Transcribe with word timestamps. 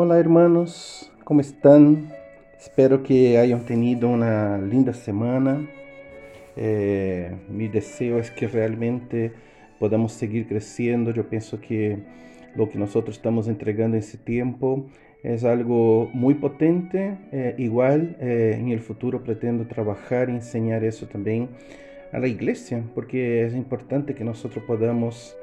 Hola 0.00 0.16
hermanos, 0.20 1.10
¿cómo 1.24 1.40
están? 1.40 2.12
Espero 2.56 3.02
que 3.02 3.36
hayan 3.36 3.66
tenido 3.66 4.08
una 4.08 4.56
linda 4.56 4.94
semana. 4.94 5.68
Eh, 6.54 7.34
mi 7.48 7.66
deseo 7.66 8.20
es 8.20 8.30
que 8.30 8.46
realmente 8.46 9.32
podamos 9.80 10.12
seguir 10.12 10.46
creciendo. 10.46 11.10
Yo 11.10 11.28
pienso 11.28 11.60
que 11.60 11.98
lo 12.54 12.68
que 12.68 12.78
nosotros 12.78 13.16
estamos 13.16 13.48
entregando 13.48 13.96
en 13.96 14.04
ese 14.04 14.18
tiempo 14.18 14.86
es 15.24 15.42
algo 15.42 16.08
muy 16.12 16.34
potente. 16.34 17.18
Eh, 17.32 17.56
igual 17.58 18.16
eh, 18.20 18.56
en 18.56 18.68
el 18.68 18.78
futuro 18.78 19.24
pretendo 19.24 19.66
trabajar 19.66 20.28
y 20.28 20.34
enseñar 20.34 20.84
eso 20.84 21.08
también 21.08 21.48
a 22.12 22.20
la 22.20 22.28
iglesia, 22.28 22.84
porque 22.94 23.44
es 23.44 23.52
importante 23.52 24.14
que 24.14 24.22
nosotros 24.22 24.64
podamos 24.64 25.36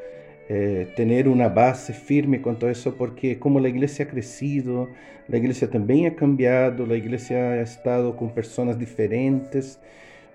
eh, 0.48 0.88
tener 0.96 1.28
una 1.28 1.50
base 1.50 1.92
firme 1.92 2.42
con 2.42 2.60
todo 2.60 2.70
eso, 2.70 2.96
porque 2.96 3.40
como 3.40 3.60
la 3.60 3.70
iglesia 3.70 4.06
ha 4.06 4.08
crecido, 4.08 4.90
la 5.28 5.38
iglesia 5.38 5.70
también 5.70 6.06
ha 6.06 6.16
cambiado, 6.16 6.86
la 6.86 6.96
iglesia 6.96 7.52
ha 7.52 7.62
estado 7.62 8.16
con 8.16 8.30
personas 8.30 8.78
diferentes, 8.78 9.80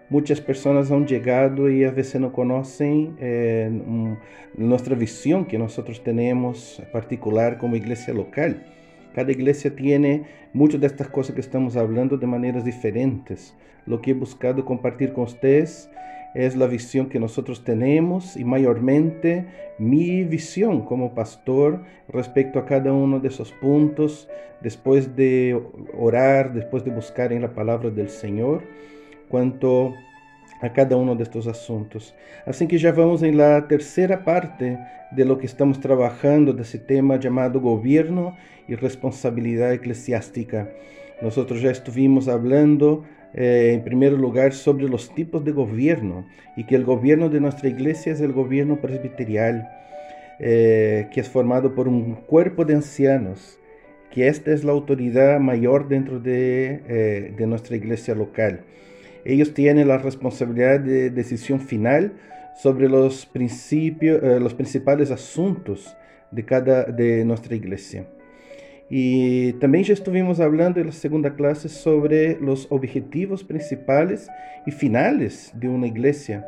muchas 0.08 0.40
personas 0.40 0.90
han 0.90 1.06
llegado 1.06 1.70
y 1.70 1.84
a 1.84 1.92
veces 1.92 2.20
no 2.20 2.32
conocen 2.32 3.16
eh, 3.20 3.70
nuestra 4.56 4.96
visión 4.96 5.44
que 5.44 5.58
nosotros 5.58 6.02
tenemos 6.02 6.82
particular 6.92 7.56
como 7.58 7.76
iglesia 7.76 8.12
local. 8.12 8.66
Cada 9.14 9.30
iglesia 9.30 9.74
tiene 9.74 10.24
muchas 10.52 10.80
de 10.80 10.88
estas 10.88 11.08
cosas 11.08 11.34
que 11.34 11.40
estamos 11.40 11.76
hablando 11.76 12.16
de 12.16 12.26
maneras 12.26 12.64
diferentes. 12.64 13.54
Lo 13.86 14.00
que 14.00 14.10
he 14.10 14.14
buscado 14.14 14.64
compartir 14.64 15.12
con 15.12 15.24
ustedes 15.24 15.88
es 16.34 16.56
la 16.56 16.66
visión 16.66 17.08
que 17.08 17.18
nosotros 17.18 17.64
tenemos 17.64 18.36
y 18.36 18.44
mayormente 18.44 19.46
mi 19.78 20.24
visión 20.24 20.82
como 20.84 21.14
pastor 21.14 21.82
respecto 22.08 22.58
a 22.58 22.66
cada 22.66 22.92
uno 22.92 23.18
de 23.18 23.28
esos 23.28 23.52
puntos, 23.52 24.28
después 24.60 25.16
de 25.16 25.60
orar, 25.96 26.52
después 26.52 26.84
de 26.84 26.90
buscar 26.90 27.32
en 27.32 27.42
la 27.42 27.52
palabra 27.52 27.90
del 27.90 28.10
Señor, 28.10 28.62
cuanto 29.28 29.94
a 30.60 30.72
cada 30.72 30.96
uno 30.96 31.16
de 31.16 31.22
estos 31.22 31.46
asuntos. 31.46 32.14
Así 32.46 32.66
que 32.66 32.78
ya 32.78 32.92
vamos 32.92 33.22
en 33.22 33.36
la 33.36 33.66
tercera 33.66 34.24
parte 34.24 34.78
de 35.10 35.24
lo 35.24 35.38
que 35.38 35.46
estamos 35.46 35.80
trabajando 35.80 36.52
de 36.52 36.62
ese 36.62 36.78
tema 36.78 37.18
llamado 37.18 37.60
gobierno 37.60 38.36
y 38.68 38.74
responsabilidad 38.74 39.72
eclesiástica. 39.72 40.70
Nosotros 41.22 41.60
ya 41.60 41.70
estuvimos 41.70 42.28
hablando 42.28 43.04
eh, 43.32 43.72
en 43.74 43.84
primer 43.84 44.12
lugar 44.12 44.52
sobre 44.52 44.88
los 44.88 45.14
tipos 45.14 45.44
de 45.44 45.52
gobierno 45.52 46.26
y 46.56 46.64
que 46.64 46.74
el 46.74 46.84
gobierno 46.84 47.28
de 47.28 47.40
nuestra 47.40 47.68
iglesia 47.68 48.12
es 48.12 48.20
el 48.20 48.32
gobierno 48.32 48.80
presbiterial, 48.80 49.68
eh, 50.40 51.08
que 51.12 51.20
es 51.20 51.28
formado 51.28 51.74
por 51.74 51.86
un 51.86 52.14
cuerpo 52.14 52.64
de 52.64 52.74
ancianos, 52.74 53.58
que 54.10 54.26
esta 54.26 54.52
es 54.52 54.64
la 54.64 54.72
autoridad 54.72 55.38
mayor 55.38 55.86
dentro 55.86 56.18
de, 56.18 56.82
eh, 56.88 57.34
de 57.36 57.46
nuestra 57.46 57.76
iglesia 57.76 58.14
local. 58.14 58.62
Ellos 59.24 59.54
tienen 59.54 59.86
la 59.86 59.98
responsabilidad 59.98 60.80
de 60.80 61.10
decisión 61.10 61.60
final 61.60 62.14
sobre 62.56 62.88
los, 62.88 63.26
principios, 63.26 64.22
los 64.40 64.54
principales 64.54 65.10
asuntos 65.10 65.96
de, 66.32 66.44
cada, 66.44 66.84
de 66.84 67.24
nuestra 67.24 67.54
iglesia. 67.54 68.06
Y 68.92 69.52
también 69.54 69.84
ya 69.84 69.94
estuvimos 69.94 70.40
hablando 70.40 70.80
en 70.80 70.86
la 70.86 70.92
segunda 70.92 71.36
clase 71.36 71.68
sobre 71.68 72.40
los 72.40 72.66
objetivos 72.70 73.44
principales 73.44 74.28
y 74.66 74.72
finales 74.72 75.52
de 75.54 75.68
una 75.68 75.86
iglesia, 75.86 76.44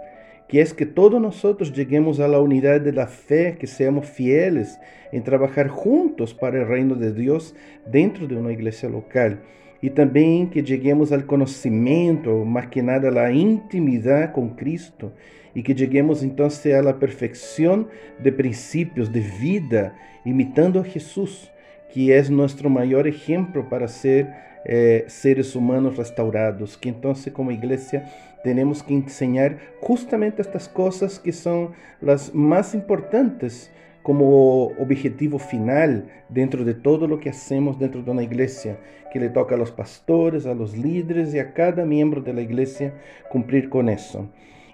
que 0.48 0.60
es 0.60 0.74
que 0.74 0.84
todos 0.84 1.22
nosotros 1.22 1.72
lleguemos 1.72 2.18
a 2.18 2.26
la 2.26 2.40
unidad 2.40 2.80
de 2.80 2.92
la 2.92 3.06
fe, 3.06 3.56
que 3.60 3.68
seamos 3.68 4.06
fieles 4.06 4.76
en 5.12 5.22
trabajar 5.22 5.68
juntos 5.68 6.34
para 6.34 6.58
el 6.58 6.66
reino 6.66 6.96
de 6.96 7.12
Dios 7.12 7.54
dentro 7.86 8.26
de 8.26 8.34
una 8.34 8.50
iglesia 8.50 8.88
local. 8.88 9.38
Y 9.80 9.90
también 9.90 10.50
que 10.50 10.64
lleguemos 10.64 11.12
al 11.12 11.26
conocimiento, 11.26 12.44
más 12.44 12.66
que 12.66 12.82
nada 12.82 13.08
a 13.08 13.12
la 13.12 13.32
intimidad 13.32 14.32
con 14.32 14.56
Cristo, 14.56 15.12
y 15.54 15.62
que 15.62 15.76
lleguemos 15.76 16.24
entonces 16.24 16.74
a 16.74 16.82
la 16.82 16.98
perfección 16.98 17.86
de 18.20 18.32
principios 18.32 19.12
de 19.12 19.20
vida, 19.40 19.94
imitando 20.24 20.80
a 20.80 20.84
Jesús 20.84 21.52
que 21.92 22.10
é 22.10 22.22
nosso 22.30 22.68
maior 22.70 23.06
exemplo 23.06 23.64
para 23.64 23.86
ser 23.86 24.26
eh, 24.64 25.04
seres 25.08 25.54
humanos 25.54 25.98
restaurados, 25.98 26.74
que 26.74 26.88
então, 26.88 27.12
como 27.32 27.52
igreja, 27.52 28.02
temos 28.42 28.80
que 28.80 28.94
ensinar 28.94 29.56
justamente 29.86 30.40
estas 30.40 30.66
coisas 30.66 31.18
que 31.18 31.32
são 31.32 31.72
as 32.06 32.32
mais 32.32 32.74
importantes 32.74 33.70
como 34.02 34.72
objetivo 34.80 35.38
final 35.38 36.02
dentro 36.28 36.64
de 36.64 36.74
todo 36.74 37.06
lo 37.06 37.18
que 37.18 37.28
hacemos 37.28 37.76
dentro 37.76 38.02
de 38.02 38.10
uma 38.10 38.22
igreja, 38.22 38.78
que 39.12 39.18
le 39.20 39.28
toca 39.28 39.54
a 39.54 39.58
los 39.58 39.70
pastores, 39.70 40.46
a 40.46 40.54
los 40.54 40.74
líderes 40.74 41.34
e 41.34 41.40
a 41.40 41.52
cada 41.52 41.84
miembro 41.84 42.20
de 42.20 42.32
la 42.32 42.40
iglesia 42.40 42.94
cumprir 43.28 43.68
con 43.68 43.88
eso. 43.88 44.28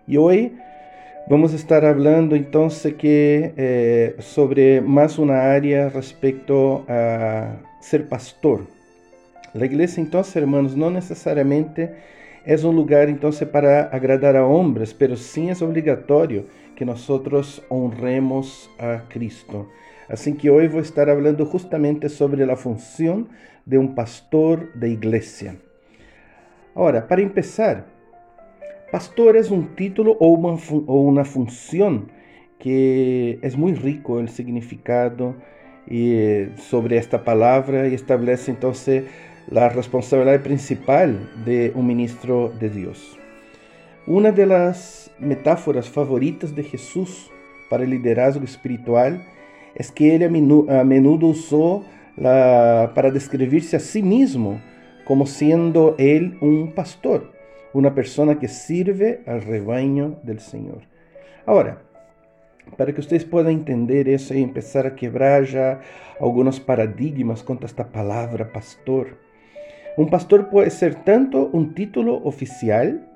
Y 0.06 0.16
hoy 0.16 0.56
Vamos 1.30 1.52
a 1.52 1.56
estar 1.56 1.84
hablando 1.84 2.36
entonces 2.36 2.94
que, 2.94 3.52
eh, 3.58 4.16
sobre 4.18 4.80
más 4.80 5.18
una 5.18 5.52
área 5.52 5.90
respecto 5.90 6.86
a 6.88 7.56
ser 7.82 8.08
pastor. 8.08 8.66
La 9.52 9.66
iglesia 9.66 10.02
entonces, 10.02 10.34
hermanos, 10.36 10.74
no 10.74 10.90
necesariamente 10.90 11.96
es 12.46 12.64
un 12.64 12.76
lugar 12.76 13.10
entonces 13.10 13.46
para 13.46 13.82
agradar 13.82 14.38
a 14.38 14.46
hombres, 14.46 14.94
pero 14.94 15.16
sí 15.16 15.50
es 15.50 15.60
obligatorio 15.60 16.46
que 16.74 16.86
nosotros 16.86 17.62
honremos 17.68 18.70
a 18.78 19.02
Cristo. 19.10 19.68
Así 20.08 20.32
que 20.32 20.48
voy 20.48 20.64
a 20.64 20.80
estar 20.80 21.10
hablando 21.10 21.44
justamente 21.44 22.08
sobre 22.08 22.46
la 22.46 22.56
función 22.56 23.28
de 23.66 23.76
un 23.76 23.94
pastor 23.94 24.72
de 24.72 24.88
iglesia. 24.92 25.56
Ahora, 26.74 27.06
para 27.06 27.20
empezar, 27.20 27.97
Pastor 28.90 29.36
es 29.36 29.50
un 29.50 29.76
título 29.76 30.16
o 30.18 30.28
una, 30.28 31.24
función 31.26 32.10
que 32.58 33.38
es 33.42 33.54
muy 33.58 33.74
rico 33.74 34.18
el 34.18 34.30
significado 34.30 35.34
y 35.86 36.46
sobre 36.56 36.96
esta 36.96 37.22
palabra 37.22 37.86
y 37.86 37.92
establece 37.92 38.50
entonces 38.50 39.04
la 39.50 39.68
responsabilidad 39.68 40.42
principal 40.42 41.30
de 41.44 41.70
un 41.74 41.86
ministro 41.86 42.50
de 42.58 42.70
Dios. 42.70 43.18
Una 44.06 44.32
de 44.32 44.46
las 44.46 45.10
metáforas 45.18 45.86
favoritas 45.86 46.54
de 46.54 46.62
Jesús 46.62 47.30
para 47.68 47.84
el 47.84 47.90
liderazgo 47.90 48.44
espiritual 48.44 49.22
es 49.74 49.92
que 49.92 50.14
él 50.14 50.22
a 50.22 50.84
menudo 50.84 51.26
usó 51.26 51.84
para 52.16 53.10
describirse 53.12 53.76
a 53.76 53.80
sí 53.80 54.02
mismo 54.02 54.62
como 55.04 55.26
siendo 55.26 55.94
él 55.98 56.38
un 56.40 56.72
pastor 56.72 57.37
una 57.72 57.94
persona 57.94 58.38
que 58.38 58.48
sirve 58.48 59.22
al 59.26 59.42
rebaño 59.42 60.18
del 60.22 60.40
Señor. 60.40 60.82
Ahora, 61.46 61.82
para 62.76 62.92
que 62.92 63.00
ustedes 63.00 63.24
puedan 63.24 63.52
entender 63.52 64.08
eso 64.08 64.34
y 64.34 64.42
empezar 64.42 64.86
a 64.86 64.94
quebrar 64.94 65.44
ya 65.44 65.80
algunos 66.20 66.60
paradigmas 66.60 67.42
contra 67.42 67.66
esta 67.66 67.88
palabra 67.90 68.52
pastor. 68.52 69.18
Un 69.96 70.10
pastor 70.10 70.50
puede 70.50 70.70
ser 70.70 70.94
tanto 71.04 71.48
un 71.52 71.74
título 71.74 72.16
oficial 72.16 73.08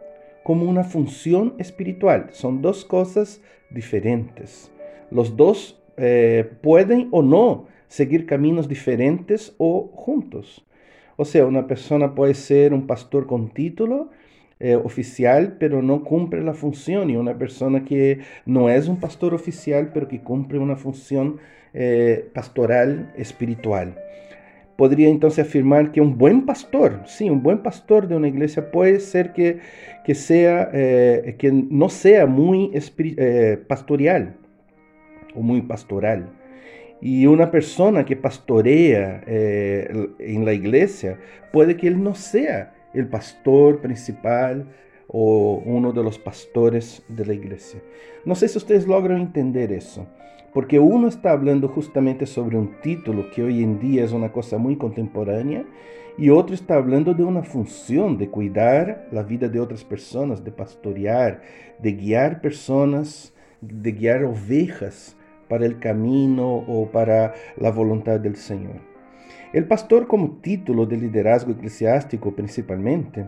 como 0.43 0.69
una 0.69 0.85
función 0.85 1.55
espiritual. 1.59 2.29
Son 2.33 2.63
dos 2.63 2.85
cosas 2.85 3.41
diferentes. 3.71 4.73
Los 5.11 5.37
dos 5.37 5.81
eh, 5.97 6.51
pueden 6.63 7.09
o 7.11 7.23
no 7.23 7.67
seguir 7.87 8.27
caminos 8.27 8.69
diferentes 8.69 9.55
o 9.59 9.91
juntos. 9.95 10.65
O 11.17 11.25
sea, 11.25 11.45
una 11.45 11.67
persona 11.67 12.15
puede 12.15 12.35
ser 12.35 12.73
un 12.73 12.87
pastor 12.87 13.27
con 13.27 13.51
título 13.51 14.11
eh, 14.65 14.77
oficial, 14.77 15.57
pero 15.59 15.83
no 15.83 16.05
cumple 16.05 16.41
la 16.41 16.55
función, 16.55 17.11
y 17.11 17.17
una 17.17 17.37
persona 17.37 17.85
que 17.85 18.21
no 18.47 18.69
es 18.69 18.87
un 18.87 19.01
pastor 19.01 19.35
oficial, 19.35 19.91
pero 19.93 20.07
que 20.07 20.21
cumple 20.21 20.61
una 20.61 20.77
función 20.77 21.39
eh, 21.75 22.31
pastoral 22.33 23.13
espiritual. 23.17 23.97
Podría 24.77 25.09
entonces 25.09 25.49
afirmar 25.49 25.91
que 25.91 26.01
un 26.01 26.17
buen 26.17 26.47
pastor, 26.47 27.01
sí, 27.07 27.29
un 27.29 27.43
buen 27.43 27.65
pastor 27.65 28.07
de 28.07 28.15
una 28.15 28.29
iglesia 28.29 28.71
puede 28.71 29.01
ser 29.01 29.33
que, 29.33 29.59
que, 30.05 30.15
sea, 30.15 30.71
eh, 30.73 31.35
que 31.41 31.51
no 31.51 31.89
sea 31.89 32.27
muy 32.27 32.71
pastoral 33.67 34.37
o 35.35 35.43
muy 35.43 35.63
pastoral. 35.63 36.31
Y 37.01 37.27
una 37.27 37.51
persona 37.51 38.05
que 38.05 38.15
pastorea 38.15 39.25
en 39.27 40.45
la 40.45 40.53
iglesia 40.53 41.19
puede 41.51 41.77
que 41.77 41.89
él 41.89 42.01
no 42.01 42.15
sea 42.15 42.75
el 42.95 43.09
pastor 43.09 43.81
principal 43.81 44.67
o 45.09 45.63
uno 45.65 45.93
de 45.93 46.03
los 46.03 46.19
pastores 46.19 47.03
de 47.09 47.27
la 47.27 47.35
iglesia. 47.35 47.81
No 48.25 48.35
sé 48.35 48.49
si 48.49 48.59
ustedes 48.59 48.87
logran 48.87 49.21
entender 49.21 49.73
eso, 49.73 50.07
porque 50.53 50.79
uno 50.79 51.09
está 51.09 51.33
hablando 51.33 51.69
justamente 51.69 52.27
sobre 52.27 52.57
un 52.57 52.81
título 52.81 53.31
que 53.31 53.43
hoy 53.43 53.63
en 53.63 53.79
día 53.79 54.05
es 54.05 54.13
una 54.13 54.33
cosa 54.33 54.59
muy 54.59 54.77
contemporánea 54.77 55.65
y 56.19 56.29
otro 56.29 56.55
está 56.55 56.75
hablando 56.75 57.15
de 57.15 57.25
una 57.25 57.43
función 57.43 58.19
de 58.19 58.29
cuidar 58.29 59.09
la 59.13 59.23
vida 59.23 59.49
de 59.49 59.61
otras 59.61 59.83
personas, 59.83 60.45
de 60.45 60.53
pastorear, 60.53 61.43
de 61.79 61.93
guiar 61.93 62.41
personas, 62.41 63.35
de 63.61 63.93
guiar 63.93 64.25
ovejas 64.25 65.17
para 65.49 65.65
el 65.65 65.79
camino 65.79 66.65
o 66.67 66.91
para 66.91 67.35
la 67.57 67.71
voluntad 67.71 68.21
del 68.21 68.37
Señor. 68.37 68.92
El 69.53 69.67
pastor 69.67 70.07
como 70.07 70.39
título 70.41 70.87
de 70.87 70.97
liderazgo 70.97 71.53
eclesiástico 71.53 72.35
principalmente 72.35 73.27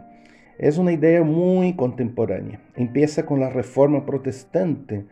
es 0.58 0.78
una 0.78 0.92
idea 0.92 1.22
muy 1.22 1.74
contemporánea. 1.74 2.60
Empieza 2.76 3.26
con 3.26 3.40
la 3.40 3.50
reforma 3.50 4.06
protestante 4.06 5.04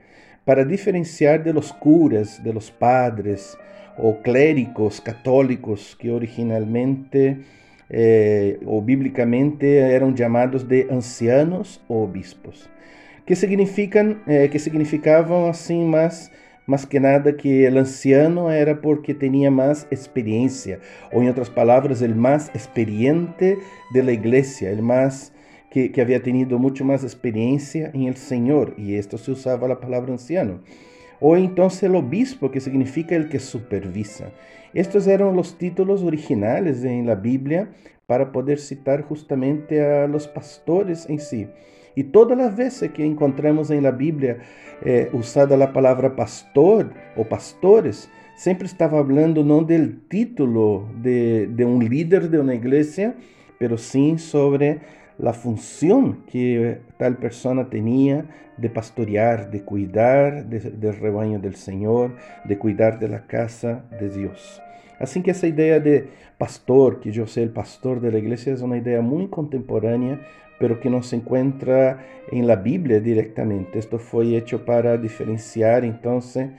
para 0.46 0.64
diferenciar 0.64 1.44
de 1.44 1.52
los 1.52 1.70
curas, 1.74 2.42
de 2.42 2.54
los 2.54 2.70
padres 2.70 3.58
o 3.98 4.22
clérigos 4.22 5.02
católicos 5.02 5.98
que 6.00 6.10
originalmente 6.10 7.42
eh, 7.90 8.58
o 8.64 8.80
bíblicamente 8.80 9.80
eran 9.94 10.16
llamados 10.16 10.66
de 10.66 10.86
ancianos 10.90 11.82
o 11.88 12.04
obispos, 12.04 12.70
que, 13.26 13.36
significan, 13.36 14.22
eh, 14.26 14.48
que 14.50 14.58
significaban 14.58 15.50
así 15.50 15.78
más 15.78 16.32
más 16.72 16.86
que 16.86 17.00
nada 17.00 17.36
que 17.36 17.66
el 17.66 17.76
anciano 17.76 18.50
era 18.50 18.80
porque 18.80 19.12
tenía 19.12 19.50
más 19.50 19.86
experiencia, 19.90 20.80
o 21.12 21.20
en 21.20 21.28
otras 21.28 21.50
palabras, 21.50 22.00
el 22.00 22.14
más 22.14 22.48
experiente 22.54 23.58
de 23.92 24.02
la 24.02 24.12
iglesia, 24.12 24.70
el 24.70 24.80
más 24.80 25.34
que, 25.70 25.92
había 26.00 26.22
tenido 26.22 26.58
mucho 26.58 26.82
más 26.82 27.04
experiencia 27.04 27.90
en 27.92 28.04
el 28.04 28.16
Señor, 28.16 28.72
y 28.78 28.94
esto 28.94 29.18
se 29.18 29.32
usaba 29.32 29.68
la 29.68 29.80
palabra 29.80 30.12
anciano. 30.12 30.60
O 31.20 31.36
entonces 31.36 31.82
el 31.82 31.94
obispo, 31.94 32.50
que 32.50 32.60
significa 32.60 33.16
el 33.16 33.28
que 33.28 33.38
supervisa. 33.38 34.32
Estos 34.72 35.06
eran 35.06 35.36
los 35.36 35.58
títulos 35.58 36.02
originales 36.02 36.84
en 36.84 37.06
la 37.06 37.16
Biblia 37.16 37.70
para 38.06 38.32
poder 38.32 38.58
citar 38.58 39.02
justamente 39.02 39.82
a 39.82 40.06
los 40.06 40.26
pastores 40.26 41.06
en 41.10 41.20
sí. 41.20 41.48
Y 41.94 42.04
todas 42.04 42.36
las 42.38 42.56
veces 42.56 42.90
que 42.92 43.04
encontramos 43.04 43.70
en 43.70 43.82
la 43.82 43.90
Biblia 43.90 44.38
eh, 44.82 45.10
usada 45.12 45.56
la 45.56 45.72
palabra 45.72 46.16
pastor 46.16 46.92
o 47.16 47.24
pastores, 47.24 48.10
siempre 48.36 48.66
estaba 48.66 48.98
hablando 48.98 49.44
no 49.44 49.62
del 49.62 50.00
título 50.08 50.88
de, 51.02 51.46
de 51.46 51.64
un 51.64 51.88
líder 51.88 52.30
de 52.30 52.38
una 52.38 52.54
iglesia, 52.54 53.14
pero 53.58 53.78
sí 53.78 54.18
sobre 54.18 54.80
la 55.18 55.32
función 55.32 56.24
que 56.26 56.80
tal 56.98 57.16
persona 57.16 57.68
tenía 57.68 58.26
de 58.56 58.70
pastorear, 58.70 59.50
de 59.50 59.62
cuidar 59.62 60.46
de, 60.46 60.58
del 60.60 60.96
rebaño 60.96 61.38
del 61.38 61.54
Señor, 61.54 62.16
de 62.44 62.58
cuidar 62.58 62.98
de 62.98 63.08
la 63.08 63.26
casa 63.26 63.84
de 64.00 64.08
Dios. 64.08 64.60
Así 64.98 65.22
que 65.22 65.32
esa 65.32 65.46
idea 65.46 65.80
de 65.80 66.08
pastor, 66.38 67.00
que 67.00 67.10
yo 67.12 67.26
sea 67.26 67.42
el 67.42 67.50
pastor 67.50 68.00
de 68.00 68.12
la 68.12 68.18
iglesia, 68.18 68.52
es 68.52 68.62
una 68.62 68.78
idea 68.78 69.00
muy 69.00 69.28
contemporánea, 69.28 70.20
pero 70.62 70.78
que 70.78 70.88
no 70.88 71.02
se 71.02 71.16
encuentra 71.16 72.06
en 72.30 72.46
la 72.46 72.54
Biblia 72.54 73.00
directamente. 73.00 73.80
Esto 73.80 73.98
fue 73.98 74.36
hecho 74.36 74.64
para 74.64 74.96
diferenciar 74.96 75.84
entonces 75.84 76.50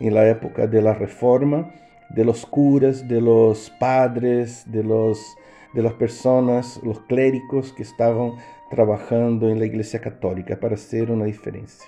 en 0.00 0.14
la 0.14 0.28
época 0.28 0.66
de 0.66 0.82
la 0.82 0.94
Reforma 0.94 1.72
de 2.10 2.24
los 2.24 2.44
curas, 2.44 3.06
de 3.06 3.20
los 3.20 3.70
padres, 3.78 4.64
de, 4.66 4.82
los, 4.82 5.36
de 5.74 5.80
las 5.80 5.92
personas, 5.92 6.80
los 6.82 6.98
clérigos 7.02 7.72
que 7.72 7.84
estaban 7.84 8.32
trabajando 8.68 9.48
en 9.48 9.60
la 9.60 9.66
Iglesia 9.66 10.00
Católica 10.00 10.58
para 10.58 10.74
hacer 10.74 11.12
una 11.12 11.26
diferencia. 11.26 11.86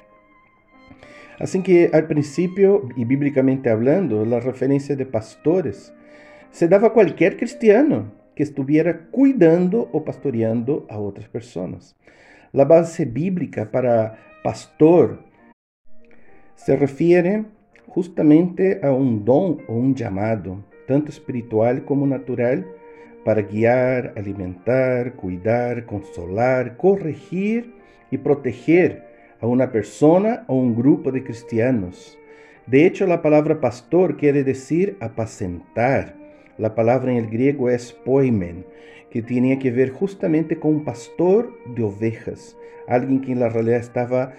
Así 1.41 1.61
que 1.61 1.91
al 1.93 2.07
principio, 2.07 2.89
y 2.95 3.05
bíblicamente 3.05 3.69
hablando, 3.69 4.25
la 4.25 4.39
referencia 4.39 4.95
de 4.95 5.07
pastores 5.07 5.93
se 6.53 6.69
daba 6.69 6.87
a 6.87 6.93
cualquier 6.93 7.37
cristiano 7.37 8.13
que 8.35 8.43
estuviera 8.43 9.07
cuidando 9.11 9.89
o 9.93 10.05
pastoreando 10.05 10.87
a 10.91 10.99
otras 10.99 11.29
personas. 11.29 11.97
La 12.53 12.65
base 12.65 13.05
bíblica 13.05 13.71
para 13.71 14.19
pastor 14.43 15.21
se 16.55 16.77
refiere 16.77 17.45
justamente 17.89 18.81
a 18.83 18.93
un 18.93 19.25
don 19.25 19.59
o 19.69 19.75
un 19.75 19.95
llamado, 19.95 20.65
tanto 20.87 21.11
espiritual 21.11 21.85
como 21.85 22.07
natural, 22.07 22.67
para 23.25 23.43
guiar, 23.43 24.13
alimentar, 24.17 25.15
cuidar, 25.15 25.87
consolar, 25.87 26.77
corregir 26.77 27.75
y 28.11 28.19
proteger 28.19 29.05
a 29.41 29.47
una 29.47 29.73
persona 29.73 30.45
o 30.47 30.55
un 30.55 30.77
grupo 30.77 31.11
de 31.11 31.25
cristianos. 31.25 32.19
De 32.67 32.87
hecho, 32.87 33.07
la 33.07 33.23
palabra 33.23 33.61
pastor 33.61 34.17
quiere 34.17 34.45
decir 34.45 34.97
apacentar 35.01 36.24
la 36.59 36.75
palabra 36.75 37.13
en 37.13 37.19
el 37.19 37.29
griego 37.29 37.71
es 37.71 37.93
poimen, 37.93 38.65
que 39.11 39.23
tenía 39.23 39.59
que 39.59 39.71
ver 39.71 39.91
justamente 39.91 40.59
con 40.59 40.75
un 40.75 40.85
pastor 40.85 41.53
de 41.75 41.83
ovejas, 41.85 42.57
alguien 42.89 43.21
que 43.21 43.33
en 43.33 43.41
la 43.41 43.49
realidad 43.49 43.79
estaba 43.79 44.35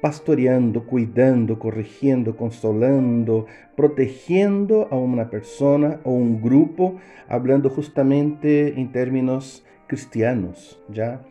pastoreando, 0.00 0.84
cuidando, 0.84 1.58
corrigiendo, 1.58 2.36
consolando, 2.36 3.46
protegiendo 3.74 4.88
a 4.90 4.96
una 4.96 5.30
persona 5.30 6.00
o 6.04 6.12
un 6.12 6.42
grupo, 6.42 6.96
hablando 7.26 7.70
justamente 7.70 8.78
en 8.78 8.92
términos 8.92 9.64
cristianos, 9.86 10.82
¿ya? 10.90 11.22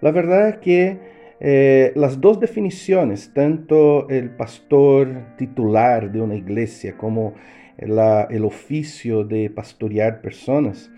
La 0.00 0.10
verdad 0.10 0.48
es 0.48 0.56
que 0.58 0.98
eh, 1.40 1.92
las 1.96 2.20
dos 2.20 2.40
definiciones, 2.40 3.32
tanto 3.34 4.08
el 4.08 4.30
pastor 4.30 5.36
titular 5.36 6.10
de 6.10 6.22
una 6.22 6.36
iglesia 6.36 6.96
como 6.96 7.34
el 7.78 8.44
oficio 8.44 9.24
de 9.24 9.50
pastorear 9.50 10.20
personas, 10.20 10.90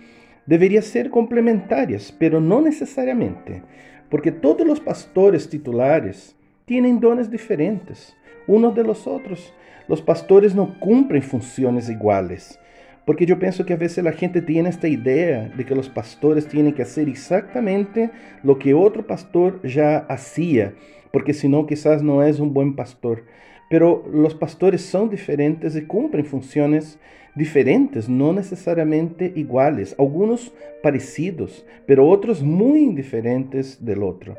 debería 0.46 0.82
ser 0.82 1.10
complementarias, 1.10 2.14
pero 2.18 2.40
no 2.40 2.60
necesariamente, 2.60 3.62
porque 4.10 4.32
todos 4.32 4.66
los 4.66 4.80
pastores 4.80 5.48
titulares 5.48 6.36
tienen 6.64 7.00
dones 7.00 7.30
diferentes 7.30 8.16
unos 8.46 8.74
de 8.74 8.84
los 8.84 9.06
otros. 9.06 9.52
Los 9.88 10.02
pastores 10.02 10.54
no 10.54 10.78
cumplen 10.80 11.22
funciones 11.22 11.88
iguales, 11.88 12.58
porque 13.04 13.26
yo 13.26 13.38
pienso 13.38 13.64
que 13.64 13.74
a 13.74 13.76
veces 13.76 14.02
la 14.02 14.12
gente 14.12 14.42
tiene 14.42 14.68
esta 14.68 14.88
idea 14.88 15.48
de 15.48 15.64
que 15.64 15.74
los 15.74 15.88
pastores 15.88 16.48
tienen 16.48 16.72
que 16.72 16.82
hacer 16.82 17.08
exactamente 17.08 18.10
lo 18.42 18.58
que 18.58 18.74
otro 18.74 19.06
pastor 19.06 19.60
ya 19.62 19.98
hacía, 19.98 20.74
porque 21.12 21.34
si 21.34 21.48
no 21.48 21.66
quizás 21.66 22.02
no 22.02 22.22
es 22.22 22.40
un 22.40 22.52
buen 22.52 22.74
pastor. 22.74 23.24
Pero 23.68 24.04
los 24.12 24.34
pastores 24.34 24.82
son 24.82 25.10
diferentes 25.10 25.76
y 25.76 25.82
cumplen 25.82 26.24
funciones 26.24 26.98
diferentes, 27.34 28.08
no 28.08 28.32
necesariamente 28.32 29.32
iguales, 29.36 29.94
algunos 29.98 30.52
parecidos, 30.82 31.66
pero 31.86 32.08
otros 32.08 32.42
muy 32.42 32.86
diferentes 32.94 33.84
del 33.84 34.02
otro. 34.02 34.36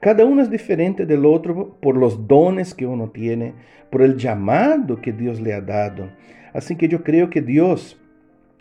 Cada 0.00 0.24
uno 0.24 0.42
es 0.42 0.50
diferente 0.50 1.04
del 1.04 1.26
otro 1.26 1.76
por 1.80 1.96
los 1.96 2.26
dones 2.26 2.74
que 2.74 2.86
uno 2.86 3.10
tiene, 3.10 3.52
por 3.90 4.00
el 4.00 4.16
llamado 4.16 5.00
que 5.00 5.12
Dios 5.12 5.40
le 5.40 5.52
ha 5.52 5.60
dado. 5.60 6.08
Así 6.54 6.76
que 6.76 6.88
yo 6.88 7.04
creo 7.04 7.28
que 7.28 7.42
Dios 7.42 8.00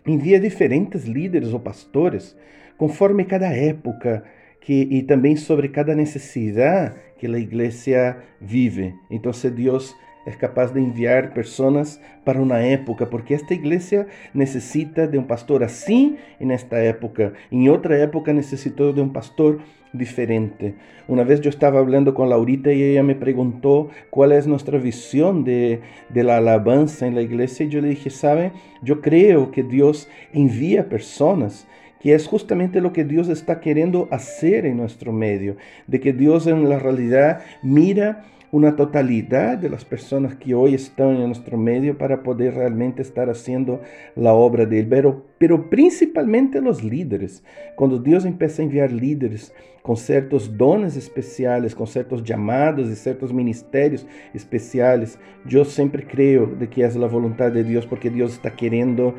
envía 0.05 0.39
diferentes 0.39 1.07
líderes 1.07 1.53
o 1.53 1.63
pastores 1.63 2.37
conforme 2.77 3.27
cada 3.27 3.55
época 3.55 4.23
que, 4.59 4.87
y 4.89 5.03
también 5.03 5.37
sobre 5.37 5.71
cada 5.71 5.95
necesidad 5.95 6.95
que 7.19 7.27
la 7.27 7.39
iglesia 7.39 8.23
vive. 8.39 8.95
Entonces 9.09 9.55
Dios 9.55 9.95
es 10.25 10.37
capaz 10.37 10.73
de 10.73 10.81
enviar 10.81 11.33
personas 11.33 12.01
para 12.23 12.41
una 12.41 12.67
época, 12.67 13.09
porque 13.09 13.33
esta 13.33 13.53
iglesia 13.53 14.07
necesita 14.33 15.07
de 15.07 15.17
un 15.17 15.25
pastor 15.25 15.63
así 15.63 16.17
en 16.39 16.51
esta 16.51 16.83
época, 16.83 17.33
en 17.49 17.69
otra 17.69 18.01
época 18.01 18.33
necesitó 18.33 18.93
de 18.93 19.01
un 19.01 19.11
pastor 19.11 19.59
diferente. 19.91 20.75
Una 21.07 21.23
vez 21.23 21.41
yo 21.41 21.49
estaba 21.49 21.79
hablando 21.79 22.13
con 22.13 22.29
Laurita 22.29 22.71
y 22.71 22.83
ella 22.83 23.01
me 23.01 23.15
preguntó 23.15 23.89
cuál 24.11 24.33
es 24.33 24.45
nuestra 24.45 24.77
visión 24.77 25.43
de, 25.43 25.81
de 26.09 26.23
la 26.23 26.37
alabanza 26.37 27.07
en 27.07 27.15
la 27.15 27.23
iglesia 27.23 27.65
y 27.65 27.69
yo 27.69 27.81
le 27.81 27.89
dije, 27.89 28.11
sabe, 28.11 28.51
yo 28.83 29.01
creo 29.01 29.49
que 29.51 29.63
Dios 29.63 30.07
envía 30.31 30.89
personas 30.89 31.67
que 31.99 32.13
es 32.13 32.27
justamente 32.27 32.81
lo 32.81 32.93
que 32.93 33.03
Dios 33.03 33.29
está 33.29 33.59
queriendo 33.59 34.07
hacer 34.11 34.65
en 34.65 34.77
nuestro 34.77 35.11
medio, 35.11 35.57
de 35.87 35.99
que 35.99 36.13
Dios 36.13 36.47
en 36.47 36.67
la 36.69 36.79
realidad 36.79 37.41
mira 37.61 38.25
una 38.51 38.75
totalidad 38.75 39.57
de 39.57 39.69
las 39.69 39.85
personas 39.85 40.35
que 40.35 40.55
hoy 40.55 40.73
están 40.73 41.15
en 41.17 41.27
nuestro 41.27 41.57
medio 41.57 41.97
para 41.97 42.23
poder 42.23 42.55
realmente 42.55 43.01
estar 43.01 43.29
haciendo 43.29 43.81
la 44.15 44.33
obra 44.33 44.65
de 44.65 44.79
Él, 44.79 44.87
pero, 44.87 45.25
pero 45.37 45.69
principalmente 45.69 46.59
los 46.59 46.83
líderes. 46.83 47.43
Cuando 47.75 47.99
Dios 47.99 48.25
empieza 48.25 48.61
a 48.61 48.65
enviar 48.65 48.91
líderes 48.91 49.53
con 49.83 49.97
ciertos 49.97 50.57
dones 50.57 50.97
especiales, 50.97 51.75
con 51.75 51.85
ciertos 51.85 52.23
llamados 52.23 52.89
y 52.89 52.95
ciertos 52.95 53.31
ministerios 53.31 54.07
especiales, 54.33 55.19
yo 55.45 55.63
siempre 55.63 56.05
creo 56.07 56.47
de 56.47 56.69
que 56.69 56.83
es 56.83 56.95
la 56.95 57.07
voluntad 57.07 57.51
de 57.51 57.63
Dios 57.63 57.85
porque 57.85 58.09
Dios 58.09 58.33
está 58.33 58.55
queriendo 58.55 59.13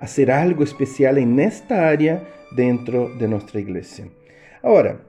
hacer 0.00 0.30
algo 0.30 0.64
especial 0.64 1.18
en 1.18 1.38
esta 1.40 1.88
área 1.88 2.22
dentro 2.50 3.10
de 3.18 3.28
nuestra 3.28 3.60
iglesia. 3.60 4.06
Ahora, 4.62 5.00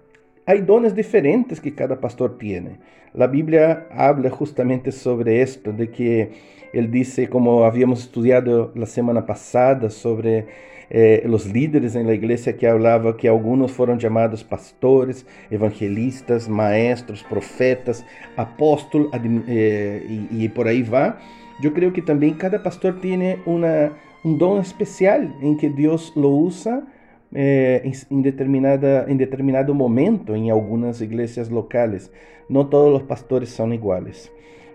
hay 0.45 0.61
dones 0.61 0.95
diferentes 0.95 1.59
que 1.59 1.73
cada 1.73 1.99
pastor 1.99 2.37
tiene. 2.37 2.79
La 3.13 3.27
Biblia 3.27 3.87
habla 3.91 4.29
justamente 4.29 4.91
sobre 4.91 5.41
esto, 5.41 5.71
de 5.71 5.89
que 5.89 6.31
él 6.73 6.91
dice, 6.91 7.27
como 7.27 7.63
habíamos 7.63 8.01
estudiado 8.01 8.71
la 8.75 8.85
semana 8.85 9.25
pasada 9.25 9.89
sobre 9.89 10.45
eh, 10.89 11.23
los 11.25 11.51
líderes 11.51 11.95
en 11.95 12.07
la 12.07 12.13
iglesia, 12.13 12.55
que 12.55 12.67
hablaba 12.67 13.17
que 13.17 13.27
algunos 13.27 13.71
fueron 13.71 13.99
llamados 13.99 14.43
pastores, 14.43 15.25
evangelistas, 15.49 16.47
maestros, 16.47 17.23
profetas, 17.23 18.05
apóstolos, 18.35 19.09
eh, 19.47 20.27
y, 20.31 20.43
y 20.43 20.49
por 20.49 20.67
ahí 20.67 20.83
va 20.83 21.17
yo 21.59 21.73
creo 21.73 21.91
que 21.91 22.01
también 22.01 22.35
cada 22.35 22.61
pastor 22.61 22.99
tiene 23.01 23.39
una, 23.45 23.91
un 24.27 24.37
don 24.37 24.59
especial 24.59 25.33
en 25.41 25.55
que 25.55 25.69
Dios 25.69 26.11
lo 26.15 26.29
usa 26.29 26.85
eh, 27.33 27.93
en, 28.09 28.21
determinada, 28.21 29.05
en 29.07 29.17
determinado 29.17 29.73
momento 29.73 30.35
en 30.35 30.51
algunas 30.51 31.01
iglesias 31.01 31.49
locales. 31.49 32.11
No 32.49 32.67
todos 32.67 32.91
los 32.91 33.03
pastores 33.03 33.49
son 33.49 33.73
iguales. 33.73 34.31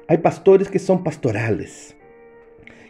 Hay 0.09 0.19
pastores 0.19 0.69
que 0.69 0.79
son 0.79 1.05
pastorales, 1.05 1.95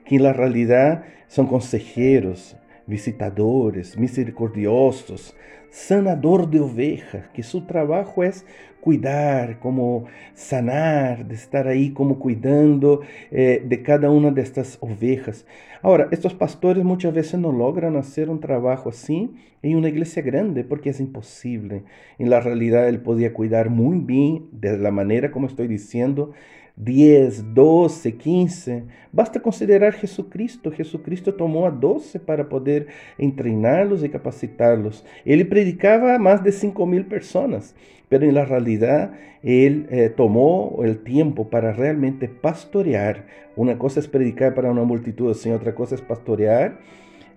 que 0.04 0.16
en 0.16 0.23
la 0.23 0.33
realidad 0.33 1.04
son 1.26 1.47
consejeros, 1.47 2.57
visitadores, 2.87 3.99
misericordiosos, 3.99 5.35
sanador 5.71 6.49
de 6.49 6.61
ovejas, 6.61 7.28
que 7.35 7.42
su 7.42 7.66
trabajo 7.66 8.23
es 8.23 8.47
cuidar, 8.83 9.61
como 9.61 10.07
sanar, 10.35 11.25
de 11.29 11.37
estar 11.37 11.69
ahí 11.69 11.93
como 11.93 12.19
cuidando 12.19 13.03
eh, 13.31 13.62
de 13.65 13.83
cada 13.83 14.11
una 14.11 14.33
de 14.33 14.43
estas 14.43 14.77
ovejas. 14.81 15.47
Ahora, 15.83 16.09
estos 16.11 16.35
pastores 16.35 16.85
muchas 16.85 17.15
veces 17.15 17.39
no 17.39 17.53
logran 17.53 17.97
hacer 17.97 18.29
un 18.29 18.41
trabajo 18.41 18.89
así 18.89 19.31
en 19.62 19.77
una 19.77 19.89
iglesia 19.89 20.21
grande 20.23 20.65
porque 20.65 20.91
es 20.91 20.99
imposible. 20.99 21.85
En 22.19 22.29
la 22.29 22.41
realidad 22.41 22.89
él 22.89 23.01
podía 23.01 23.33
cuidar 23.33 23.71
muy 23.71 23.99
bien 23.99 24.49
de 24.51 24.77
la 24.77 24.91
manera 24.91 25.31
como 25.31 25.47
estoy 25.47 25.69
diciendo 25.69 26.33
10, 26.76 27.55
12, 27.55 28.17
15. 28.17 28.85
Basta 29.12 29.41
considerar 29.41 29.93
Jesucristo. 29.93 30.71
Jesucristo 30.71 31.35
tomó 31.35 31.67
a 31.67 31.71
12 31.71 32.21
para 32.21 32.49
poder 32.49 32.87
entrenarlos 33.19 34.02
y 34.05 34.09
capacitarlos. 34.09 35.05
Él 35.25 35.47
predicaba 35.49 36.14
a 36.14 36.19
más 36.19 36.43
de 36.43 36.52
5 36.52 36.87
mil 36.87 37.07
personas, 37.07 37.75
pero 38.09 38.25
en 38.25 38.35
la 38.35 38.45
realidad 38.45 39.12
él 39.43 39.87
eh, 39.91 40.09
tomó 40.09 40.81
el 40.85 40.99
tiempo 40.99 41.50
para 41.50 41.73
realmente 41.73 42.29
pastorear. 42.29 43.26
Una 43.57 43.79
cosa 43.79 44.00
es 44.00 44.09
predicar 44.09 44.55
para 44.55 44.71
una 44.71 44.85
multitud, 44.85 45.31
así, 45.31 45.50
otra 45.50 45.75
cosa 45.75 45.95
es 45.95 46.00
pastorear 46.00 46.79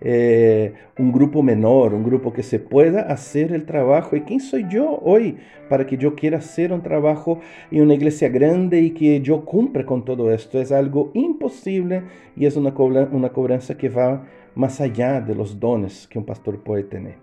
eh, 0.02 0.74
un 0.98 1.12
grupo 1.12 1.42
menor, 1.44 1.94
un 1.94 2.04
grupo 2.04 2.34
que 2.34 2.44
se 2.44 2.60
pueda 2.60 3.02
hacer 3.02 3.52
el 3.52 3.66
trabajo. 3.66 4.16
¿Y 4.16 4.22
quién 4.22 4.40
soy 4.40 4.66
yo 4.70 5.00
hoy 5.04 5.38
para 5.70 5.86
que 5.86 5.98
yo 5.98 6.16
quiera 6.16 6.38
hacer 6.38 6.72
un 6.72 6.82
trabajo 6.82 7.40
en 7.72 7.82
una 7.82 7.94
iglesia 7.94 8.30
grande 8.30 8.82
y 8.82 8.92
que 8.92 9.22
yo 9.22 9.46
cumpla 9.46 9.86
con 9.86 10.06
todo 10.06 10.32
esto? 10.32 10.60
Es 10.60 10.72
algo 10.72 11.12
imposible 11.14 12.04
y 12.36 12.46
es 12.46 12.56
una, 12.56 12.72
una 12.72 13.30
cobranza 13.30 13.78
que 13.78 13.90
va 13.90 14.26
más 14.56 14.80
allá 14.82 15.22
de 15.22 15.36
los 15.36 15.60
dones 15.60 16.08
que 16.08 16.20
un 16.20 16.26
pastor 16.26 16.64
puede 16.64 16.84
tener. 16.84 17.16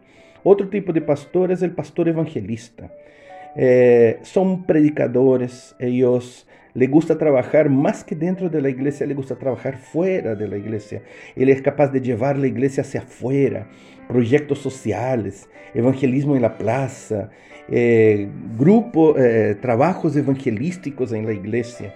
Otro 0.45 0.69
tipo 0.69 0.93
de 0.93 1.01
pastor 1.01 1.53
es 1.53 1.63
el 1.63 1.73
pastor 1.73 2.09
evangelista. 2.09 2.91
Eh, 3.55 4.19
son 4.23 4.65
predicadores, 4.65 5.77
ellos 5.79 6.47
le 6.75 6.87
gusta 6.87 7.19
trabajar 7.19 7.69
más 7.69 8.03
que 8.05 8.15
dentro 8.15 8.49
de 8.49 8.63
la 8.63 8.71
iglesia, 8.71 9.07
le 9.07 9.15
gusta 9.15 9.37
trabajar 9.37 9.77
fuera 9.77 10.35
de 10.35 10.49
la 10.49 10.57
iglesia. 10.57 11.03
Él 11.37 11.49
es 11.49 11.61
capaz 11.61 11.89
de 11.89 12.01
llevar 12.01 12.39
la 12.39 12.47
iglesia 12.47 12.83
hacia 12.83 13.01
afuera, 13.01 13.69
proyectos 14.09 14.59
sociales, 14.59 15.49
evangelismo 15.75 16.35
en 16.35 16.43
la 16.43 16.57
plaza, 16.57 17.31
eh, 17.69 18.29
grupo, 18.59 19.17
eh, 19.19 19.57
trabajos 19.61 20.17
evangelísticos 20.17 21.13
en 21.13 21.27
la 21.27 21.33
iglesia. 21.33 21.95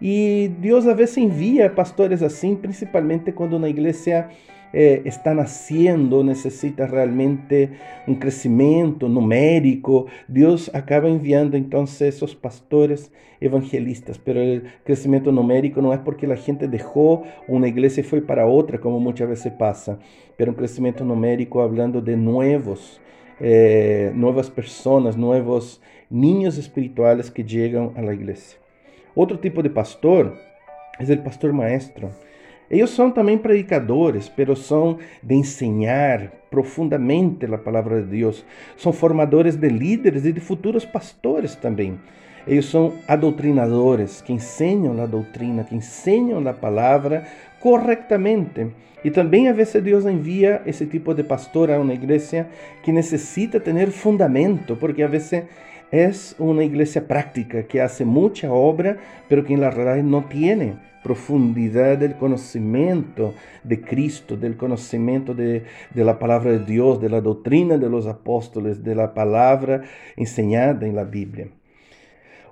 Y 0.00 0.48
Dios 0.60 0.86
a 0.86 0.94
veces 0.94 1.18
envía 1.18 1.74
pastores 1.74 2.22
así, 2.22 2.58
principalmente 2.60 3.32
cuando 3.32 3.56
una 3.56 3.68
iglesia 3.68 4.30
eh, 4.76 5.02
están 5.04 5.38
haciendo 5.38 6.24
necesita 6.24 6.88
realmente 6.88 7.70
un 8.08 8.16
crecimiento 8.16 9.08
numérico, 9.08 10.06
Dios 10.26 10.68
acaba 10.74 11.08
enviando 11.08 11.56
entonces 11.56 12.16
esos 12.16 12.34
pastores 12.34 13.12
evangelistas, 13.40 14.18
pero 14.18 14.40
el 14.40 14.64
crecimiento 14.82 15.30
numérico 15.30 15.80
no 15.80 15.94
es 15.94 16.00
porque 16.00 16.26
la 16.26 16.34
gente 16.34 16.66
dejó 16.66 17.22
una 17.46 17.68
iglesia 17.68 18.00
y 18.00 18.04
fue 18.04 18.20
para 18.20 18.46
otra, 18.48 18.80
como 18.80 18.98
muchas 18.98 19.28
veces 19.28 19.52
pasa, 19.52 20.00
pero 20.36 20.50
un 20.50 20.56
crecimiento 20.56 21.04
numérico 21.04 21.62
hablando 21.62 22.00
de 22.00 22.16
nuevos, 22.16 23.00
eh, 23.38 24.10
nuevas 24.12 24.50
personas, 24.50 25.16
nuevos 25.16 25.80
niños 26.10 26.58
espirituales 26.58 27.30
que 27.30 27.44
llegan 27.44 27.92
a 27.96 28.02
la 28.02 28.12
iglesia. 28.12 28.58
Otro 29.14 29.38
tipo 29.38 29.62
de 29.62 29.70
pastor 29.70 30.34
es 30.98 31.08
el 31.10 31.20
pastor 31.20 31.52
maestro. 31.52 32.10
Ellos 32.70 32.90
son 32.90 33.12
también 33.12 33.40
predicadores, 33.40 34.32
pero 34.34 34.56
son 34.56 34.98
de 35.22 35.34
enseñar 35.34 36.32
profundamente 36.50 37.46
la 37.46 37.62
palabra 37.62 37.96
de 37.96 38.06
Dios. 38.06 38.46
Son 38.76 38.92
formadores 38.92 39.60
de 39.60 39.70
líderes 39.70 40.24
y 40.24 40.32
de 40.32 40.40
futuros 40.40 40.86
pastores 40.86 41.60
también. 41.60 41.98
Ellos 42.46 42.66
son 42.66 42.92
adoctrinadores 43.06 44.22
que 44.22 44.32
enseñan 44.32 44.96
la 44.96 45.06
doctrina, 45.06 45.66
que 45.66 45.74
enseñan 45.74 46.44
la 46.44 46.54
palabra 46.54 47.24
correctamente. 47.60 48.72
Y 49.02 49.10
también 49.10 49.48
a 49.48 49.52
veces 49.52 49.84
Dios 49.84 50.06
envía 50.06 50.62
ese 50.64 50.86
tipo 50.86 51.14
de 51.14 51.24
pastor 51.24 51.70
a 51.70 51.80
una 51.80 51.94
iglesia 51.94 52.48
que 52.82 52.92
necesita 52.92 53.60
tener 53.60 53.90
fundamento, 53.90 54.78
porque 54.78 55.04
a 55.04 55.08
veces 55.08 55.44
es 55.90 56.34
una 56.38 56.64
iglesia 56.64 57.06
práctica 57.06 57.64
que 57.64 57.80
hace 57.80 58.04
mucha 58.04 58.50
obra, 58.50 58.96
pero 59.28 59.44
que 59.44 59.54
en 59.54 59.60
la 59.60 59.70
realidad 59.70 60.02
no 60.02 60.24
tiene 60.24 60.74
profundidad 61.04 61.98
del 61.98 62.16
conocimiento 62.16 63.34
de 63.62 63.80
Cristo, 63.80 64.36
del 64.36 64.56
conocimiento 64.56 65.34
de, 65.34 65.62
la 65.94 66.18
palabra 66.18 66.50
de 66.50 66.58
Dios, 66.58 67.00
de 67.00 67.10
la 67.10 67.20
doctrina 67.20 67.78
de 67.78 67.88
los 67.88 68.08
apóstoles, 68.08 68.82
de 68.82 68.96
la 68.96 69.14
palabra 69.14 69.82
enseñada 70.16 70.86
en 70.86 70.96
la 70.96 71.04
Biblia. 71.04 71.46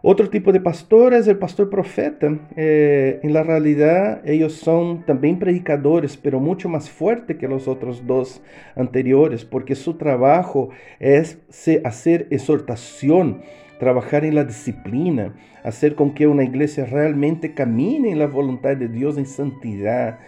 Otro 0.04 0.28
tipo 0.28 0.52
de 0.52 0.60
pastor 0.60 1.14
es 1.14 1.28
el 1.28 1.38
pastor 1.38 1.70
profeta. 1.70 2.36
Eh, 2.56 3.20
en 3.22 3.32
la 3.32 3.44
realidad 3.44 4.20
ellos 4.28 4.52
son 4.52 5.06
también 5.06 5.38
predicadores, 5.38 6.16
pero 6.16 6.40
mucho 6.40 6.68
más 6.68 6.90
fuerte 6.90 7.38
que 7.38 7.46
los 7.46 7.68
otros 7.68 8.04
dos 8.04 8.42
anteriores, 8.74 9.44
porque 9.44 9.76
su 9.76 9.94
trabajo 9.94 10.70
es 10.98 11.38
hacer 11.84 12.26
exhortación, 12.30 13.42
trabajar 13.78 14.24
en 14.24 14.34
la 14.34 14.44
disciplina, 14.44 15.34
hacer 15.64 15.94
con 15.94 16.14
que 16.14 16.26
una 16.26 16.44
iglesia 16.44 16.84
realmente 16.84 17.54
camine 17.54 18.10
en 18.10 18.18
la 18.18 18.26
voluntad 18.26 18.76
de 18.76 18.88
Dios 18.88 19.18
en 19.18 19.26
santidad. 19.26 20.18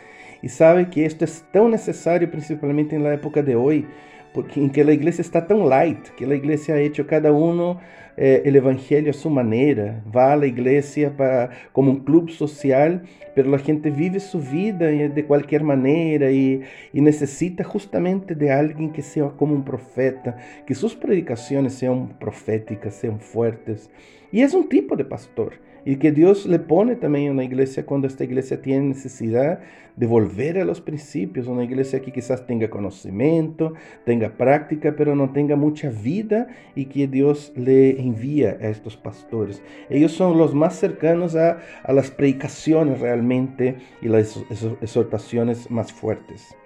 Y 0.43 0.49
sabe 0.49 0.91
que 0.91 1.07
esto 1.07 1.25
es 1.25 1.45
tan 1.53 1.71
necesario 1.71 2.31
principalmente 2.31 2.97
en 2.97 3.05
la 3.05 3.15
época 3.15 3.43
de 3.43 3.57
hoy, 3.57 3.87
porque 4.35 4.61
en 4.61 4.71
que 4.71 4.85
la 4.85 4.93
iglesia 4.93 5.23
está 5.23 5.47
tan 5.47 5.69
light, 5.69 6.09
que 6.17 6.27
la 6.27 6.35
iglesia 6.35 6.75
ha 6.75 6.81
hecho 6.81 7.07
cada 7.07 7.31
uno 7.31 7.81
eh, 8.17 8.43
el 8.45 8.57
evangelio 8.57 9.11
a 9.11 9.15
su 9.15 9.31
manera, 9.31 10.03
va 10.15 10.33
a 10.33 10.37
la 10.37 10.47
iglesia 10.47 11.17
para, 11.17 11.51
como 11.73 11.93
un 11.93 12.01
club 12.05 12.31
social, 12.31 13.05
pero 13.35 13.49
la 13.49 13.59
gente 13.59 13.91
vive 13.91 14.19
su 14.19 14.41
vida 14.41 14.87
de 14.89 15.25
cualquier 15.25 15.63
manera 15.63 16.31
y, 16.33 16.63
y 16.93 17.01
necesita 17.01 17.63
justamente 17.63 18.35
de 18.35 18.51
alguien 18.51 18.93
que 18.93 19.03
sea 19.03 19.31
como 19.31 19.55
un 19.55 19.65
profeta, 19.65 20.37
que 20.67 20.75
sus 20.75 20.97
predicaciones 20.97 21.75
sean 21.75 22.19
proféticas, 22.19 22.95
sean 22.95 23.21
fuertes. 23.21 23.89
Y 24.33 24.43
es 24.43 24.53
un 24.53 24.69
tipo 24.69 24.97
de 24.97 25.05
pastor 25.05 25.55
y 25.85 25.97
que 25.97 26.13
Dios 26.13 26.47
le 26.47 26.59
pone 26.59 26.97
también 26.97 27.27
en 27.27 27.33
una 27.33 27.45
iglesia 27.45 27.85
cuando 27.85 28.07
esta 28.07 28.25
iglesia 28.25 28.63
tiene 28.63 28.89
necesidad 28.89 29.61
de 29.97 30.07
volver 30.07 30.59
a 30.59 30.65
los 30.65 30.81
principios, 30.81 31.47
una 31.47 31.63
iglesia 31.63 32.01
que 32.01 32.11
quizás 32.11 32.47
tenga 32.47 32.69
conocimiento, 32.69 33.75
tenga 34.05 34.31
práctica, 34.31 34.95
pero 34.97 35.15
no 35.15 35.33
tenga 35.33 35.57
mucha 35.57 35.91
vida 35.91 36.49
y 36.75 36.87
que 36.87 37.07
Dios 37.07 37.53
le 37.55 38.01
envía 38.01 38.59
a 38.61 38.69
estos 38.69 38.97
pastores. 38.97 39.63
Ellos 39.91 40.13
son 40.13 40.39
los 40.39 40.55
más 40.55 40.75
cercanos 40.77 41.37
a, 41.37 41.59
a 41.83 41.93
las 41.93 42.11
predicaciones 42.11 43.01
realmente 43.01 43.77
y 44.01 44.09
las 44.09 44.43
exhortaciones 44.81 45.71
más 45.71 45.93
fuertes. 45.93 46.57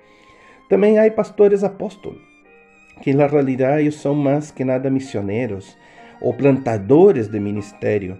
También 0.70 0.98
hay 0.98 1.10
pastores 1.10 1.64
apóstoles, 1.64 2.20
que 3.02 3.10
en 3.10 3.18
la 3.18 3.28
realidad 3.28 3.80
ellos 3.80 3.96
son 3.96 4.22
más 4.22 4.52
que 4.52 4.64
nada 4.64 4.90
misioneros 4.90 5.76
o 6.20 6.36
plantadores 6.36 7.30
de 7.30 7.40
ministerio 7.40 8.18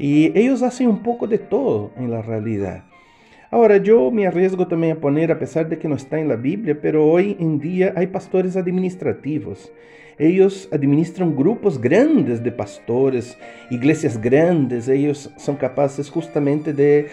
y 0.00 0.32
ellos 0.34 0.62
hacen 0.62 0.88
un 0.88 1.02
poco 1.02 1.26
de 1.26 1.36
todo 1.36 1.92
en 1.98 2.10
la 2.10 2.22
realidad. 2.22 2.84
Ahora, 3.50 3.76
yo 3.76 4.10
me 4.10 4.26
arriesgo 4.26 4.66
también 4.66 4.96
a 4.96 5.00
poner, 5.00 5.30
a 5.30 5.38
pesar 5.38 5.68
de 5.68 5.78
que 5.78 5.88
no 5.88 5.94
está 5.94 6.18
en 6.18 6.28
la 6.28 6.36
Biblia, 6.36 6.78
pero 6.80 7.06
hoy 7.06 7.36
en 7.38 7.58
día 7.58 7.92
hay 7.94 8.06
pastores 8.06 8.56
administrativos. 8.56 9.70
Ellos 10.18 10.70
administran 10.72 11.36
grupos 11.36 11.78
grandes 11.78 12.42
de 12.42 12.50
pastores, 12.50 13.36
iglesias 13.70 14.18
grandes. 14.18 14.88
Ellos 14.88 15.30
son 15.36 15.56
capaces 15.56 16.08
justamente 16.08 16.72
de 16.72 17.08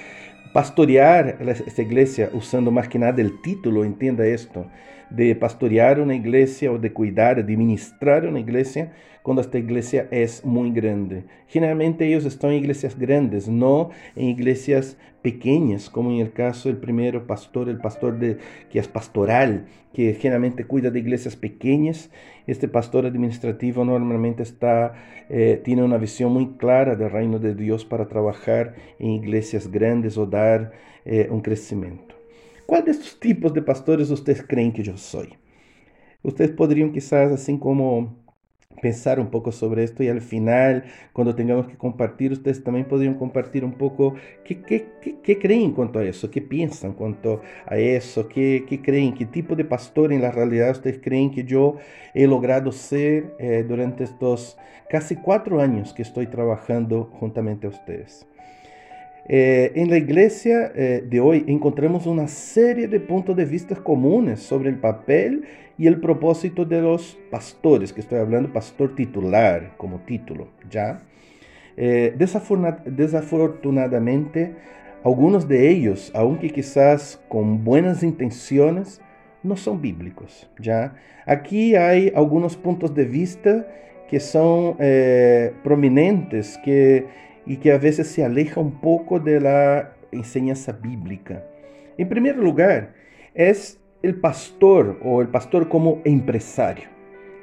pastorear 0.54 1.38
esta 1.42 1.82
iglesia 1.82 2.30
usando 2.32 2.72
más 2.72 2.88
que 2.88 3.00
nada 3.00 3.22
el 3.22 3.42
título, 3.42 3.84
entienda 3.84 4.26
esto, 4.26 4.66
de 5.10 5.36
pastorear 5.36 6.00
una 6.00 6.16
iglesia 6.16 6.72
o 6.72 6.78
de 6.78 6.94
cuidar, 6.94 7.38
administrar 7.38 8.26
una 8.26 8.40
iglesia 8.40 8.94
cuando 9.28 9.42
esta 9.42 9.58
iglesia 9.58 10.08
es 10.10 10.46
muy 10.46 10.72
grande. 10.72 11.26
Generalmente 11.50 12.08
ellos 12.08 12.24
están 12.24 12.52
en 12.52 12.60
iglesias 12.60 12.98
grandes, 12.98 13.50
no 13.50 13.90
en 14.16 14.28
iglesias 14.28 14.96
pequeñas, 15.22 15.90
como 15.90 16.12
en 16.12 16.20
el 16.20 16.32
caso 16.32 16.70
del 16.70 16.78
primero 16.78 17.28
pastor, 17.28 17.68
el 17.68 17.78
pastor 17.78 18.20
de, 18.20 18.38
que 18.70 18.80
es 18.80 18.88
pastoral, 18.88 19.66
que 19.94 20.14
generalmente 20.14 20.64
cuida 20.64 20.92
de 20.92 21.00
iglesias 21.00 21.36
pequeñas. 21.36 22.10
Este 22.48 22.70
pastor 22.70 23.06
administrativo 23.06 23.84
normalmente 23.84 24.44
está, 24.44 24.94
eh, 25.28 25.60
tiene 25.62 25.84
una 25.84 25.98
visión 25.98 26.32
muy 26.32 26.54
clara 26.56 26.96
del 26.96 27.12
reino 27.12 27.38
de 27.38 27.54
Dios 27.54 27.84
para 27.84 28.08
trabajar 28.08 28.76
en 28.98 29.10
iglesias 29.10 29.70
grandes 29.70 30.18
o 30.18 30.26
dar 30.26 30.72
eh, 31.04 31.28
un 31.30 31.42
crecimiento. 31.42 32.16
¿Cuál 32.66 32.86
de 32.86 32.92
estos 32.92 33.20
tipos 33.20 33.54
de 33.54 33.62
pastores 33.62 34.10
ustedes 34.10 34.42
creen 34.42 34.72
que 34.72 34.84
yo 34.84 34.96
soy? 34.96 35.36
Ustedes 36.24 36.52
podrían 36.52 36.94
quizás, 36.94 37.30
así 37.34 37.60
como 37.60 38.26
pensar 38.82 39.20
un 39.20 39.28
poco 39.28 39.52
sobre 39.52 39.84
esto 39.84 40.04
y 40.04 40.10
al 40.10 40.22
final, 40.22 40.86
cuando 41.14 41.36
tengamos 41.36 41.68
que 41.68 41.78
compartir, 41.78 42.32
ustedes 42.32 42.64
también 42.64 42.86
podrían 42.86 43.16
compartir 43.16 43.66
un 43.66 43.74
poco 43.74 44.16
qué, 44.44 44.62
qué, 44.62 44.88
qué, 45.24 45.40
creen 45.40 45.62
en 45.62 45.72
cuanto 45.72 46.00
a 46.00 46.06
eso, 46.06 46.30
qué 46.30 46.42
piensan 46.42 46.92
en 46.92 46.96
cuanto 46.96 47.42
a 47.66 47.78
eso, 47.78 48.28
qué, 48.28 48.66
qué, 48.68 48.82
creen, 48.82 49.14
qué 49.14 49.26
tipo 49.26 49.56
de 49.56 49.66
pastor 49.66 50.14
en 50.14 50.22
la 50.22 50.32
realidad 50.32 50.72
ustedes 50.72 51.00
creen 51.02 51.32
que 51.32 51.44
yo 51.44 51.78
he 52.14 52.28
logrado 52.28 52.72
ser 52.72 53.36
eh, 53.40 53.66
durante 53.68 54.04
estos 54.04 54.58
casi 54.90 55.16
cuatro 55.16 55.60
años 55.60 55.94
que 55.94 56.02
estoy 56.02 56.28
trabajando 56.28 57.10
juntamente 57.20 57.68
a 57.68 57.72
ustedes. 57.72 58.28
Eh, 59.30 59.74
en 59.76 59.90
la 59.90 59.98
iglesia 59.98 60.72
eh, 60.74 61.04
de 61.06 61.20
hoy 61.20 61.44
encontramos 61.48 62.06
una 62.06 62.30
serie 62.30 62.88
de 62.88 63.02
puntos 63.02 63.36
de 63.36 63.44
vista 63.44 63.76
comunes 63.76 64.40
sobre 64.40 64.70
el 64.70 64.78
papel 64.78 65.44
y 65.78 65.88
el 65.88 66.00
propósito 66.00 66.64
de 66.64 66.82
los 66.82 67.18
pastores, 67.30 67.92
que 67.92 68.00
estoy 68.00 68.20
hablando 68.20 68.54
pastor 68.54 68.96
titular 68.96 69.74
como 69.76 70.00
título, 70.00 70.48
¿ya? 70.70 71.02
Eh, 71.76 72.16
desafortunadamente, 72.18 74.56
algunos 75.04 75.46
de 75.48 75.70
ellos, 75.70 76.10
aunque 76.16 76.50
quizás 76.50 77.22
con 77.28 77.66
buenas 77.66 78.04
intenciones, 78.04 79.02
no 79.44 79.58
son 79.58 79.82
bíblicos, 79.82 80.50
¿ya? 80.58 80.96
Aquí 81.26 81.76
hay 81.76 82.14
algunos 82.16 82.56
puntos 82.56 82.96
de 82.96 83.04
vista 83.06 83.68
que 84.10 84.22
son 84.22 84.78
prominentes, 85.64 86.58
que 86.64 87.27
y 87.48 87.58
que 87.58 87.72
a 87.72 87.78
veces 87.78 88.08
se 88.08 88.24
aleja 88.24 88.60
un 88.60 88.82
poco 88.82 89.20
de 89.20 89.40
la 89.40 89.94
enseñanza 90.12 90.74
bíblica. 90.74 91.44
En 91.98 92.10
primer 92.10 92.38
lugar, 92.38 92.94
es 93.34 93.80
el 94.04 94.16
pastor 94.16 95.00
o 95.04 95.22
el 95.22 95.30
pastor 95.30 95.70
como 95.70 96.02
empresario. 96.06 96.90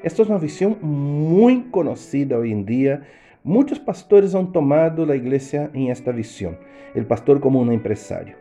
Esto 0.03 0.23
es 0.23 0.29
una 0.29 0.39
visión 0.39 0.77
muy 0.83 1.63
conocida 1.71 2.39
hoy 2.39 2.53
en 2.53 2.67
día. 2.67 3.03
Muchos 3.43 3.81
pastores 3.81 4.35
han 4.35 4.53
tomado 4.53 5.07
la 5.07 5.17
iglesia 5.17 5.71
en 5.73 5.91
esta 5.91 6.13
visión, 6.13 6.59
el 6.95 7.07
pastor 7.07 7.41
como 7.41 7.61
un 7.61 7.73
empresario. 7.73 8.37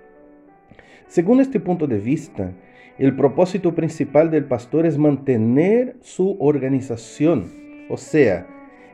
Según 1.07 1.39
este 1.39 1.59
punto 1.59 1.87
de 1.87 1.99
vista, 1.99 2.51
el 2.97 3.15
propósito 3.15 3.73
principal 3.73 4.29
del 4.29 4.45
pastor 4.45 4.85
es 4.85 4.97
mantener 4.97 5.95
su 6.01 6.37
organización, 6.39 7.51
o 7.89 7.97
sea, 7.97 8.47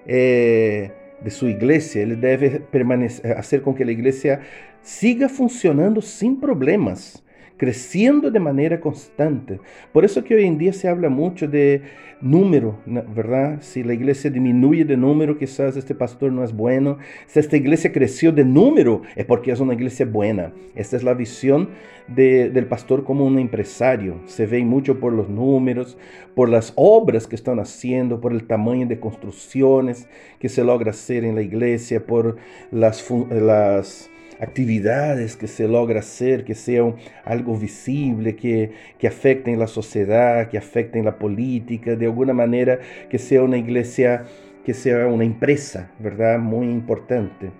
eh, 0.05 0.91
de 1.21 1.29
su 1.29 1.47
iglesia, 1.47 2.01
ele 2.01 2.15
deve 2.15 2.59
permanecer, 2.59 3.37
hacer 3.37 3.61
com 3.61 3.73
que 3.73 3.83
a 3.83 3.87
igreja 3.87 4.41
siga 4.81 5.27
funcionando 5.27 6.01
sem 6.01 6.35
problemas, 6.35 7.23
crescendo 7.59 8.31
de 8.31 8.39
maneira 8.39 8.79
constante. 8.79 9.59
Por 9.91 10.05
isso 10.05 10.23
que 10.23 10.33
hoje 10.33 10.45
em 10.45 10.55
dia 10.55 10.71
se 10.71 10.87
habla 10.87 11.09
muito 11.09 11.45
de 11.45 11.81
número, 12.21 12.79
¿verdad? 12.85 13.59
Si 13.61 13.83
la 13.83 13.93
iglesia 13.93 14.29
disminuye 14.29 14.85
de 14.85 14.95
número, 14.95 15.37
quizás 15.37 15.75
este 15.75 15.93
pastor 15.93 16.31
no 16.31 16.43
es 16.43 16.53
bueno. 16.53 16.97
Si 17.27 17.37
esta 17.37 17.57
iglesia 17.57 17.91
creció 17.91 18.31
de 18.31 18.45
número, 18.45 19.01
es 19.15 19.25
porque 19.25 19.51
es 19.51 19.59
una 19.59 19.73
iglesia 19.73 20.05
buena. 20.05 20.53
Esta 20.73 20.95
es 20.95 21.03
la 21.03 21.13
visión 21.13 21.69
de, 22.07 22.49
del 22.49 22.65
pastor 22.65 23.03
como 23.03 23.25
un 23.25 23.37
empresario. 23.37 24.21
Se 24.25 24.45
ve 24.45 24.63
mucho 24.63 24.99
por 25.01 25.11
los 25.11 25.27
números, 25.27 25.97
por 26.35 26.47
las 26.47 26.71
obras 26.77 27.27
que 27.27 27.35
están 27.35 27.59
haciendo, 27.59 28.21
por 28.21 28.31
el 28.31 28.47
tamaño 28.47 28.87
de 28.87 29.01
construcciones 29.01 30.07
que 30.39 30.47
se 30.47 30.63
logra 30.63 30.91
hacer 30.91 31.25
en 31.25 31.35
la 31.35 31.41
iglesia, 31.41 32.05
por 32.05 32.37
las, 32.71 33.05
las 33.29 34.08
actividades 34.39 35.35
que 35.35 35.47
se 35.47 35.67
logra 35.67 35.99
hacer, 35.99 36.45
que 36.45 36.55
sean 36.55 36.95
algo 37.25 37.57
visible, 37.57 38.35
que, 38.35 38.71
que 38.97 39.07
afecten 39.07 39.59
la 39.59 39.67
sociedad, 39.67 40.47
que 40.49 40.57
afecten 40.57 41.05
la 41.05 41.17
política, 41.17 41.95
de 41.95 42.05
alguna 42.05 42.33
manera 42.33 42.79
que 43.09 43.19
sea 43.19 43.43
una 43.43 43.57
iglesia, 43.57 44.23
que 44.65 44.73
sea 44.73 45.07
una 45.07 45.25
empresa, 45.25 45.91
¿verdad? 45.99 46.39
Muy 46.39 46.67
importante. 46.67 47.51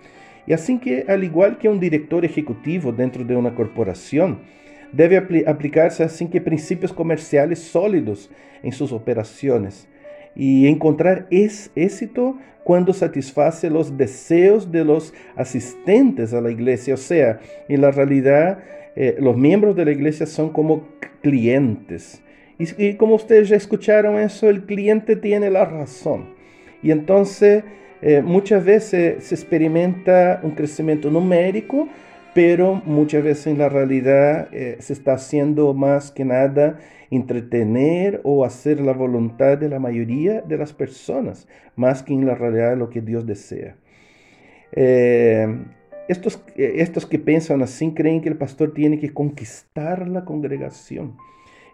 Y 0.48 0.54
así 0.54 0.80
que, 0.80 1.06
al 1.08 1.24
igual 1.24 1.58
que 1.58 1.70
un 1.70 1.80
director 1.80 2.26
ejecutivo 2.26 2.92
dentro 2.92 3.24
de 3.24 3.36
una 3.36 3.54
corporación, 3.54 4.40
debe 4.92 5.18
aplicarse 5.46 6.04
así 6.04 6.28
que 6.28 6.42
principios 6.42 6.92
comerciales 6.92 7.60
sólidos 7.60 8.32
en 8.64 8.72
sus 8.72 8.92
operaciones 8.92 9.88
y 10.40 10.68
encontrar 10.68 11.28
es 11.32 11.70
éxito 11.76 12.38
cuando 12.64 12.94
satisface 12.94 13.70
los 13.70 13.98
deseos 13.98 14.72
de 14.72 14.86
los 14.86 15.14
asistentes 15.36 16.34
a 16.34 16.40
la 16.40 16.50
iglesia. 16.50 16.94
O 16.94 16.98
sea, 16.98 17.42
en 17.68 17.82
la 17.82 17.92
realidad, 17.92 18.60
eh, 18.96 19.18
los 19.20 19.36
miembros 19.36 19.76
de 19.76 19.84
la 19.84 19.92
iglesia 19.92 20.26
son 20.26 20.54
como 20.54 20.88
clientes. 21.22 22.24
Y, 22.58 22.94
como 22.94 23.16
ustedes 23.16 23.50
ya 23.50 23.58
escucharon 23.58 24.18
eso, 24.18 24.50
el 24.50 24.66
cliente 24.66 25.18
tiene 25.18 25.50
la 25.50 25.66
razón. 25.66 26.30
Y 26.82 26.92
entonces 26.92 27.66
eh, 28.02 28.22
muchas 28.22 28.64
veces 28.64 29.26
se 29.26 29.36
experimenta 29.36 30.40
un 30.42 30.52
crecimiento 30.52 31.12
numérico, 31.12 31.90
pero 32.34 32.82
muchas 32.86 33.24
veces 33.24 33.48
en 33.48 33.58
la 33.58 33.68
realidad 33.68 34.48
eh, 34.54 34.78
se 34.80 34.94
está 34.94 35.14
haciendo 35.14 35.74
más 35.74 36.12
que 36.12 36.24
nada 36.24 36.80
entretener 37.12 38.22
o 38.24 38.46
hacer 38.46 38.80
la 38.80 38.94
voluntad 38.94 39.58
de 39.58 39.70
la 39.70 39.80
mayoría 39.80 40.42
de 40.42 40.58
las 40.58 40.74
personas, 40.74 41.48
más 41.76 42.04
que 42.04 42.14
en 42.14 42.26
la 42.26 42.36
realidad 42.36 42.78
lo 42.78 42.90
que 42.90 43.02
Dios 43.02 43.26
desea. 43.26 43.76
Eh, 44.72 45.48
estos, 46.08 46.44
eh, 46.56 46.76
estos 46.78 47.06
que 47.06 47.20
piensan 47.20 47.62
así 47.62 47.94
creen 47.94 48.22
que 48.22 48.30
el 48.30 48.38
pastor 48.38 48.74
tiene 48.74 49.00
que 49.00 49.14
conquistar 49.14 50.08
la 50.08 50.26
congregación, 50.26 51.18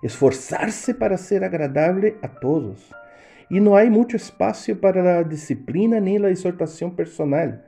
esforzarse 0.01 0.93
para 0.95 1.17
ser 1.17 1.43
agradable 1.43 2.15
a 2.21 2.39
todos. 2.39 2.91
Y 3.49 3.59
no 3.59 3.75
hay 3.75 3.89
mucho 3.89 4.17
espacio 4.17 4.79
para 4.79 5.03
la 5.03 5.23
disciplina 5.23 5.99
ni 5.99 6.17
la 6.17 6.29
exhortación 6.29 6.95
personal 6.95 7.63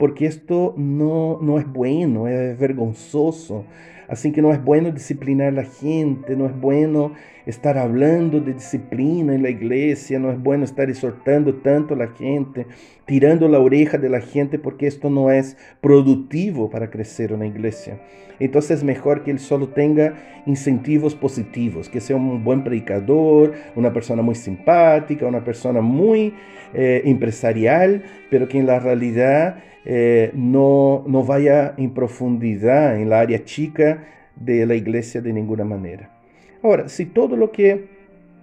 porque 0.00 0.24
esto 0.24 0.72
no, 0.78 1.38
no 1.42 1.58
es 1.58 1.70
bueno, 1.70 2.26
es 2.26 2.58
vergonzoso. 2.58 3.66
Así 4.10 4.32
que 4.32 4.42
no 4.42 4.52
es 4.52 4.62
bueno 4.62 4.90
disciplinar 4.90 5.48
a 5.48 5.52
la 5.52 5.64
gente, 5.64 6.34
no 6.34 6.46
es 6.46 6.60
bueno 6.60 7.12
estar 7.50 7.76
hablando 7.76 8.40
de 8.40 8.54
disciplina 8.54 9.34
en 9.34 9.42
la 9.42 9.50
iglesia, 9.50 10.18
no 10.18 10.30
es 10.30 10.40
bueno 10.40 10.64
estar 10.64 10.88
exhortando 10.88 11.54
tanto 11.56 11.94
a 11.94 11.96
la 11.96 12.08
gente, 12.08 12.66
tirando 13.04 13.48
la 13.48 13.58
oreja 13.58 13.98
de 13.98 14.08
la 14.08 14.20
gente, 14.20 14.58
porque 14.58 14.86
esto 14.86 15.10
no 15.10 15.30
es 15.30 15.56
productivo 15.80 16.70
para 16.70 16.90
crecer 16.90 17.32
una 17.32 17.46
iglesia. 17.46 18.00
Entonces 18.38 18.78
es 18.78 18.84
mejor 18.84 19.22
que 19.22 19.30
él 19.30 19.38
solo 19.38 19.68
tenga 19.68 20.14
incentivos 20.46 21.14
positivos, 21.14 21.88
que 21.88 22.00
sea 22.00 22.16
un 22.16 22.42
buen 22.42 22.64
predicador, 22.64 23.52
una 23.76 23.92
persona 23.92 24.22
muy 24.22 24.34
simpática, 24.34 25.26
una 25.26 25.44
persona 25.44 25.82
muy 25.82 26.34
eh, 26.72 27.02
empresarial, 27.04 28.02
pero 28.30 28.48
que 28.48 28.58
en 28.58 28.66
la 28.66 28.80
realidad 28.80 29.62
eh, 29.84 30.30
no, 30.34 31.04
no 31.06 31.24
vaya 31.24 31.74
en 31.76 31.90
profundidad 31.92 32.98
en 33.00 33.10
la 33.10 33.20
área 33.20 33.44
chica 33.44 34.04
de 34.36 34.64
la 34.66 34.74
iglesia 34.74 35.20
de 35.20 35.32
ninguna 35.32 35.64
manera. 35.64 36.19
Ahora, 36.62 36.88
si 36.88 37.06
todo 37.06 37.36
lo 37.36 37.52
que 37.52 37.86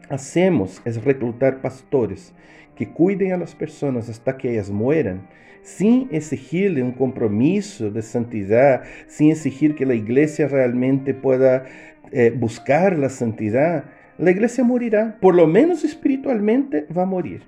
hacemos 0.09 0.81
es 0.85 1.03
reclutar 1.03 1.61
pastores 1.61 2.33
que 2.75 2.89
cuiden 2.89 3.33
a 3.33 3.37
las 3.37 3.55
personas 3.55 4.09
hasta 4.09 4.37
que 4.37 4.51
ellas 4.51 4.69
mueran, 4.69 5.27
sin 5.63 6.07
exigirle 6.11 6.81
un 6.81 6.93
compromiso 6.93 7.91
de 7.91 8.01
santidad, 8.01 8.83
sin 9.07 9.31
exigir 9.31 9.75
que 9.75 9.85
la 9.85 9.95
iglesia 9.95 10.47
realmente 10.47 11.13
pueda 11.13 11.65
eh, 12.11 12.33
buscar 12.35 12.97
la 12.97 13.09
santidad, 13.09 13.85
la 14.17 14.31
iglesia 14.31 14.63
morirá, 14.63 15.17
por 15.19 15.35
lo 15.35 15.45
menos 15.45 15.83
espiritualmente 15.83 16.85
va 16.95 17.03
a 17.03 17.07
morir. 17.07 17.41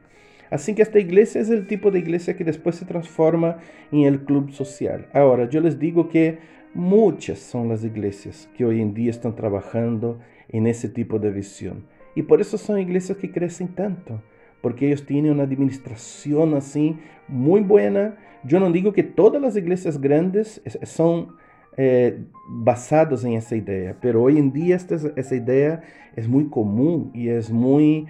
Así 0.51 0.73
que 0.73 0.82
esta 0.82 0.99
iglesia 0.99 1.41
es 1.41 1.49
el 1.49 1.67
tipo 1.67 1.91
de 1.91 1.99
iglesia 1.99 2.36
que 2.36 2.43
después 2.43 2.75
se 2.75 2.86
transforma 2.86 3.58
en 3.91 4.01
el 4.01 4.25
club 4.25 4.51
social. 4.51 5.08
Ahora, 5.13 5.47
yo 5.49 5.62
les 5.62 5.79
digo 5.79 6.10
que 6.10 6.39
muchas 6.73 7.39
son 7.39 7.69
las 7.69 7.84
iglesias 7.84 8.49
que 8.58 8.65
hoy 8.65 8.82
en 8.82 8.93
día 8.93 9.12
están 9.12 9.36
trabajando 9.36 10.19
en 10.50 10.68
ese 10.68 10.90
tipo 10.90 11.20
de 11.20 11.32
visión. 11.32 11.86
Y 12.16 12.24
por 12.24 12.42
eso 12.42 12.58
son 12.58 12.80
iglesias 12.80 13.18
que 13.18 13.32
crecen 13.32 13.70
tanto, 13.70 14.22
porque 14.62 14.88
ellos 14.88 15.06
tienen 15.06 15.32
una 15.32 15.44
administración 15.44 16.54
así 16.56 16.98
muy 17.28 17.62
buena. 17.62 18.18
Yo 18.44 18.60
no 18.60 18.72
digo 18.72 18.94
que 18.94 19.04
todas 19.04 19.42
las 19.42 19.56
iglesias 19.56 20.02
grandes 20.02 20.62
son 20.84 21.36
eh, 21.78 22.26
basados 22.48 23.24
en 23.24 23.34
esa 23.34 23.56
idea, 23.56 23.96
pero 24.02 24.24
hoy 24.24 24.38
en 24.38 24.52
día 24.52 24.76
esta, 24.76 24.98
esa 25.16 25.36
idea 25.36 25.82
es 26.16 26.28
muy 26.28 26.50
común 26.50 27.12
y 27.14 27.30
es 27.30 27.52
muy 27.52 28.08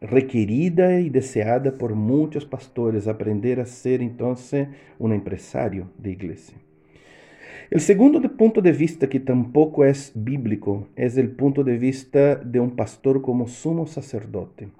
requerida 0.00 1.00
y 1.00 1.10
deseada 1.10 1.76
por 1.76 1.94
muchos 1.94 2.46
pastores, 2.46 3.06
aprender 3.06 3.60
a 3.60 3.66
ser 3.66 4.00
entonces 4.00 4.68
un 4.98 5.12
empresario 5.12 5.90
de 5.98 6.12
iglesia. 6.12 6.56
El 7.70 7.80
segundo 7.80 8.20
punto 8.36 8.60
de 8.60 8.72
vista 8.72 9.08
que 9.08 9.20
tampoco 9.20 9.84
es 9.84 10.10
bíblico 10.16 10.88
es 10.96 11.16
el 11.16 11.30
punto 11.30 11.62
de 11.62 11.78
vista 11.78 12.34
de 12.34 12.58
un 12.58 12.74
pastor 12.74 13.22
como 13.22 13.46
sumo 13.46 13.86
sacerdote. 13.86 14.70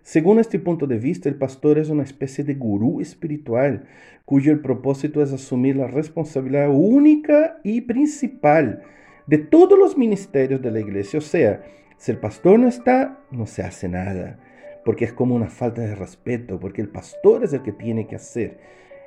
Según 0.00 0.38
este 0.38 0.58
punto 0.58 0.86
de 0.86 0.96
vista, 0.96 1.28
el 1.28 1.34
pastor 1.34 1.78
es 1.78 1.90
una 1.90 2.02
especie 2.02 2.44
de 2.44 2.54
gurú 2.54 3.02
espiritual 3.02 3.84
cuyo 4.24 4.62
propósito 4.62 5.22
es 5.22 5.34
asumir 5.34 5.76
la 5.76 5.86
responsabilidad 5.86 6.70
única 6.70 7.60
y 7.62 7.82
principal 7.82 8.82
de 9.26 9.36
todos 9.36 9.78
los 9.78 9.98
ministerios 9.98 10.62
de 10.62 10.70
la 10.70 10.80
iglesia. 10.80 11.18
O 11.18 11.22
sea, 11.22 11.62
si 11.98 12.10
el 12.10 12.16
pastor 12.16 12.58
no 12.58 12.68
está, 12.68 13.20
no 13.30 13.44
se 13.44 13.64
hace 13.64 13.90
nada, 13.90 14.38
porque 14.86 15.04
es 15.04 15.12
como 15.12 15.34
una 15.34 15.50
falta 15.50 15.82
de 15.82 15.94
respeto, 15.94 16.58
porque 16.58 16.80
el 16.80 16.88
pastor 16.88 17.44
es 17.44 17.52
el 17.52 17.60
que 17.60 17.72
tiene 17.72 18.06
que 18.06 18.16
hacer. 18.16 18.56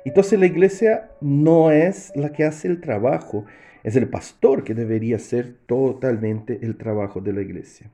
Entonces 0.06 0.38
la 0.38 0.46
iglesia 0.46 1.10
no 1.20 1.72
es 1.72 2.12
la 2.14 2.30
que 2.30 2.44
hace 2.44 2.68
el 2.68 2.80
trabajo, 2.80 3.44
es 3.82 3.96
el 3.96 4.08
pastor 4.08 4.62
que 4.62 4.72
debería 4.72 5.16
hacer 5.16 5.56
totalmente 5.66 6.60
el 6.62 6.76
trabajo 6.76 7.20
de 7.20 7.32
la 7.32 7.40
iglesia. 7.40 7.90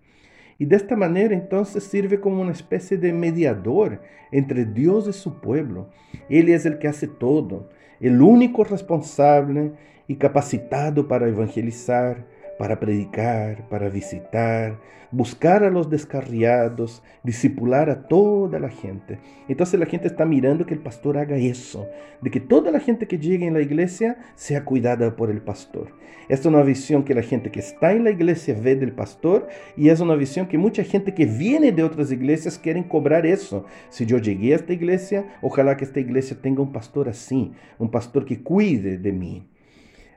Y 0.59 0.66
de 0.66 0.77
esta 0.77 0.94
manera 0.94 1.33
entonces 1.35 1.85
sirve 1.85 2.20
como 2.20 2.42
una 2.42 2.53
especie 2.53 2.98
de 2.98 3.14
mediador 3.14 4.03
entre 4.31 4.66
Dios 4.66 5.09
y 5.09 5.14
su 5.14 5.40
pueblo. 5.40 5.88
Él 6.29 6.51
es 6.51 6.66
el 6.66 6.79
que 6.79 6.87
hace 6.87 7.09
todo, 7.09 7.70
el 7.98 8.20
único 8.20 8.62
responsable 8.62 9.72
y 10.07 10.16
capacitado 10.16 11.09
para 11.09 11.27
evangelizar, 11.29 12.27
para 12.62 12.79
predicar, 12.79 13.68
para 13.68 13.88
visitar, 13.88 14.79
buscar 15.11 15.64
a 15.64 15.68
los 15.68 15.90
descarriados, 15.90 17.03
discipular 17.25 17.90
a 17.90 18.07
toda 18.07 18.61
la 18.61 18.68
gente. 18.68 19.18
Entonces 19.48 19.81
la 19.81 19.87
gente 19.87 20.07
está 20.07 20.25
mirando 20.25 20.64
que 20.64 20.75
el 20.75 20.79
pastor 20.79 21.18
haga 21.18 21.35
eso, 21.35 21.88
de 22.20 22.31
que 22.31 22.38
toda 22.38 22.70
la 22.70 22.79
gente 22.79 23.09
que 23.09 23.18
llegue 23.18 23.48
en 23.48 23.55
la 23.55 23.62
iglesia 23.62 24.16
sea 24.37 24.64
cuidada 24.64 25.16
por 25.16 25.29
el 25.29 25.40
pastor. 25.40 25.88
Esta 26.29 26.48
es 26.48 26.55
una 26.55 26.62
visión 26.62 27.03
que 27.03 27.16
la 27.16 27.25
gente 27.25 27.51
que 27.51 27.59
está 27.59 27.90
en 27.90 28.05
la 28.05 28.11
iglesia 28.11 28.57
ve 28.57 28.77
del 28.77 28.92
pastor 28.92 29.48
y 29.77 29.88
es 29.88 29.98
una 29.98 30.14
visión 30.14 30.46
que 30.46 30.57
mucha 30.57 30.85
gente 30.85 31.14
que 31.14 31.27
viene 31.27 31.72
de 31.72 31.83
otras 31.83 32.12
iglesias 32.12 32.61
quieren 32.61 32.85
cobrar 32.85 33.27
eso. 33.27 33.64
Si 33.88 34.07
yo 34.07 34.18
llegué 34.18 34.53
a 34.53 34.57
esta 34.59 34.72
iglesia, 34.72 35.27
ojalá 35.42 35.77
que 35.77 35.85
esta 35.85 35.98
iglesia 35.98 36.38
tenga 36.40 36.62
un 36.62 36.70
pastor 36.70 37.09
así, 37.09 37.51
un 37.81 37.90
pastor 37.90 38.25
que 38.25 38.40
cuide 38.40 38.98
de 38.98 39.11
mí. 39.11 39.48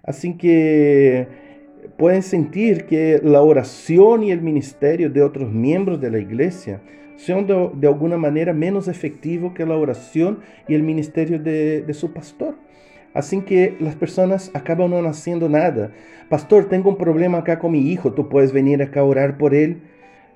Así 0.03 0.37
que 0.37 1.44
pueden 1.97 2.23
sentir 2.23 2.85
que 2.85 3.19
la 3.23 3.41
oración 3.41 4.23
y 4.23 4.31
el 4.31 4.41
ministerio 4.41 5.09
de 5.09 5.21
otros 5.21 5.51
miembros 5.51 6.01
de 6.01 6.11
la 6.11 6.19
iglesia 6.19 6.81
son 7.15 7.47
de, 7.47 7.87
alguna 7.87 8.17
manera 8.17 8.53
menos 8.53 8.87
efectivos 8.87 9.53
que 9.53 9.65
la 9.65 9.77
oración 9.77 10.39
y 10.67 10.75
el 10.75 10.83
ministerio 10.83 11.39
de, 11.39 11.81
de 11.81 11.93
su 11.93 12.13
pastor. 12.13 12.55
Así 13.13 13.41
que 13.41 13.77
las 13.79 13.95
personas 13.95 14.51
acaban 14.53 14.91
no 14.91 15.07
haciendo 15.07 15.47
nada. 15.47 15.91
Pastor, 16.29 16.67
tengo 16.67 16.89
un 16.89 16.97
problema 16.97 17.37
acá 17.39 17.59
con 17.59 17.71
mi 17.71 17.89
hijo, 17.89 18.11
tú 18.13 18.27
puedes 18.27 18.51
venir 18.51 18.83
acá 18.83 18.99
a 18.99 19.05
orar 19.05 19.37
por 19.37 19.55
él. 19.55 19.83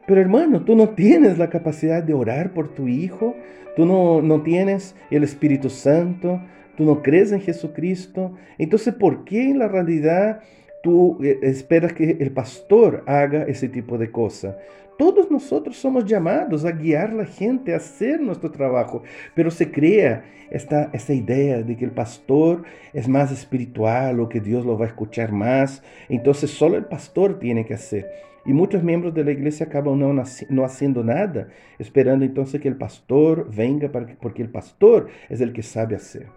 Pero 0.08 0.22
hermano, 0.22 0.64
tú 0.64 0.76
no 0.76 0.90
tienes 0.90 1.38
la 1.38 1.50
capacidad 1.50 2.02
de 2.02 2.14
orar 2.14 2.54
por 2.54 2.70
tu 2.70 2.88
hijo, 2.88 3.36
tú 3.76 3.86
no, 3.86 4.22
no 4.22 4.42
tienes 4.42 4.96
el 5.12 5.24
Espíritu 5.24 5.70
Santo, 5.70 6.42
tú 6.78 6.86
no 6.86 7.04
crees 7.04 7.34
en 7.34 7.42
Jesucristo. 7.42 8.34
Entonces, 8.58 8.94
¿por 8.94 9.26
qué 9.26 9.50
en 9.50 9.60
la 9.60 9.68
realidad 9.68 10.40
tú 10.82 11.18
eh, 11.24 11.40
esperas 11.42 11.94
que 11.94 12.18
el 12.20 12.32
pastor 12.32 13.04
haga 13.08 13.44
ese 13.44 13.70
tipo 13.70 13.98
de 13.98 14.12
cosas. 14.12 14.56
Todos 14.98 15.32
nosotros 15.32 15.78
somos 15.78 16.04
llamados 16.04 16.66
a 16.66 16.72
guiar 16.72 17.12
a 17.12 17.14
la 17.14 17.26
gente 17.26 17.74
a 17.74 17.78
hacer 17.78 18.20
nuestro 18.20 18.52
trabajo, 18.52 19.02
pero 19.34 19.50
se 19.50 19.72
crea 19.72 20.26
esta, 20.52 20.90
esta 20.92 21.14
idea 21.14 21.62
de 21.62 21.78
que 21.78 21.86
el 21.86 21.92
pastor 21.92 22.64
es 22.92 23.08
más 23.08 23.32
espiritual 23.32 24.20
o 24.20 24.28
que 24.28 24.42
Dios 24.42 24.66
lo 24.66 24.78
va 24.78 24.86
a 24.86 24.90
escuchar 24.90 25.32
más, 25.32 25.84
entonces 26.10 26.52
solo 26.52 26.76
el 26.76 26.86
pastor 26.86 27.40
tiene 27.40 27.66
que 27.66 27.76
hacer. 27.76 28.10
Y 28.46 28.52
muchos 28.52 28.84
miembros 28.84 29.14
de 29.14 29.24
la 29.24 29.32
iglesia 29.32 29.68
acaban 29.68 30.00
no, 30.00 30.12
no 30.14 30.66
haciendo 30.66 31.04
nada, 31.04 31.48
esperando 31.78 32.26
entonces 32.26 32.60
que 32.60 32.68
el 32.68 32.78
pastor 32.78 33.50
venga 33.56 33.90
porque 33.90 34.42
el 34.42 34.50
pastor 34.50 35.08
es 35.30 35.40
el 35.40 35.54
que 35.54 35.64
sabe 35.64 35.96
hacer. 35.96 36.28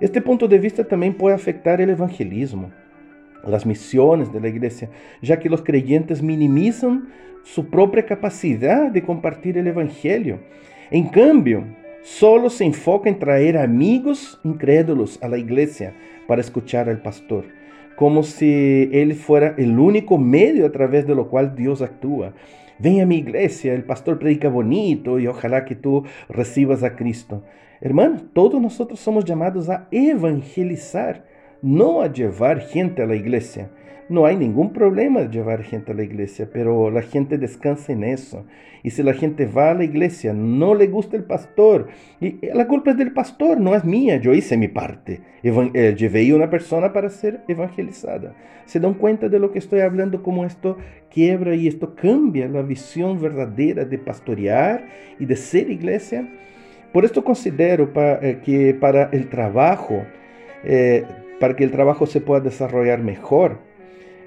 Este 0.00 0.22
punto 0.22 0.48
de 0.48 0.58
vista 0.58 0.84
también 0.84 1.12
puede 1.12 1.34
afectar 1.34 1.82
el 1.82 1.90
evangelismo 1.90 2.70
las 3.48 3.66
misiones 3.66 4.32
de 4.32 4.40
la 4.40 4.48
iglesia, 4.48 4.90
ya 5.22 5.38
que 5.38 5.48
los 5.48 5.62
creyentes 5.62 6.22
minimizan 6.22 7.08
su 7.42 7.68
propia 7.68 8.04
capacidad 8.04 8.90
de 8.90 9.02
compartir 9.02 9.56
el 9.58 9.66
Evangelio. 9.66 10.40
En 10.90 11.08
cambio, 11.08 11.64
solo 12.02 12.50
se 12.50 12.64
enfoca 12.64 13.08
en 13.08 13.18
traer 13.18 13.56
amigos 13.56 14.40
incrédulos 14.44 15.18
a 15.22 15.28
la 15.28 15.38
iglesia 15.38 15.94
para 16.26 16.40
escuchar 16.40 16.88
al 16.88 17.02
pastor, 17.02 17.44
como 17.96 18.22
si 18.22 18.88
él 18.92 19.14
fuera 19.14 19.54
el 19.56 19.78
único 19.78 20.18
medio 20.18 20.66
a 20.66 20.72
través 20.72 21.06
de 21.06 21.14
lo 21.14 21.28
cual 21.28 21.54
Dios 21.54 21.82
actúa. 21.82 22.34
Ven 22.78 23.00
a 23.00 23.06
mi 23.06 23.16
iglesia, 23.16 23.74
el 23.74 23.84
pastor 23.84 24.18
predica 24.18 24.48
bonito 24.48 25.18
y 25.18 25.26
ojalá 25.26 25.64
que 25.64 25.74
tú 25.74 26.04
recibas 26.28 26.82
a 26.82 26.96
Cristo. 26.96 27.42
Hermano, 27.80 28.20
todos 28.32 28.60
nosotros 28.60 29.00
somos 29.00 29.24
llamados 29.24 29.68
a 29.68 29.86
evangelizar 29.90 31.29
no 31.62 32.02
a 32.02 32.12
llevar 32.12 32.60
gente 32.60 33.02
a 33.02 33.06
la 33.06 33.16
iglesia. 33.16 33.70
No 34.08 34.26
hay 34.26 34.36
ningún 34.36 34.72
problema 34.72 35.20
de 35.20 35.28
llevar 35.28 35.62
gente 35.62 35.92
a 35.92 35.94
la 35.94 36.02
iglesia, 36.02 36.48
pero 36.52 36.90
la 36.90 37.02
gente 37.02 37.38
descansa 37.38 37.92
en 37.92 38.02
eso. 38.02 38.44
Y 38.82 38.90
si 38.90 39.04
la 39.04 39.12
gente 39.12 39.46
va 39.46 39.70
a 39.70 39.74
la 39.74 39.84
iglesia, 39.84 40.32
no 40.32 40.74
le 40.74 40.88
gusta 40.88 41.16
el 41.16 41.22
pastor, 41.22 41.88
y 42.20 42.44
la 42.52 42.66
culpa 42.66 42.90
es 42.90 42.96
del 42.96 43.12
pastor, 43.12 43.60
no 43.60 43.76
es 43.76 43.84
mía, 43.84 44.16
yo 44.16 44.32
hice 44.32 44.56
mi 44.56 44.66
parte. 44.66 45.20
Eh, 45.42 45.94
llevé 45.96 46.28
a 46.30 46.34
una 46.34 46.50
persona 46.50 46.92
para 46.92 47.08
ser 47.08 47.42
evangelizada. 47.46 48.34
¿Se 48.64 48.80
dan 48.80 48.94
cuenta 48.94 49.28
de 49.28 49.38
lo 49.38 49.52
que 49.52 49.58
estoy 49.58 49.80
hablando? 49.80 50.22
Cómo 50.22 50.44
esto 50.44 50.76
quiebra 51.10 51.54
y 51.54 51.68
esto 51.68 51.94
cambia 51.94 52.48
la 52.48 52.62
visión 52.62 53.20
verdadera 53.20 53.84
de 53.84 53.98
pastorear 53.98 54.86
y 55.18 55.24
de 55.26 55.36
ser 55.36 55.70
iglesia. 55.70 56.28
Por 56.92 57.04
esto 57.04 57.22
considero 57.22 57.92
eh, 57.94 58.40
que 58.44 58.74
para 58.74 59.10
el 59.12 59.28
trabajo, 59.28 60.02
eh, 60.64 61.04
para 61.40 61.56
que 61.56 61.64
el 61.64 61.72
trabajo 61.72 62.06
se 62.06 62.20
pueda 62.20 62.40
desarrollar 62.40 63.02
mejor. 63.02 63.58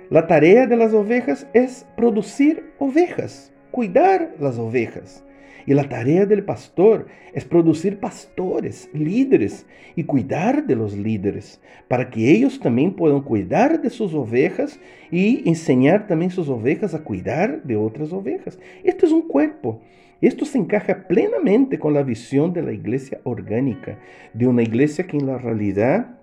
La 0.09 0.27
tarea 0.27 0.67
de 0.67 0.75
las 0.75 0.93
ovejas 0.93 1.47
es 1.53 1.85
producir 1.95 2.73
ovejas, 2.79 3.53
cuidar 3.71 4.35
las 4.39 4.57
ovejas. 4.57 5.23
Y 5.65 5.73
la 5.73 5.87
tarea 5.87 6.25
del 6.25 6.43
pastor 6.43 7.07
es 7.33 7.45
producir 7.45 7.99
pastores, 7.99 8.89
líderes 8.93 9.65
y 9.95 10.03
cuidar 10.03 10.65
de 10.67 10.75
los 10.75 10.97
líderes, 10.97 11.61
para 11.87 12.09
que 12.09 12.31
ellos 12.31 12.59
también 12.59 12.95
puedan 12.95 13.21
cuidar 13.21 13.81
de 13.81 13.89
sus 13.89 14.13
ovejas 14.13 14.77
y 15.09 15.47
enseñar 15.47 16.05
también 16.05 16.31
sus 16.31 16.49
ovejas 16.49 16.93
a 16.93 17.03
cuidar 17.03 17.63
de 17.63 17.77
otras 17.77 18.11
ovejas. 18.11 18.59
Esto 18.83 19.05
es 19.05 19.13
un 19.13 19.27
cuerpo. 19.27 19.79
Esto 20.19 20.45
se 20.45 20.57
encaja 20.57 21.07
plenamente 21.07 21.79
con 21.79 21.93
la 21.93 22.03
visión 22.03 22.53
de 22.53 22.61
la 22.61 22.73
iglesia 22.73 23.21
orgánica, 23.23 23.99
de 24.33 24.47
una 24.47 24.63
iglesia 24.63 25.05
que 25.05 25.17
en 25.17 25.27
la 25.27 25.37
realidad 25.37 26.17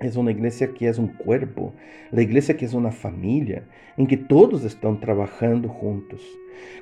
es 0.00 0.16
una 0.16 0.30
iglesia 0.30 0.72
que 0.74 0.88
es 0.88 0.98
un 0.98 1.08
cuerpo, 1.08 1.72
la 2.10 2.22
iglesia 2.22 2.56
que 2.56 2.64
es 2.64 2.74
una 2.74 2.90
familia, 2.90 3.64
en 3.96 4.06
que 4.06 4.16
todos 4.16 4.64
están 4.64 5.00
trabajando 5.00 5.68
juntos. 5.68 6.22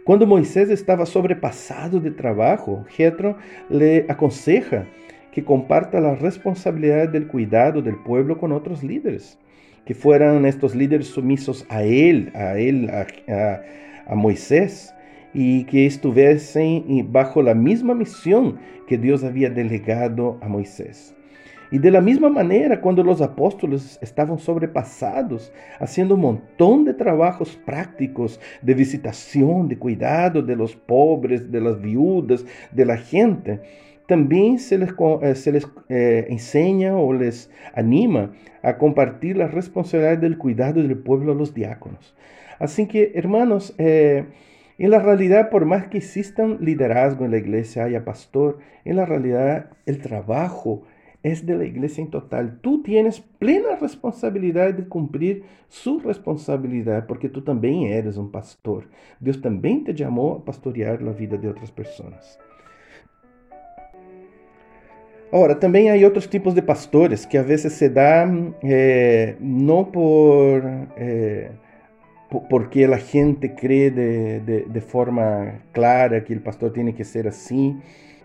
Cuando 0.05 0.27
Moisés 0.27 0.71
estaba 0.71 1.07
sobrepasado 1.07 2.01
de 2.01 2.11
trabajo, 2.11 2.85
Jetro 2.89 3.37
le 3.71 4.07
aconseja 4.09 4.87
que 5.33 5.45
comparta 5.45 6.01
la 6.01 6.15
responsabilidad 6.15 7.09
del 7.09 7.27
cuidado 7.27 7.83
del 7.83 7.97
pueblo 7.97 8.39
con 8.39 8.53
otros 8.53 8.83
líderes, 8.83 9.39
que 9.85 9.95
fueran 9.95 10.47
estos 10.47 10.75
líderes 10.75 11.09
sumisos 11.09 11.67
a 11.69 11.83
él, 11.83 12.31
a 12.35 12.57
él, 12.59 12.91
a, 12.91 13.61
a 14.07 14.15
Moisés, 14.15 14.95
y 15.33 15.65
que 15.65 15.87
estuviesen 15.87 16.85
bajo 17.11 17.43
la 17.43 17.55
misma 17.55 17.95
misión 17.95 18.59
que 18.87 18.97
Dios 18.97 19.25
había 19.25 19.51
delegado 19.51 20.39
a 20.41 20.49
Moisés. 20.49 21.15
Y 21.71 21.79
de 21.79 21.91
la 21.91 22.01
misma 22.01 22.29
manera, 22.29 22.81
cuando 22.81 23.03
los 23.03 23.21
apóstoles 23.21 23.99
estaban 24.03 24.39
sobrepasados, 24.39 25.53
haciendo 25.81 26.15
un 26.15 26.21
montón 26.21 26.85
de 26.85 26.95
trabajos 26.95 27.57
prácticos, 27.65 28.41
de 28.63 28.75
visitación, 28.75 29.69
de 29.69 29.79
cuidado 29.79 30.43
de 30.43 30.57
los 30.57 30.77
pobres, 30.77 31.51
de 31.51 31.61
las 31.61 31.81
viudas, 31.81 32.45
de 32.71 32.85
la 32.85 32.97
gente, 32.97 33.61
también 34.07 34.59
se 34.59 34.79
les, 34.79 34.91
eh, 35.23 35.35
se 35.35 35.53
les 35.53 35.67
eh, 35.89 36.27
enseña 36.29 36.97
o 36.97 37.13
les 37.13 37.51
anima 37.75 38.33
a 38.63 38.77
compartir 38.77 39.37
la 39.37 39.49
responsabilidad 39.49 40.19
del 40.19 40.39
cuidado 40.39 40.83
del 40.83 40.99
pueblo 40.99 41.33
a 41.33 41.35
los 41.35 41.55
diáconos. 41.55 42.15
Así 42.59 42.87
que, 42.87 43.13
hermanos, 43.15 43.75
eh, 43.79 44.27
en 44.77 44.91
la 44.91 44.99
realidad, 44.99 45.51
por 45.51 45.65
más 45.65 45.87
que 45.87 45.99
exista 45.99 46.43
un 46.43 46.59
liderazgo 46.61 47.25
en 47.25 47.31
la 47.31 47.39
iglesia, 47.39 47.85
haya 47.85 48.05
pastor, 48.05 48.59
en 48.85 48.97
la 48.97 49.07
realidad 49.07 49.71
el 49.87 49.99
trabajo 49.99 50.83
es 51.25 51.47
de 51.47 51.57
la 51.57 51.65
iglesia 51.65 52.05
en 52.05 52.11
total. 52.11 52.61
Tú 52.61 52.83
tienes 52.83 53.21
plena 53.21 53.77
responsabilidad 53.81 54.75
de 54.75 54.87
cumplir 54.87 55.43
su 55.69 55.99
responsabilidad, 55.99 57.07
porque 57.07 57.31
tú 57.31 57.43
también 57.43 57.85
eres 57.85 58.19
un 58.19 58.31
pastor. 58.31 58.89
Dios 59.19 59.41
también 59.41 59.83
te 59.83 59.95
llamó 59.95 60.35
a 60.35 60.45
pastorear 60.45 61.03
la 61.03 61.13
vida 61.13 61.39
de 61.39 61.49
otras 61.49 61.73
personas. 61.73 62.39
Ahora, 65.33 65.59
también 65.59 65.91
hay 65.91 66.05
otros 66.05 66.29
tipos 66.29 66.55
de 66.55 66.63
pastores 66.63 67.27
que 67.27 67.39
a 67.39 67.43
veces 67.43 67.73
se 67.73 67.89
dan 67.89 68.55
eh, 68.63 69.37
no 69.41 69.91
por 69.91 70.63
eh, 70.97 71.51
porque 72.51 72.87
la 72.87 72.99
gente 72.99 73.55
cree 73.55 73.91
de, 73.91 74.41
de, 74.41 74.81
forma 74.81 75.61
clara 75.73 76.25
que 76.25 76.33
el 76.33 76.41
pastor 76.41 76.73
tiene 76.73 76.95
que 76.95 77.05
ser 77.05 77.29
así, 77.29 77.77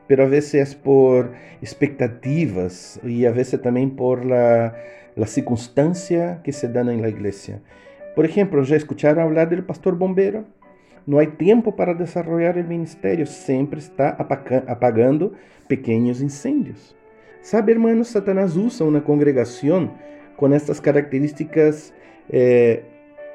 pero 0.10 0.24
a 0.24 0.28
veces 0.28 0.70
es 0.70 0.76
por 0.76 1.34
expectativas 1.62 3.00
y 3.04 3.26
a 3.26 3.32
veces 3.32 3.62
también 3.62 3.96
por 3.96 4.26
la, 4.26 4.76
la 5.16 5.28
circunstancia 5.28 6.42
que 6.44 6.52
se 6.52 6.68
dan 6.68 6.90
en 6.90 7.04
la 7.04 7.10
iglesia. 7.10 7.62
Por 8.16 8.26
ejemplo, 8.26 8.64
¿ya 8.64 8.76
escucharon 8.76 9.24
hablar 9.24 9.50
del 9.50 9.64
pastor 9.64 10.00
bombero? 10.00 10.46
No 11.06 11.20
hay 11.20 11.28
tiempo 11.28 11.76
para 11.76 11.94
desarrollar 11.94 12.58
el 12.58 12.68
ministerio, 12.68 13.28
siempre 13.28 13.80
está 13.80 14.10
apagando 14.10 15.34
pequeños 15.68 16.22
incendios. 16.22 16.96
Sabe, 17.42 17.74
hermanos, 17.74 18.08
Satanás 18.08 18.58
usa 18.58 18.88
una 18.88 19.04
congregación 19.04 19.94
con 20.38 20.54
estas 20.54 20.82
características 20.82 21.94
eh, 22.30 22.84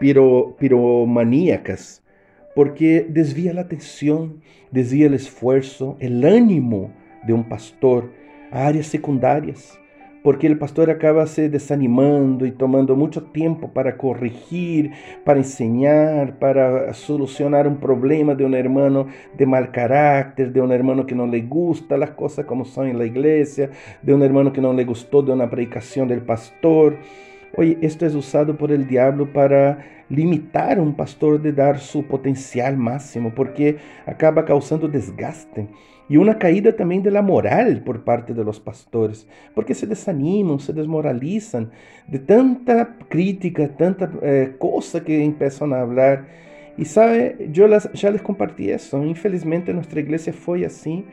piro, 0.00 0.56
piromaníacas, 0.58 2.02
porque 2.54 3.06
desvía 3.08 3.52
la 3.52 3.62
atención, 3.62 4.40
desvía 4.70 5.06
el 5.06 5.14
esfuerzo, 5.14 5.96
el 6.00 6.24
ánimo 6.24 6.90
de 7.26 7.32
un 7.32 7.48
pastor 7.48 8.10
a 8.50 8.66
áreas 8.66 8.86
secundarias, 8.86 9.78
porque 10.22 10.46
el 10.46 10.56
pastor 10.56 10.88
acaba 10.88 11.26
se 11.26 11.50
desanimando 11.50 12.46
y 12.46 12.50
tomando 12.50 12.96
mucho 12.96 13.24
tiempo 13.24 13.68
para 13.72 13.98
corregir, 13.98 14.92
para 15.22 15.38
enseñar, 15.38 16.38
para 16.38 16.94
solucionar 16.94 17.68
un 17.68 17.76
problema 17.76 18.34
de 18.34 18.44
un 18.44 18.54
hermano 18.54 19.06
de 19.36 19.44
mal 19.44 19.70
carácter, 19.70 20.50
de 20.50 20.62
un 20.62 20.72
hermano 20.72 21.04
que 21.04 21.14
no 21.14 21.26
le 21.26 21.42
gusta 21.42 21.98
las 21.98 22.12
cosas 22.12 22.46
como 22.46 22.64
son 22.64 22.88
en 22.88 22.96
la 22.96 23.04
iglesia, 23.04 23.70
de 24.00 24.14
un 24.14 24.22
hermano 24.22 24.50
que 24.50 24.62
no 24.62 24.72
le 24.72 24.86
gustó 24.86 25.20
de 25.20 25.32
una 25.32 25.50
predicación 25.50 26.08
del 26.08 26.22
pastor. 26.22 26.96
Oye, 27.56 27.78
esto 27.82 28.04
es 28.04 28.14
usado 28.14 28.56
por 28.56 28.72
el 28.72 28.86
diablo 28.86 29.32
para 29.32 29.78
limitar 30.08 30.78
a 30.78 30.82
un 30.82 30.94
pastor 30.94 31.40
de 31.40 31.52
dar 31.52 31.78
su 31.78 32.04
potencial 32.04 32.76
máximo, 32.76 33.32
porque 33.34 33.76
acaba 34.06 34.44
causando 34.44 34.88
desgaste 34.88 35.68
y 36.08 36.16
una 36.16 36.38
caída 36.38 36.74
también 36.74 37.02
de 37.02 37.10
la 37.10 37.22
moral 37.22 37.82
por 37.82 38.04
parte 38.04 38.34
de 38.34 38.44
los 38.44 38.60
pastores, 38.60 39.26
porque 39.54 39.74
se 39.74 39.86
desaniman, 39.86 40.60
se 40.60 40.72
desmoralizan 40.72 41.70
de 42.08 42.18
tanta 42.18 42.96
crítica, 43.08 43.68
tanta 43.68 44.10
eh, 44.22 44.56
cosa 44.58 45.02
que 45.02 45.24
empiezan 45.24 45.72
a 45.72 45.80
hablar. 45.80 46.26
Y 46.76 46.84
sabe, 46.84 47.48
yo 47.52 47.66
ya 47.94 48.10
les 48.10 48.20
compartí 48.20 48.68
eso. 48.68 49.02
Infelizmente 49.04 49.72
nuestra 49.72 50.00
iglesia 50.00 50.32
fue 50.32 50.66
así. 50.66 51.04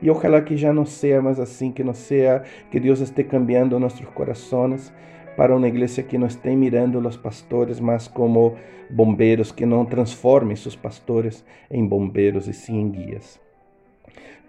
Y 0.00 0.08
ojalá 0.10 0.44
que 0.44 0.56
ya 0.56 0.72
no 0.72 0.86
sea 0.86 1.20
más 1.20 1.40
así, 1.40 1.72
que 1.72 1.82
no 1.82 1.92
sea 1.92 2.44
que 2.70 2.78
Dios 2.78 3.00
esté 3.00 3.26
cambiando 3.26 3.80
nuestros 3.80 4.08
corazones 4.10 4.92
para 5.38 5.54
una 5.54 5.68
iglesia 5.68 6.08
que 6.08 6.18
no 6.18 6.26
esté 6.26 6.56
mirando 6.56 6.98
a 6.98 7.02
los 7.02 7.16
pastores 7.16 7.80
más 7.80 8.08
como 8.08 8.56
bomberos, 8.90 9.52
que 9.52 9.66
no 9.66 9.86
transforme 9.86 10.56
sus 10.56 10.76
pastores 10.76 11.44
en 11.70 11.88
bomberos 11.88 12.48
y 12.48 12.52
sin 12.52 12.90
guías. 12.90 13.40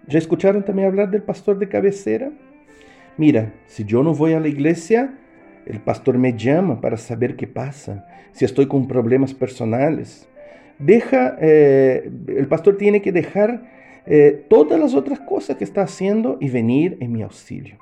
¿Ya 0.08 0.18
escucharon 0.18 0.64
también 0.64 0.88
hablar 0.88 1.08
del 1.08 1.22
pastor 1.22 1.60
de 1.60 1.68
cabecera? 1.68 2.32
Mira, 3.16 3.54
si 3.68 3.84
yo 3.84 4.02
no 4.02 4.14
voy 4.14 4.32
a 4.32 4.40
la 4.40 4.48
iglesia, 4.48 5.16
el 5.64 5.78
pastor 5.78 6.18
me 6.18 6.36
llama 6.36 6.80
para 6.80 6.96
saber 6.96 7.36
qué 7.36 7.46
pasa, 7.46 8.04
si 8.32 8.44
estoy 8.44 8.66
con 8.66 8.88
problemas 8.88 9.32
personales. 9.32 10.28
Deja, 10.80 11.36
eh, 11.40 12.10
el 12.26 12.48
pastor 12.48 12.76
tiene 12.76 13.00
que 13.00 13.12
dejar 13.12 13.62
eh, 14.06 14.44
todas 14.48 14.80
las 14.80 14.94
otras 14.94 15.20
cosas 15.20 15.56
que 15.56 15.62
está 15.62 15.82
haciendo 15.82 16.36
y 16.40 16.48
venir 16.50 16.96
en 16.98 17.12
mi 17.12 17.22
auxilio. 17.22 17.78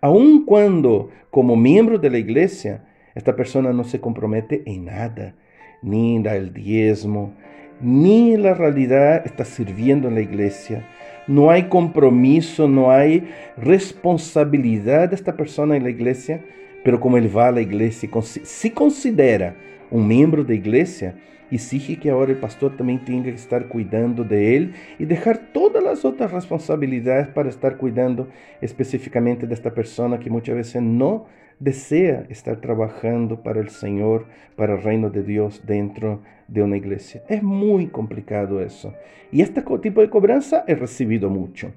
Aun 0.00 0.44
cuando 0.46 1.10
como 1.30 1.56
miembro 1.56 1.98
de 1.98 2.10
la 2.10 2.18
iglesia 2.18 2.84
esta 3.14 3.36
persona 3.36 3.72
no 3.72 3.84
se 3.84 4.00
compromete 4.00 4.62
en 4.66 4.86
nada, 4.86 5.34
ni 5.82 6.22
da 6.22 6.36
el 6.36 6.54
diezmo, 6.54 7.34
ni 7.80 8.34
en 8.34 8.42
la 8.42 8.54
realidad 8.54 9.22
está 9.26 9.44
sirviendo 9.44 10.08
en 10.08 10.14
la 10.14 10.20
iglesia. 10.22 10.86
No 11.26 11.50
hay 11.50 11.64
compromiso, 11.64 12.68
no 12.68 12.90
hay 12.90 13.28
responsabilidad 13.56 15.10
de 15.10 15.16
esta 15.16 15.36
persona 15.36 15.76
en 15.76 15.84
la 15.84 15.90
iglesia, 15.90 16.42
pero 16.82 16.98
como 16.98 17.18
él 17.18 17.34
va 17.34 17.48
a 17.48 17.52
la 17.52 17.60
iglesia, 17.60 18.08
si 18.22 18.70
considera 18.70 19.54
un 19.90 20.06
miembro 20.06 20.44
de 20.44 20.54
iglesia, 20.54 21.14
exige 21.56 21.98
que 21.98 22.10
ahora 22.10 22.32
el 22.32 22.38
pastor 22.38 22.76
también 22.76 23.04
tenga 23.04 23.24
que 23.24 23.30
estar 23.30 23.66
cuidando 23.66 24.24
de 24.24 24.56
él 24.56 24.74
y 24.98 25.04
dejar 25.04 25.38
todas 25.52 25.82
las 25.82 26.04
otras 26.04 26.32
responsabilidades 26.32 27.28
para 27.28 27.48
estar 27.48 27.76
cuidando 27.76 28.28
específicamente 28.60 29.46
de 29.46 29.54
esta 29.54 29.72
persona 29.74 30.18
que 30.18 30.30
muchas 30.30 30.56
veces 30.56 30.82
no 30.82 31.26
desea 31.58 32.26
estar 32.30 32.56
trabajando 32.60 33.42
para 33.42 33.60
el 33.60 33.68
Señor, 33.68 34.26
para 34.56 34.74
el 34.74 34.82
reino 34.82 35.10
de 35.10 35.22
Dios 35.22 35.62
dentro 35.66 36.22
de 36.48 36.62
una 36.62 36.76
iglesia. 36.76 37.22
Es 37.28 37.42
muy 37.42 37.88
complicado 37.88 38.60
eso. 38.60 38.94
Y 39.30 39.42
este 39.42 39.62
tipo 39.82 40.00
de 40.00 40.10
cobranza 40.10 40.64
he 40.66 40.74
recibido 40.74 41.30
mucho. 41.30 41.72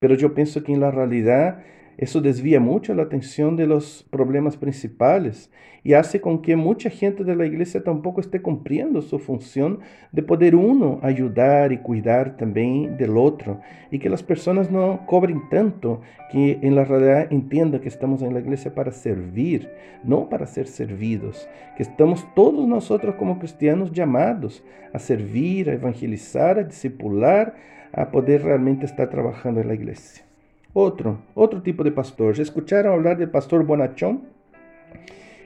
Pero 0.00 0.14
yo 0.14 0.34
pienso 0.34 0.62
que 0.62 0.72
en 0.72 0.80
la 0.80 0.90
realidad 0.90 1.62
eso 1.98 2.20
desvía 2.20 2.60
mucho 2.60 2.94
la 2.94 3.02
atención 3.02 3.56
de 3.56 3.66
los 3.66 4.06
problemas 4.08 4.56
principales 4.56 5.50
y 5.82 5.94
hace 5.94 6.20
con 6.20 6.42
que 6.42 6.54
mucha 6.54 6.90
gente 6.90 7.24
de 7.24 7.34
la 7.34 7.44
iglesia 7.44 7.82
tampoco 7.82 8.20
esté 8.20 8.40
cumpliendo 8.40 9.02
su 9.02 9.18
función 9.18 9.80
de 10.12 10.22
poder 10.22 10.54
uno 10.54 11.00
ayudar 11.02 11.72
y 11.72 11.78
cuidar 11.78 12.36
también 12.36 12.96
del 12.98 13.16
otro 13.16 13.60
y 13.90 13.98
que 13.98 14.10
las 14.10 14.22
personas 14.22 14.70
no 14.70 15.06
cobren 15.06 15.48
tanto 15.50 16.00
que 16.30 16.60
en 16.62 16.76
la 16.76 16.84
realidad 16.84 17.32
entiendan 17.32 17.80
que 17.80 17.88
estamos 17.88 18.22
en 18.22 18.32
la 18.32 18.40
iglesia 18.40 18.72
para 18.76 18.92
servir, 18.92 19.68
no 20.04 20.28
para 20.28 20.46
ser 20.46 20.68
servidos, 20.68 21.48
que 21.76 21.82
estamos 21.82 22.24
todos 22.36 22.68
nosotros 22.68 23.16
como 23.16 23.40
cristianos 23.40 23.90
llamados 23.90 24.64
a 24.92 25.00
servir, 25.00 25.68
a 25.68 25.74
evangelizar, 25.74 26.60
a 26.60 26.62
discipular, 26.62 27.56
a 27.92 28.12
poder 28.12 28.44
realmente 28.44 28.86
estar 28.86 29.10
trabajando 29.10 29.60
en 29.60 29.66
la 29.66 29.74
iglesia. 29.74 30.27
Otro, 30.72 31.18
otro 31.34 31.62
tipo 31.62 31.82
de 31.82 31.92
pastor. 31.92 32.34
¿Ya 32.34 32.42
escucharon 32.42 32.92
hablar 32.92 33.16
del 33.16 33.30
pastor 33.30 33.64
Bonachón? 33.64 34.22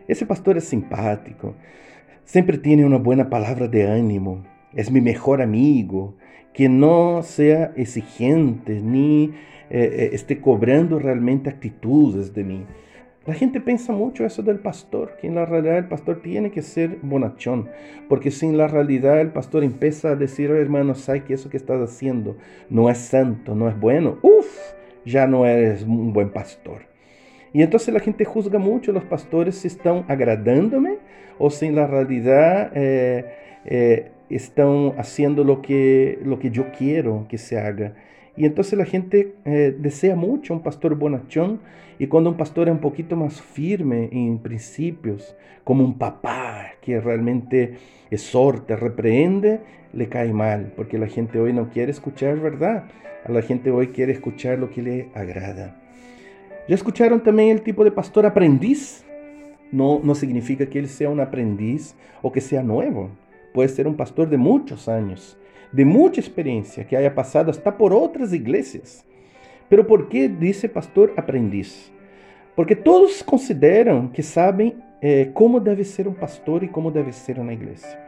Ese 0.09 0.27
pastor 0.27 0.57
es 0.57 0.65
simpático, 0.65 1.55
siempre 2.25 2.59
tiene 2.59 2.85
una 2.85 2.99
buena 2.99 3.31
palabra 3.31 3.69
de 3.69 3.89
ánimo, 3.89 4.43
es 4.75 4.91
mi 4.91 5.01
mejor 5.01 5.41
amigo, 5.41 6.17
que 6.53 6.69
no 6.69 7.23
sea 7.23 7.73
exigente 7.77 8.81
ni 8.81 9.25
eh, 9.25 9.31
eh, 9.71 10.11
esté 10.13 10.41
cobrando 10.41 10.99
realmente 10.99 11.49
actitudes 11.49 12.35
de 12.35 12.45
mí. 12.45 12.67
La 13.25 13.35
gente 13.35 13.61
piensa 13.61 13.93
mucho 13.93 14.27
eso 14.27 14.43
del 14.43 14.59
pastor, 14.59 15.17
que 15.21 15.29
en 15.29 15.37
la 15.37 15.47
realidad 15.47 15.79
el 15.79 15.87
pastor 15.87 16.21
tiene 16.21 16.51
que 16.51 16.61
ser 16.61 16.99
bonachón, 17.03 17.69
porque 18.09 18.33
si 18.33 18.47
en 18.47 18.59
la 18.59 18.67
realidad 18.67 19.21
el 19.21 19.31
pastor 19.31 19.63
empieza 19.63 20.11
a 20.11 20.17
decir, 20.17 20.51
oh, 20.51 20.57
hermano, 20.57 20.97
¿sabes 20.97 21.23
que 21.23 21.35
eso 21.35 21.49
que 21.49 21.57
estás 21.57 21.81
haciendo 21.81 22.37
no 22.69 22.91
es 22.91 22.99
santo, 22.99 23.55
no 23.55 23.69
es 23.69 23.79
bueno? 23.79 24.19
Uf, 24.23 24.75
ya 25.05 25.27
no 25.27 25.47
eres 25.47 25.83
un 25.83 26.13
buen 26.13 26.31
pastor. 26.31 26.83
Y 27.53 27.63
entonces 27.63 27.93
la 27.93 28.01
gente 28.01 28.25
juzga 28.25 28.59
mucho 28.59 28.93
los 28.93 29.05
pastores 29.05 29.57
si 29.57 29.69
están 29.69 30.05
agradándome 30.09 30.99
o 31.39 31.51
si 31.51 31.67
en 31.67 31.77
la 31.77 31.87
realidad 31.87 32.73
eh, 32.75 33.27
eh, 33.67 34.11
están 34.31 34.95
haciendo 34.97 35.45
lo 35.45 35.61
que, 35.61 36.19
lo 36.25 36.39
que 36.39 36.51
yo 36.51 36.73
quiero 36.77 37.27
que 37.29 37.39
se 37.39 37.59
haga. 37.59 37.95
Y 38.37 38.47
entonces 38.47 38.79
la 38.79 38.85
gente 38.85 39.35
eh, 39.45 39.75
desea 39.79 40.17
mucho 40.17 40.55
un 40.55 40.63
pastor 40.63 40.95
bonachón 40.95 41.61
y 41.99 42.07
cuando 42.07 42.31
un 42.31 42.37
pastor 42.37 42.69
es 42.69 42.73
un 42.73 42.81
poquito 42.81 43.15
más 43.15 43.41
firme 43.41 44.09
en 44.11 44.39
principios, 44.39 45.37
como 45.65 45.85
un 45.85 45.99
papá 45.99 46.73
que 46.81 47.01
realmente 47.01 47.77
exhorta, 48.11 48.77
reprehende, 48.77 49.61
le 49.93 50.09
cae 50.09 50.33
mal, 50.33 50.73
porque 50.75 50.99
la 50.99 51.07
gente 51.07 51.39
hoy 51.39 51.53
no 51.53 51.69
quiere 51.69 51.93
escuchar 51.93 52.41
verdad, 52.41 52.85
a 53.25 53.31
la 53.31 53.43
gente 53.43 53.71
hoy 53.71 53.89
quiere 53.89 54.13
escuchar 54.13 54.59
lo 54.59 54.71
que 54.71 54.83
le 54.83 55.09
agrada. 55.15 55.77
¿Ya 56.69 56.75
escucharon 56.75 57.23
también 57.23 57.51
el 57.51 57.63
tipo 57.63 57.85
de 57.85 57.93
pastor 57.93 58.25
aprendiz? 58.25 59.05
No, 59.71 60.01
no 60.03 60.15
significa 60.15 60.67
que 60.67 60.79
él 60.79 60.89
sea 60.89 61.09
un 61.09 61.21
aprendiz 61.21 61.95
o 62.23 62.33
que 62.33 62.41
sea 62.41 62.63
nuevo. 62.63 63.11
Puede 63.53 63.69
ser 63.69 63.87
un 63.87 63.97
pastor 63.97 64.29
de 64.29 64.39
muchos 64.39 64.89
años, 64.89 65.39
de 65.73 65.85
mucha 65.85 66.21
experiencia, 66.21 66.87
que 66.87 66.97
haya 66.97 67.15
pasado 67.15 67.51
hasta 67.51 67.77
por 67.77 67.93
otras 67.93 68.33
iglesias. 68.33 69.05
Pero 69.69 69.87
¿por 69.87 70.09
qué 70.09 70.29
dice 70.29 70.69
pastor 70.69 71.15
aprendiz? 71.17 71.91
Porque 72.55 72.77
todos 72.77 73.25
consideran 73.25 74.13
que 74.13 74.23
saben 74.23 74.83
eh, 75.01 75.31
cómo 75.33 75.59
debe 75.59 75.85
ser 75.85 76.07
un 76.07 76.15
pastor 76.15 76.63
y 76.63 76.69
cómo 76.69 76.91
debe 76.91 77.13
ser 77.13 77.41
una 77.41 77.55
iglesia. 77.55 77.99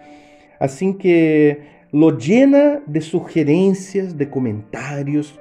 Así 0.58 0.94
que 0.94 1.62
lo 1.90 2.16
llena 2.18 2.82
de 2.86 3.00
sugerencias, 3.00 4.16
de 4.16 4.28
comentarios, 4.28 5.38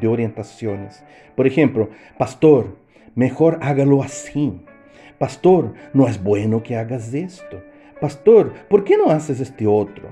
de 0.00 0.08
orientaciones. 0.08 1.04
Por 1.36 1.46
ejemplo, 1.46 1.90
pastor, 2.18 2.76
mejor 3.14 3.58
hágalo 3.60 4.02
así. 4.02 4.60
Pastor, 5.18 5.74
no 5.92 6.08
es 6.08 6.22
bueno 6.22 6.62
que 6.62 6.76
hagas 6.76 7.12
esto. 7.12 7.62
Pastor, 8.00 8.52
¿por 8.68 8.84
qué 8.84 8.96
no 8.96 9.10
haces 9.10 9.38
este 9.40 9.66
otro? 9.66 10.08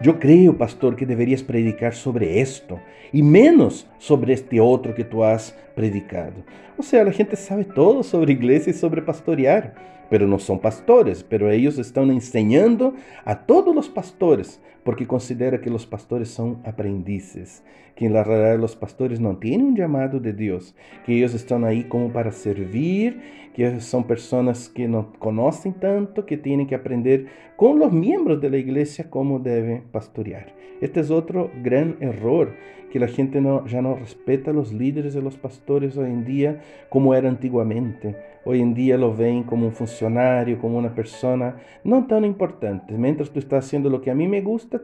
Yo 0.00 0.18
creo, 0.18 0.56
pastor, 0.56 0.96
que 0.96 1.04
deberías 1.04 1.42
predicar 1.42 1.94
sobre 1.94 2.40
esto 2.40 2.80
y 3.12 3.22
menos 3.22 3.86
sobre 3.98 4.32
este 4.32 4.58
otro 4.58 4.94
que 4.94 5.04
tú 5.04 5.22
has 5.22 5.54
predicado. 5.74 6.42
O 6.78 6.82
sea, 6.82 7.04
la 7.04 7.12
gente 7.12 7.36
sabe 7.36 7.64
todo 7.64 8.02
sobre 8.02 8.32
iglesia 8.32 8.70
y 8.70 8.74
sobre 8.74 9.02
pastorear, 9.02 9.74
pero 10.10 10.26
no 10.26 10.38
son 10.38 10.58
pastores, 10.58 11.24
pero 11.24 11.50
ellos 11.50 11.78
están 11.78 12.10
enseñando 12.10 12.94
a 13.24 13.46
todos 13.46 13.74
los 13.74 13.88
pastores 13.88 14.60
porque 14.84 15.06
considera 15.06 15.60
que 15.60 15.70
los 15.70 15.86
pastores 15.86 16.28
son 16.28 16.58
aprendices, 16.64 17.62
que 17.94 18.06
en 18.06 18.12
la 18.12 18.24
realidad 18.24 18.58
los 18.58 18.76
pastores 18.76 19.20
no 19.20 19.36
tienen 19.36 19.68
un 19.68 19.76
llamado 19.76 20.20
de 20.20 20.32
Dios, 20.32 20.74
que 21.06 21.16
ellos 21.16 21.34
están 21.34 21.64
ahí 21.64 21.84
como 21.84 22.12
para 22.12 22.32
servir, 22.32 23.20
que 23.54 23.80
son 23.80 24.04
personas 24.04 24.68
que 24.68 24.88
no 24.88 25.12
conocen 25.18 25.74
tanto, 25.74 26.26
que 26.26 26.36
tienen 26.36 26.66
que 26.66 26.74
aprender 26.74 27.26
con 27.56 27.78
los 27.78 27.92
miembros 27.92 28.40
de 28.40 28.50
la 28.50 28.56
iglesia 28.56 29.10
cómo 29.10 29.38
deben 29.38 29.84
pastorear. 29.92 30.54
Este 30.80 31.00
es 31.00 31.10
otro 31.10 31.50
gran 31.62 31.96
error, 32.00 32.54
que 32.90 32.98
la 32.98 33.08
gente 33.08 33.40
no, 33.40 33.66
ya 33.66 33.82
no 33.82 33.96
respeta 33.96 34.50
a 34.50 34.54
los 34.54 34.72
líderes 34.72 35.14
de 35.14 35.22
los 35.22 35.36
pastores 35.36 35.96
hoy 35.96 36.10
en 36.10 36.24
día 36.24 36.62
como 36.88 37.14
era 37.14 37.28
antiguamente. 37.28 38.16
Hoy 38.44 38.60
en 38.60 38.72
día 38.72 38.96
lo 38.96 39.14
ven 39.14 39.42
como 39.42 39.66
un 39.66 39.72
funcionario, 39.72 40.58
como 40.58 40.78
una 40.78 40.94
persona 40.94 41.56
no 41.84 42.06
tan 42.06 42.24
importante. 42.24 42.96
Mientras 42.96 43.30
tú 43.30 43.38
estás 43.38 43.66
haciendo 43.66 43.90
lo 43.90 44.00
que 44.00 44.10
a 44.10 44.14
mí 44.14 44.28
me 44.28 44.40
gusta, 44.40 44.80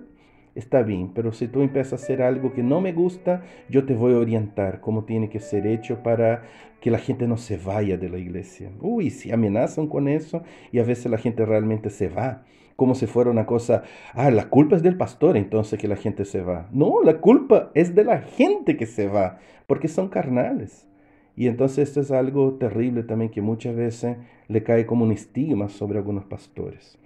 está 0.54 0.82
bien, 0.82 1.12
pero 1.14 1.32
si 1.32 1.48
tú 1.48 1.62
empiezas 1.62 1.94
a 1.94 2.04
hacer 2.04 2.20
algo 2.20 2.52
que 2.52 2.62
no 2.62 2.82
me 2.82 2.92
gusta, 2.92 3.42
yo 3.70 3.86
te 3.86 3.94
voy 3.94 4.12
a 4.12 4.18
orientar 4.18 4.80
cómo 4.80 5.04
tiene 5.04 5.30
que 5.30 5.40
ser 5.40 5.66
hecho 5.66 6.02
para 6.02 6.42
que 6.80 6.90
la 6.90 6.98
gente 6.98 7.26
no 7.26 7.38
se 7.38 7.56
vaya 7.56 7.96
de 7.96 8.10
la 8.10 8.18
iglesia. 8.18 8.70
Uy, 8.80 9.08
si 9.08 9.32
amenazan 9.32 9.86
con 9.86 10.06
eso 10.06 10.42
y 10.70 10.78
a 10.78 10.84
veces 10.84 11.10
la 11.10 11.18
gente 11.18 11.46
realmente 11.46 11.88
se 11.88 12.08
va, 12.08 12.44
como 12.76 12.94
si 12.94 13.06
fuera 13.06 13.30
una 13.30 13.46
cosa, 13.46 13.84
ah, 14.12 14.30
la 14.30 14.50
culpa 14.50 14.76
es 14.76 14.82
del 14.82 14.98
pastor, 14.98 15.38
entonces 15.38 15.78
que 15.78 15.88
la 15.88 15.96
gente 15.96 16.26
se 16.26 16.42
va. 16.42 16.68
No, 16.72 17.02
la 17.02 17.20
culpa 17.20 17.70
es 17.74 17.94
de 17.94 18.04
la 18.04 18.18
gente 18.18 18.76
que 18.76 18.84
se 18.84 19.08
va, 19.08 19.38
porque 19.66 19.88
son 19.88 20.08
carnales. 20.08 20.86
Y 21.36 21.48
entonces 21.48 21.88
esto 21.88 22.00
es 22.00 22.10
algo 22.10 22.54
terrible 22.54 23.02
también 23.02 23.30
que 23.30 23.42
muchas 23.42 23.76
veces 23.76 24.16
le 24.48 24.62
cae 24.62 24.86
como 24.86 25.04
un 25.04 25.12
estigma 25.12 25.68
sobre 25.68 25.98
algunos 25.98 26.24
pastores. 26.24 26.98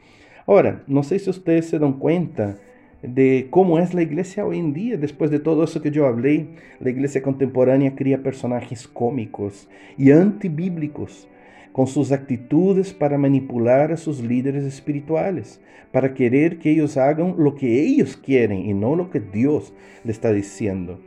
Ahora, 0.47 0.83
no 0.87 1.03
sé 1.03 1.19
si 1.19 1.31
ustedes 1.31 1.67
se 1.67 1.79
dan 1.79 1.95
cuenta 1.95 2.57
de 3.03 3.49
cómo 3.51 3.79
es 3.79 3.95
la 3.95 4.03
iglesia 4.03 4.45
hoy 4.45 4.59
en 4.59 4.73
día. 4.73 4.97
Después 4.97 5.31
de 5.31 5.41
todo 5.41 5.65
eso 5.65 5.83
que 5.83 5.91
yo 5.91 6.07
hablé, 6.07 6.47
la 6.81 6.91
iglesia 6.91 7.23
contemporánea 7.23 7.95
cría 7.95 8.23
personajes 8.23 8.87
cómicos 8.87 9.69
y 9.97 10.11
antibíblicos 10.11 11.27
con 11.73 11.87
sus 11.87 12.13
actitudes 12.13 12.93
para 12.93 13.17
manipular 13.17 13.93
a 13.93 13.97
sus 13.97 14.21
líderes 14.21 14.65
espirituales, 14.65 15.61
para 15.93 16.15
querer 16.15 16.59
que 16.59 16.71
ellos 16.71 16.97
hagan 16.97 17.35
lo 17.39 17.55
que 17.55 17.83
ellos 17.83 18.17
quieren 18.17 18.59
y 18.59 18.75
no 18.75 18.97
lo 18.97 19.11
que 19.11 19.21
Dios 19.21 19.73
le 20.05 20.13
está 20.13 20.33
diciendo. 20.33 20.99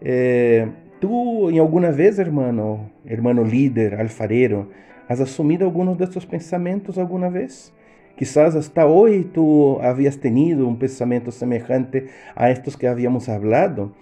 Eh, 0.00 0.68
tú, 1.00 1.50
en 1.50 1.58
alguna 1.58 1.90
vez, 1.90 2.18
hermano, 2.18 2.90
hermano 3.04 3.44
líder, 3.44 3.94
alfarero, 3.96 4.68
has 5.08 5.20
asumido 5.20 5.66
algunos 5.66 5.98
de 5.98 6.04
estos 6.04 6.26
pensamientos 6.26 6.98
alguna 6.98 7.28
vez? 7.28 7.72
Quizás 8.16 8.54
hasta 8.54 8.86
hoy 8.86 9.24
tú 9.24 9.80
habías 9.80 10.18
tenido 10.18 10.66
un 10.66 10.78
pensamiento 10.78 11.30
semejante 11.30 12.08
a 12.34 12.50
estos 12.50 12.76
que 12.76 12.86
habíamos 12.86 13.28
hablado. 13.28 13.92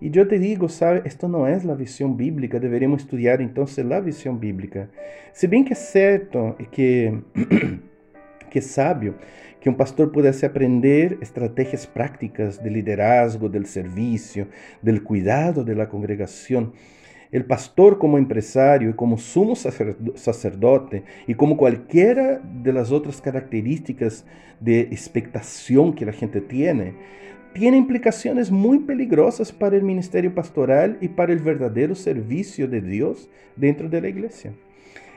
Y 0.00 0.10
yo 0.10 0.28
te 0.28 0.38
digo, 0.38 0.68
sabe, 0.68 1.02
esto 1.04 1.28
no 1.28 1.46
es 1.48 1.64
la 1.64 1.74
visión 1.74 2.16
bíblica, 2.16 2.60
deberíamos 2.60 3.02
estudiar 3.02 3.40
entonces 3.40 3.84
la 3.84 4.00
visión 4.00 4.40
bíblica. 4.40 4.88
Si 5.32 5.46
bien 5.46 5.64
que 5.64 5.74
es 5.74 5.78
cierto 5.78 6.56
que, 6.70 7.22
que 8.48 8.60
sabio 8.60 9.14
que 9.60 9.68
un 9.68 9.76
pastor 9.76 10.12
pudiese 10.12 10.46
aprender 10.46 11.18
estrategias 11.20 11.86
prácticas 11.86 12.62
de 12.62 12.70
liderazgo, 12.70 13.48
del 13.48 13.66
servicio, 13.66 14.48
del 14.82 15.02
cuidado 15.02 15.64
de 15.64 15.74
la 15.74 15.88
congregación, 15.88 16.72
el 17.30 17.44
pastor 17.44 17.98
como 17.98 18.16
empresario 18.18 18.90
y 18.90 18.94
como 18.94 19.18
sumo 19.18 19.54
sacerdote 19.56 21.04
y 21.26 21.34
como 21.34 21.56
cualquiera 21.56 22.40
de 22.62 22.72
las 22.72 22.90
otras 22.90 23.20
características 23.20 24.24
de 24.60 24.80
expectación 24.80 25.92
que 25.92 26.06
la 26.06 26.12
gente 26.12 26.40
tiene, 26.40 26.94
tiene 27.52 27.76
implicaciones 27.76 28.50
muy 28.50 28.78
peligrosas 28.78 29.52
para 29.52 29.76
el 29.76 29.82
ministerio 29.82 30.34
pastoral 30.34 30.96
y 31.00 31.08
para 31.08 31.32
el 31.32 31.40
verdadero 31.40 31.94
servicio 31.94 32.68
de 32.68 32.80
Dios 32.80 33.28
dentro 33.56 33.88
de 33.88 34.00
la 34.00 34.08
iglesia. 34.08 34.52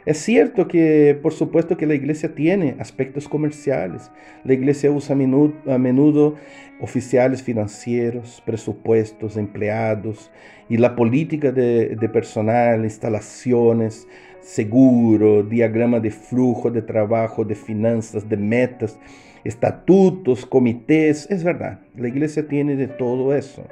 Es 0.06 0.18
cierto 0.18 0.68
que, 0.68 1.18
por 1.22 1.32
supuesto, 1.32 1.78
que 1.78 1.86
la 1.86 1.94
iglesia 1.94 2.34
tiene 2.34 2.76
aspectos 2.80 3.28
comerciales. 3.28 4.10
La 4.44 4.54
iglesia 4.54 4.90
usa 4.90 5.16
a 5.16 5.78
menudo, 5.78 6.36
oficiales 6.80 7.44
financieros, 7.44 8.42
presupuestos, 8.44 9.38
empleados 9.38 10.32
y 10.70 10.78
la 10.78 10.96
política 10.96 11.52
de, 11.52 12.10
personal, 12.12 12.84
instalaciones, 12.84 14.08
seguro, 14.40 15.44
diagrama 15.44 16.00
de 16.00 16.10
flujo 16.10 16.72
de 16.72 16.82
trabajo, 16.82 17.46
de 17.46 17.54
finanzas, 17.54 18.28
de 18.28 18.38
metas, 18.38 18.98
estatutos, 19.44 20.48
comités. 20.48 21.30
Es 21.30 21.44
verdad, 21.44 21.80
la 21.96 22.08
iglesia 22.08 22.48
tiene 22.48 22.76
de 22.76 22.88
todo 22.88 23.36
eso. 23.36 23.68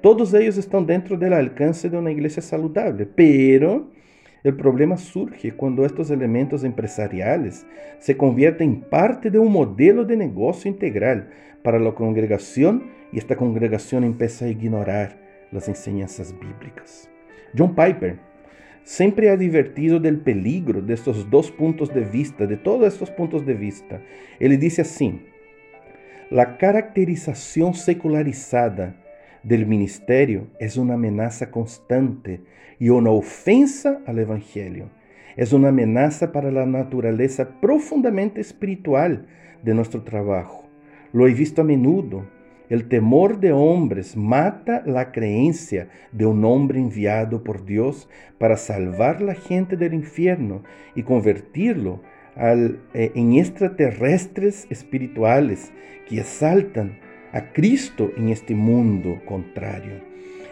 Todos 0.00 0.32
ellos 0.34 0.56
están 0.56 0.86
dentro 0.86 1.16
del 1.16 1.32
alcance 1.32 1.90
de 1.90 1.96
una 1.96 2.12
iglesia 2.12 2.42
saludable, 2.42 3.06
pero 3.06 3.90
el 4.44 4.56
problema 4.56 4.98
surge 4.98 5.52
cuando 5.52 5.86
estos 5.86 6.10
elementos 6.10 6.64
empresariales 6.64 7.66
se 7.98 8.16
convierten 8.16 8.68
en 8.68 8.80
parte 8.82 9.30
de 9.30 9.38
un 9.38 9.50
modelo 9.50 10.04
de 10.04 10.18
negocio 10.18 10.70
integral 10.70 11.30
para 11.62 11.78
la 11.78 11.94
congregación 11.94 12.90
y 13.10 13.18
esta 13.18 13.36
congregación 13.36 14.04
empieza 14.04 14.44
a 14.44 14.48
ignorar 14.48 15.18
las 15.50 15.66
enseñanzas 15.68 16.34
bíblicas. 16.38 17.08
John 17.56 17.74
Piper 17.74 18.18
siempre 18.82 19.30
ha 19.30 19.32
advertido 19.32 19.98
del 19.98 20.20
peligro 20.20 20.82
de 20.82 20.92
estos 20.92 21.30
dos 21.30 21.50
puntos 21.50 21.94
de 21.94 22.02
vista, 22.02 22.46
de 22.46 22.58
todos 22.58 22.92
estos 22.92 23.10
puntos 23.10 23.46
de 23.46 23.54
vista. 23.54 24.02
Él 24.38 24.60
dice 24.60 24.82
así, 24.82 25.22
la 26.30 26.58
caracterización 26.58 27.72
secularizada 27.72 28.94
del 29.44 29.66
ministerio 29.66 30.48
es 30.58 30.76
una 30.76 30.94
amenaza 30.94 31.50
constante 31.50 32.40
y 32.78 32.88
una 32.88 33.10
ofensa 33.10 34.00
al 34.06 34.18
Evangelio. 34.18 34.90
Es 35.36 35.52
una 35.52 35.68
amenaza 35.68 36.32
para 36.32 36.50
la 36.50 36.66
naturaleza 36.66 37.60
profundamente 37.60 38.40
espiritual 38.40 39.26
de 39.62 39.74
nuestro 39.74 40.02
trabajo. 40.02 40.68
Lo 41.12 41.28
he 41.28 41.34
visto 41.34 41.62
a 41.62 41.64
menudo. 41.64 42.24
El 42.70 42.88
temor 42.88 43.40
de 43.40 43.52
hombres 43.52 44.16
mata 44.16 44.82
la 44.86 45.12
creencia 45.12 45.88
de 46.12 46.24
un 46.24 46.44
hombre 46.44 46.78
enviado 46.78 47.44
por 47.44 47.64
Dios 47.64 48.08
para 48.38 48.56
salvar 48.56 49.20
la 49.20 49.34
gente 49.34 49.76
del 49.76 49.92
infierno 49.92 50.62
y 50.94 51.02
convertirlo 51.02 52.00
eh, 52.36 53.12
en 53.14 53.34
extraterrestres 53.34 54.66
espirituales 54.70 55.72
que 56.08 56.20
exaltan 56.20 56.98
a 57.34 57.52
Cristo 57.52 58.12
en 58.16 58.28
este 58.28 58.54
mundo 58.54 59.20
contrario. 59.26 59.94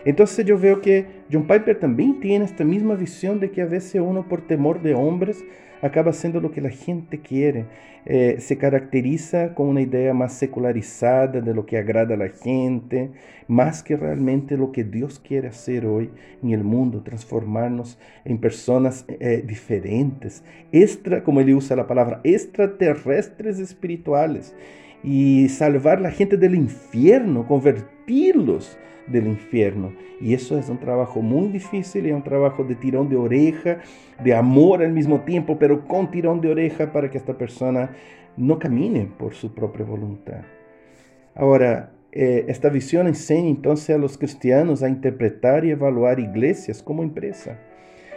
Entonces 0.04 0.44
yo 0.44 0.58
veo 0.58 0.80
que 0.80 1.06
John 1.30 1.46
Piper 1.46 1.78
también 1.78 2.18
tiene 2.18 2.44
esta 2.44 2.64
misma 2.64 2.96
visión 2.96 3.38
de 3.38 3.52
que 3.52 3.62
a 3.62 3.66
veces 3.66 4.02
uno 4.02 4.28
por 4.28 4.40
temor 4.42 4.82
de 4.82 4.92
hombres 4.94 5.44
acaba 5.80 6.10
haciendo 6.10 6.40
lo 6.40 6.50
que 6.50 6.60
la 6.60 6.70
gente 6.70 7.20
quiere, 7.20 7.66
eh, 8.04 8.36
se 8.40 8.58
caracteriza 8.58 9.54
con 9.54 9.68
una 9.68 9.80
idea 9.80 10.12
más 10.12 10.32
secularizada 10.32 11.40
de 11.40 11.54
lo 11.54 11.66
que 11.66 11.78
agrada 11.78 12.14
a 12.14 12.18
la 12.18 12.30
gente, 12.30 13.10
más 13.46 13.84
que 13.84 13.96
realmente 13.96 14.56
lo 14.56 14.72
que 14.72 14.82
Dios 14.82 15.20
quiere 15.20 15.48
hacer 15.48 15.86
hoy 15.86 16.10
en 16.42 16.50
el 16.50 16.64
mundo, 16.64 17.02
transformarnos 17.02 17.96
personas 18.40 19.04
eh, 19.08 19.44
diferentes, 19.46 20.42
extra, 20.72 21.22
como 21.22 21.40
él 21.40 21.54
usa 21.54 21.76
la 21.76 21.86
palabra, 21.86 22.20
extraterrestres 22.24 23.60
espirituales 23.60 24.52
y 25.02 25.48
salvar 25.48 26.00
la 26.00 26.10
gente 26.10 26.36
del 26.36 26.54
infierno, 26.54 27.46
convertirlos 27.46 28.78
del 29.06 29.26
infierno. 29.26 29.92
Y 30.20 30.34
eso 30.34 30.58
es 30.58 30.68
un 30.68 30.78
trabajo 30.78 31.20
muy 31.20 31.48
difícil 31.48 32.06
y 32.06 32.12
un 32.12 32.22
trabajo 32.22 32.64
de 32.64 32.76
tirón 32.76 33.08
de 33.08 33.16
oreja, 33.16 33.78
de 34.22 34.34
amor 34.34 34.82
al 34.82 34.92
mismo 34.92 35.20
tiempo, 35.22 35.58
pero 35.58 35.86
con 35.86 36.10
tirón 36.10 36.40
de 36.40 36.50
oreja 36.50 36.92
para 36.92 37.10
que 37.10 37.18
esta 37.18 37.36
persona 37.36 37.90
no 38.36 38.58
camine 38.58 39.08
por 39.18 39.34
su 39.34 39.54
propia 39.54 39.84
voluntad. 39.84 40.42
Ahora, 41.34 41.92
eh, 42.12 42.44
esta 42.48 42.68
visión 42.68 43.06
enseña 43.06 43.48
entonces 43.48 43.90
a 43.94 43.98
los 43.98 44.18
cristianos 44.18 44.82
a 44.82 44.88
interpretar 44.88 45.64
y 45.64 45.70
evaluar 45.70 46.20
iglesias 46.20 46.82
como 46.82 47.02
empresa 47.02 47.58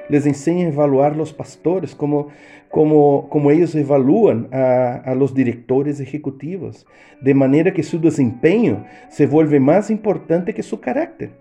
les 0.09 0.25
enseña 0.25 0.65
a 0.65 0.69
evaluar 0.69 1.15
los 1.15 1.33
pastores, 1.33 1.95
como, 1.95 2.29
como, 2.69 3.29
como 3.29 3.51
ellos 3.51 3.75
evalúan 3.75 4.47
a, 4.51 4.95
a 4.95 5.15
los 5.15 5.33
directores 5.33 5.99
ejecutivos, 5.99 6.85
de 7.21 7.33
manera 7.33 7.73
que 7.73 7.83
su 7.83 7.99
desempeño 7.99 8.85
se 9.09 9.27
vuelve 9.27 9.59
más 9.59 9.89
importante 9.89 10.53
que 10.53 10.63
su 10.63 10.79
carácter. 10.79 11.31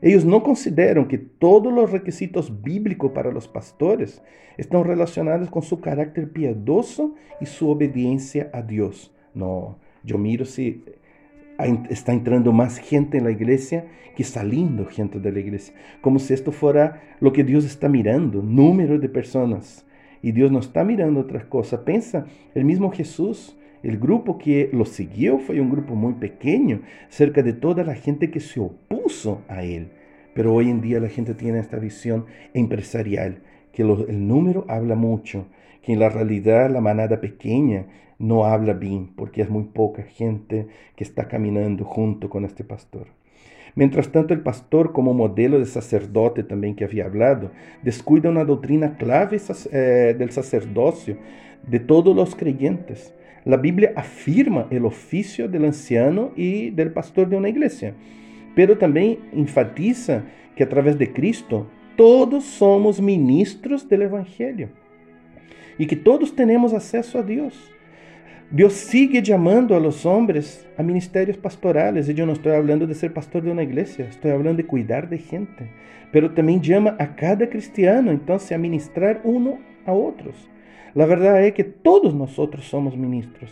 Ellos 0.00 0.24
no 0.24 0.42
consideran 0.42 1.08
que 1.08 1.18
todos 1.18 1.72
los 1.72 1.90
requisitos 1.90 2.62
bíblicos 2.62 3.12
para 3.12 3.32
los 3.32 3.48
pastores 3.48 4.22
están 4.58 4.84
relacionados 4.84 5.50
con 5.50 5.62
su 5.62 5.80
carácter 5.80 6.30
piadoso 6.30 7.14
y 7.40 7.46
su 7.46 7.70
obediencia 7.70 8.50
a 8.52 8.62
Dios. 8.62 9.14
No, 9.32 9.78
yo 10.02 10.18
miro 10.18 10.44
si 10.44 10.84
está 11.88 12.12
entrando 12.12 12.52
más 12.52 12.78
gente 12.78 13.18
en 13.18 13.24
la 13.24 13.30
iglesia 13.30 13.86
que 14.16 14.24
saliendo 14.24 14.86
gente 14.86 15.18
de 15.18 15.32
la 15.32 15.40
iglesia, 15.40 15.74
como 16.00 16.18
si 16.18 16.34
esto 16.34 16.52
fuera 16.52 17.02
lo 17.20 17.32
que 17.32 17.44
Dios 17.44 17.64
está 17.64 17.88
mirando, 17.88 18.42
número 18.42 18.98
de 18.98 19.08
personas. 19.08 19.86
Y 20.22 20.32
Dios 20.32 20.50
no 20.50 20.60
está 20.60 20.84
mirando 20.84 21.20
otras 21.20 21.44
cosas. 21.44 21.80
Pensa, 21.80 22.26
el 22.54 22.64
mismo 22.64 22.90
Jesús, 22.90 23.58
el 23.82 23.98
grupo 23.98 24.38
que 24.38 24.70
lo 24.72 24.86
siguió 24.86 25.38
fue 25.38 25.60
un 25.60 25.70
grupo 25.70 25.94
muy 25.94 26.14
pequeño, 26.14 26.80
cerca 27.08 27.42
de 27.42 27.52
toda 27.52 27.84
la 27.84 27.94
gente 27.94 28.30
que 28.30 28.40
se 28.40 28.60
opuso 28.60 29.42
a 29.48 29.64
él. 29.64 29.88
Pero 30.32 30.54
hoy 30.54 30.70
en 30.70 30.80
día 30.80 31.00
la 31.00 31.08
gente 31.08 31.34
tiene 31.34 31.58
esta 31.58 31.78
visión 31.78 32.24
empresarial, 32.54 33.42
que 33.72 33.82
el 33.82 34.26
número 34.26 34.64
habla 34.68 34.94
mucho, 34.94 35.46
que 35.82 35.92
en 35.92 35.98
la 35.98 36.08
realidad 36.08 36.70
la 36.70 36.80
manada 36.80 37.20
pequeña 37.20 37.86
no 38.26 38.44
habla 38.46 38.72
bien, 38.72 39.10
porque 39.16 39.42
es 39.42 39.50
muy 39.50 39.64
poca 39.64 40.02
gente 40.02 40.66
que 40.96 41.04
está 41.04 41.28
caminando 41.28 41.84
junto 41.84 42.28
con 42.30 42.44
este 42.44 42.64
pastor. 42.64 43.06
Mientras 43.74 44.08
tanto, 44.10 44.32
el 44.32 44.40
pastor, 44.40 44.92
como 44.92 45.14
modelo 45.14 45.58
de 45.58 45.66
sacerdote 45.66 46.44
también 46.44 46.76
que 46.76 46.84
había 46.84 47.06
hablado, 47.06 47.50
descuida 47.82 48.30
una 48.30 48.44
doctrina 48.44 48.96
clave 48.96 49.40
eh, 49.72 50.14
del 50.16 50.30
sacerdocio 50.30 51.16
de 51.66 51.80
todos 51.80 52.14
los 52.14 52.34
creyentes. 52.36 53.12
La 53.44 53.56
Biblia 53.56 53.92
afirma 53.96 54.68
el 54.70 54.84
oficio 54.84 55.48
del 55.48 55.66
anciano 55.66 56.30
y 56.36 56.70
del 56.70 56.92
pastor 56.92 57.28
de 57.28 57.36
una 57.36 57.48
iglesia, 57.48 57.94
pero 58.54 58.78
también 58.78 59.18
enfatiza 59.32 60.22
que 60.56 60.62
a 60.62 60.68
través 60.68 60.96
de 60.98 61.12
Cristo 61.12 61.66
todos 61.96 62.44
somos 62.44 63.00
ministros 63.00 63.88
del 63.88 64.02
Evangelio 64.02 64.68
y 65.78 65.86
que 65.86 65.96
todos 65.96 66.34
tenemos 66.34 66.72
acceso 66.72 67.18
a 67.18 67.22
Dios. 67.22 67.73
Dios 68.54 68.74
sigue 68.74 69.20
llamando 69.20 69.74
a 69.74 69.80
los 69.80 70.06
hombres 70.06 70.64
a 70.78 70.82
ministerios 70.84 71.36
pastorales. 71.36 72.08
Y 72.08 72.14
yo 72.14 72.24
no 72.24 72.34
estoy 72.34 72.52
hablando 72.52 72.86
de 72.86 72.94
ser 72.94 73.12
pastor 73.12 73.42
de 73.42 73.50
una 73.50 73.64
iglesia, 73.64 74.06
estoy 74.08 74.30
hablando 74.30 74.62
de 74.62 74.68
cuidar 74.68 75.08
de 75.08 75.18
gente. 75.18 75.72
Pero 76.12 76.30
también 76.30 76.62
llama 76.62 76.94
a 77.00 77.16
cada 77.16 77.50
cristiano 77.50 78.12
entonces 78.12 78.52
a 78.52 78.58
ministrar 78.58 79.20
uno 79.24 79.58
a 79.84 79.92
otros. 79.92 80.36
La 80.94 81.04
verdad 81.04 81.44
es 81.44 81.52
que 81.52 81.64
todos 81.64 82.14
nosotros 82.14 82.64
somos 82.66 82.96
ministros. 82.96 83.50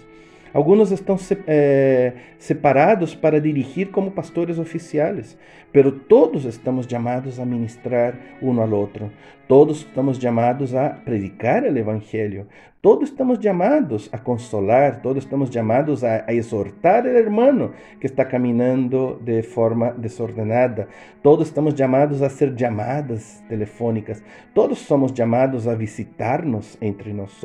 Algunos 0.55 0.93
estão 0.93 1.17
eh, 1.49 2.13
separados 2.39 3.17
para 3.17 3.41
dirigir 3.41 3.91
como 3.91 4.13
pastores 4.13 4.59
oficiais, 4.59 5.37
pero 5.73 5.93
todos 5.93 6.45
estamos 6.45 6.87
chamados 6.87 7.41
a 7.41 7.45
ministrar 7.45 8.15
um 8.41 8.61
ao 8.61 8.71
outro. 8.71 9.11
Todos 9.49 9.81
estamos 9.81 10.19
chamados 10.19 10.75
a 10.75 10.91
predicar 11.05 11.65
o 11.65 11.77
evangelho. 11.77 12.47
Todos 12.83 13.11
estamos 13.11 13.39
chamados 13.39 14.09
a 14.11 14.19
consolar, 14.19 15.03
todos 15.03 15.23
estamos 15.23 15.51
chamados 15.51 16.03
a, 16.03 16.25
a 16.27 16.35
exortar 16.35 17.05
o 17.05 17.11
hermano 17.11 17.71
que 18.01 18.09
está 18.09 18.25
caminhando 18.25 19.21
de 19.23 19.41
forma 19.45 19.93
desordenada. 19.93 20.89
Todos 21.23 21.47
estamos 21.47 21.75
chamados 21.75 22.23
a 22.23 22.29
ser 22.29 22.59
chamadas 22.59 23.41
telefônicas. 23.49 24.21
Todos 24.53 24.81
somos 24.81 25.13
chamados 25.13 25.69
a 25.69 25.77
visitar-nos 25.77 26.77
entre 26.83 27.13
nós. 27.13 27.41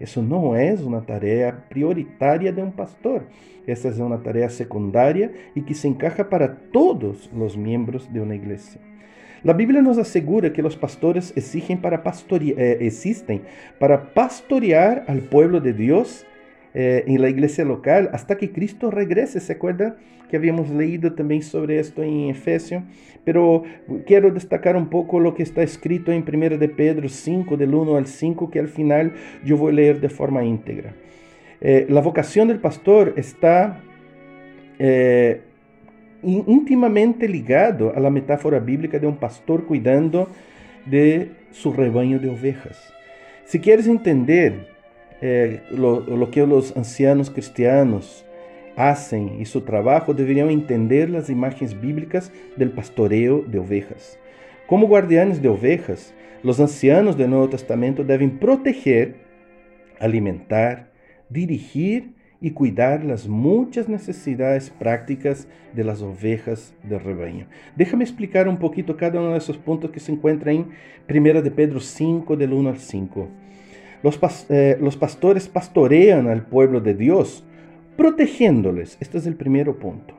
Isso 0.00 0.22
não 0.22 0.54
é 0.54 0.74
uma 0.74 1.00
tarefa 1.00 1.58
prioritária 1.68 2.52
de 2.52 2.62
um 2.62 2.70
pastor. 2.70 3.24
Essa 3.66 3.88
é 3.88 4.04
uma 4.04 4.18
tarefa 4.18 4.50
secundária 4.50 5.32
e 5.56 5.60
que 5.60 5.74
se 5.74 5.88
encaixa 5.88 6.24
para 6.24 6.46
todos 6.46 7.28
os 7.36 7.56
membros 7.56 8.06
de 8.06 8.20
uma 8.20 8.36
igreja. 8.36 8.87
La 9.44 9.52
Biblia 9.52 9.82
nos 9.82 9.98
asegura 9.98 10.52
que 10.52 10.62
los 10.62 10.76
pastores 10.76 11.32
exigen 11.36 11.80
para 11.80 12.02
eh, 12.04 12.78
existen 12.80 13.42
para 13.78 14.12
pastorear 14.12 15.04
al 15.06 15.20
pueblo 15.20 15.60
de 15.60 15.72
Dios 15.72 16.26
eh, 16.74 17.04
en 17.06 17.22
la 17.22 17.28
iglesia 17.28 17.64
local 17.64 18.10
hasta 18.12 18.36
que 18.36 18.50
Cristo 18.50 18.90
regrese. 18.90 19.40
¿Se 19.40 19.52
acuerda 19.52 19.96
que 20.28 20.36
habíamos 20.36 20.70
leído 20.70 21.14
también 21.14 21.42
sobre 21.42 21.78
esto 21.78 22.02
en 22.02 22.30
Efesios? 22.30 22.82
Pero 23.24 23.62
quiero 24.06 24.30
destacar 24.32 24.76
un 24.76 24.88
poco 24.88 25.20
lo 25.20 25.34
que 25.34 25.44
está 25.44 25.62
escrito 25.62 26.10
en 26.10 26.24
1 26.26 26.58
de 26.58 26.68
Pedro 26.68 27.08
5, 27.08 27.56
del 27.56 27.74
1 27.74 27.96
al 27.96 28.06
5, 28.06 28.50
que 28.50 28.58
al 28.58 28.68
final 28.68 29.12
yo 29.44 29.56
voy 29.56 29.72
a 29.72 29.76
leer 29.76 30.00
de 30.00 30.08
forma 30.08 30.44
íntegra. 30.44 30.94
Eh, 31.60 31.86
la 31.88 32.00
vocación 32.00 32.48
del 32.48 32.58
pastor 32.58 33.14
está 33.16 33.82
íntimamente 36.22 37.28
ligado 37.28 37.92
a 37.94 38.00
la 38.00 38.10
metáfora 38.10 38.58
bíblica 38.58 38.98
de 38.98 39.06
un 39.06 39.16
pastor 39.16 39.66
cuidando 39.66 40.28
de 40.86 41.30
su 41.50 41.72
rebaño 41.72 42.18
de 42.18 42.30
ovejas. 42.30 42.92
Si 43.44 43.60
quieres 43.60 43.86
entender 43.86 44.68
eh, 45.20 45.62
lo, 45.70 46.00
lo, 46.00 46.30
que 46.30 46.46
los 46.46 46.76
ancianos 46.76 47.30
cristianos 47.30 48.24
hacen 48.76 49.40
y 49.40 49.44
su 49.44 49.62
trabajo, 49.62 50.14
deberían 50.14 50.50
entender 50.50 51.10
las 51.10 51.28
imágenes 51.30 51.80
bíblicas 51.80 52.30
del 52.56 52.70
pastoreo 52.70 53.42
de 53.46 53.58
ovejas. 53.58 54.18
Como 54.66 54.86
guardianes 54.86 55.42
de 55.42 55.48
ovejas, 55.48 56.14
los 56.42 56.60
ancianos 56.60 57.16
del 57.16 57.30
Nuevo 57.30 57.48
Testamento 57.48 58.04
deben 58.04 58.38
proteger, 58.38 59.16
alimentar, 59.98 60.92
dirigir 61.28 62.12
y 62.40 62.52
cuidar 62.52 63.04
las 63.04 63.26
muchas 63.26 63.88
necesidades 63.88 64.70
prácticas 64.70 65.48
de 65.74 65.84
las 65.84 66.02
ovejas 66.02 66.72
del 66.84 67.00
rebaño. 67.00 67.46
Déjame 67.76 68.04
explicar 68.04 68.48
un 68.48 68.58
poquito 68.58 68.96
cada 68.96 69.20
uno 69.20 69.32
de 69.32 69.38
esos 69.38 69.58
puntos 69.58 69.90
que 69.90 70.00
se 70.00 70.12
encuentran 70.12 70.66
en 71.08 71.26
1 71.26 71.42
de 71.42 71.50
Pedro 71.50 71.80
5, 71.80 72.36
del 72.36 72.52
1 72.52 72.70
al 72.70 72.78
5. 72.78 73.28
Los, 74.02 74.46
eh, 74.50 74.78
los 74.80 74.96
pastores 74.96 75.48
pastorean 75.48 76.28
al 76.28 76.46
pueblo 76.46 76.80
de 76.80 76.94
Dios, 76.94 77.44
protegiéndoles. 77.96 78.96
Este 79.00 79.18
es 79.18 79.26
el 79.26 79.34
primer 79.34 79.72
punto. 79.72 80.14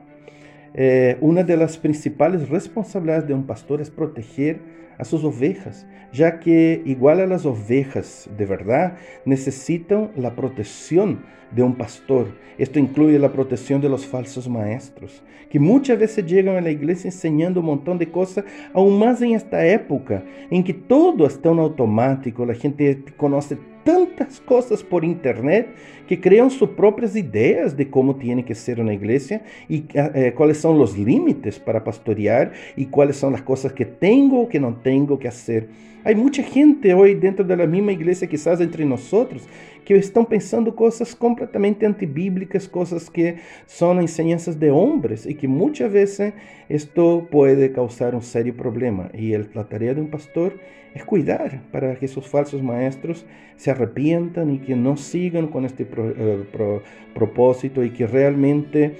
Eh, 0.74 1.16
una 1.20 1.42
de 1.42 1.56
las 1.56 1.78
principales 1.78 2.48
responsabilidades 2.48 3.26
de 3.26 3.34
un 3.34 3.44
pastor 3.44 3.80
es 3.80 3.90
proteger 3.90 4.60
a 5.00 5.04
sus 5.04 5.24
ovejas, 5.24 5.86
ya 6.12 6.38
que 6.40 6.82
igual 6.84 7.20
a 7.20 7.26
las 7.26 7.46
ovejas 7.46 8.28
de 8.36 8.44
verdad 8.44 8.98
necesitan 9.24 10.10
la 10.14 10.36
protección 10.36 11.24
de 11.50 11.62
un 11.62 11.74
pastor. 11.74 12.28
Esto 12.58 12.78
incluye 12.78 13.18
la 13.18 13.32
protección 13.32 13.80
de 13.80 13.88
los 13.88 14.06
falsos 14.06 14.48
maestros, 14.48 15.22
que 15.48 15.58
muchas 15.58 15.98
veces 15.98 16.26
llegan 16.26 16.56
a 16.56 16.60
la 16.60 16.70
iglesia 16.70 17.08
enseñando 17.08 17.60
un 17.60 17.66
montón 17.66 17.98
de 17.98 18.10
cosas, 18.10 18.44
aún 18.74 18.98
más 18.98 19.22
en 19.22 19.34
esta 19.34 19.66
época 19.66 20.22
en 20.50 20.62
que 20.62 20.74
todo 20.74 21.26
está 21.26 21.50
en 21.50 21.58
automático, 21.58 22.44
la 22.44 22.54
gente 22.54 23.02
conoce 23.16 23.56
tantas 23.84 24.40
cosas 24.40 24.82
por 24.82 25.04
internet 25.04 25.68
que 26.06 26.20
crean 26.20 26.50
sus 26.50 26.70
propias 26.70 27.14
ideas 27.14 27.76
de 27.76 27.88
cómo 27.88 28.16
tiene 28.16 28.44
que 28.44 28.54
ser 28.54 28.80
una 28.80 28.92
iglesia 28.92 29.42
y 29.68 29.84
eh, 29.94 30.32
cuáles 30.36 30.58
son 30.58 30.78
los 30.78 30.98
límites 30.98 31.58
para 31.58 31.84
pastorear 31.84 32.52
y 32.76 32.86
cuáles 32.86 33.16
son 33.16 33.32
las 33.32 33.42
cosas 33.42 33.72
que 33.72 33.84
tengo 33.84 34.40
o 34.40 34.48
que 34.48 34.58
no 34.58 34.74
tengo 34.74 35.18
que 35.18 35.28
hacer. 35.28 35.68
Hay 36.02 36.14
mucha 36.14 36.42
gente 36.42 36.94
hoy 36.94 37.14
dentro 37.14 37.44
de 37.44 37.54
la 37.54 37.66
misma 37.66 37.92
iglesia, 37.92 38.26
quizás 38.26 38.58
entre 38.62 38.86
nosotros, 38.86 39.46
que 39.84 39.94
estão 39.94 40.24
pensando 40.24 40.72
coisas 40.72 41.14
completamente 41.14 41.84
antibíblicas, 41.84 42.66
coisas 42.66 43.10
que 43.10 43.36
são 43.66 44.00
enseñanzas 44.00 44.56
de 44.56 44.70
homens 44.70 45.26
e 45.26 45.34
que 45.34 45.46
muitas 45.46 45.92
vezes 45.92 46.32
isto 46.70 47.26
pode 47.30 47.68
causar 47.68 48.14
um 48.14 48.20
sério 48.22 48.54
problema. 48.54 49.10
E 49.12 49.34
a 49.34 49.64
tarefa 49.64 49.96
de 49.96 50.00
um 50.00 50.06
pastor 50.06 50.54
é 50.54 50.79
cuidar 51.06 51.62
para 51.70 51.94
que 51.96 52.04
esses 52.04 52.26
falsos 52.26 52.62
maestros 52.62 53.24
se 53.56 53.70
arrepientam 53.70 54.50
e 54.50 54.58
que 54.58 54.74
não 54.74 54.96
sigam 54.96 55.46
com 55.46 55.64
este 55.64 55.84
pro, 55.84 56.82
propósito 57.14 57.84
e 57.84 57.90
que 57.90 58.04
realmente 58.04 58.92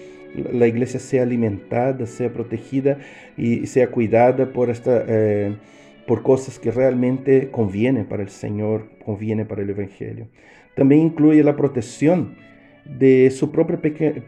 a 0.61 0.66
igreja 0.66 0.99
seja 0.99 1.22
alimentada, 1.22 2.07
seja 2.07 2.30
protegida 2.30 2.99
e 3.36 3.66
seja 3.66 3.88
cuidada 3.88 4.47
por 4.47 4.70
esta 4.70 5.05
eh, 5.09 5.53
por 6.07 6.22
cosas 6.22 6.59
que 6.59 6.70
realmente 6.72 7.51
convienen 7.51 8.05
para 8.05 8.22
el 8.22 8.30
Señor, 8.30 8.88
conviene 9.05 9.45
para 9.45 9.62
el 9.62 9.70
Evangelio. 9.70 10.26
También 10.74 11.03
incluye 11.03 11.45
la 11.45 11.55
protección 11.55 12.34
de 12.84 13.30
su 13.30 13.53
propia 13.53 13.80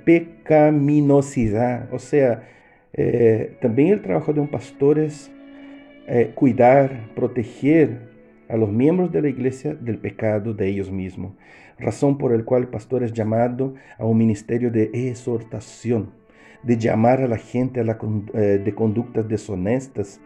pecaminosidad, 0.04 1.92
o 1.92 1.98
sea, 1.98 2.44
eh, 2.92 3.56
también 3.60 3.88
el 3.88 4.00
trabajo 4.00 4.32
de 4.32 4.38
un 4.40 4.46
pastor 4.46 5.00
es 5.00 5.31
eh, 6.14 6.32
cuidar, 6.34 7.08
proteger 7.14 8.10
a 8.46 8.56
los 8.58 8.70
miembros 8.70 9.10
de 9.10 9.22
la 9.22 9.28
iglesia 9.30 9.74
del 9.74 9.96
pecado 9.96 10.52
de 10.52 10.68
ellos 10.68 10.90
mismos, 10.90 11.32
razón 11.78 12.18
por 12.18 12.36
la 12.36 12.44
cual 12.44 12.64
el 12.64 12.68
pastor 12.68 13.02
es 13.02 13.14
llamado 13.14 13.74
a 13.98 14.04
un 14.04 14.18
ministerio 14.18 14.70
de 14.70 14.90
exhortación, 14.92 16.10
de 16.62 16.76
llamar 16.76 17.22
a 17.22 17.28
la 17.28 17.38
gente 17.38 17.80
a 17.80 17.84
la, 17.84 17.98
eh, 18.34 18.60
de 18.62 18.74
conductas 18.74 19.26
deshonestas, 19.26 20.20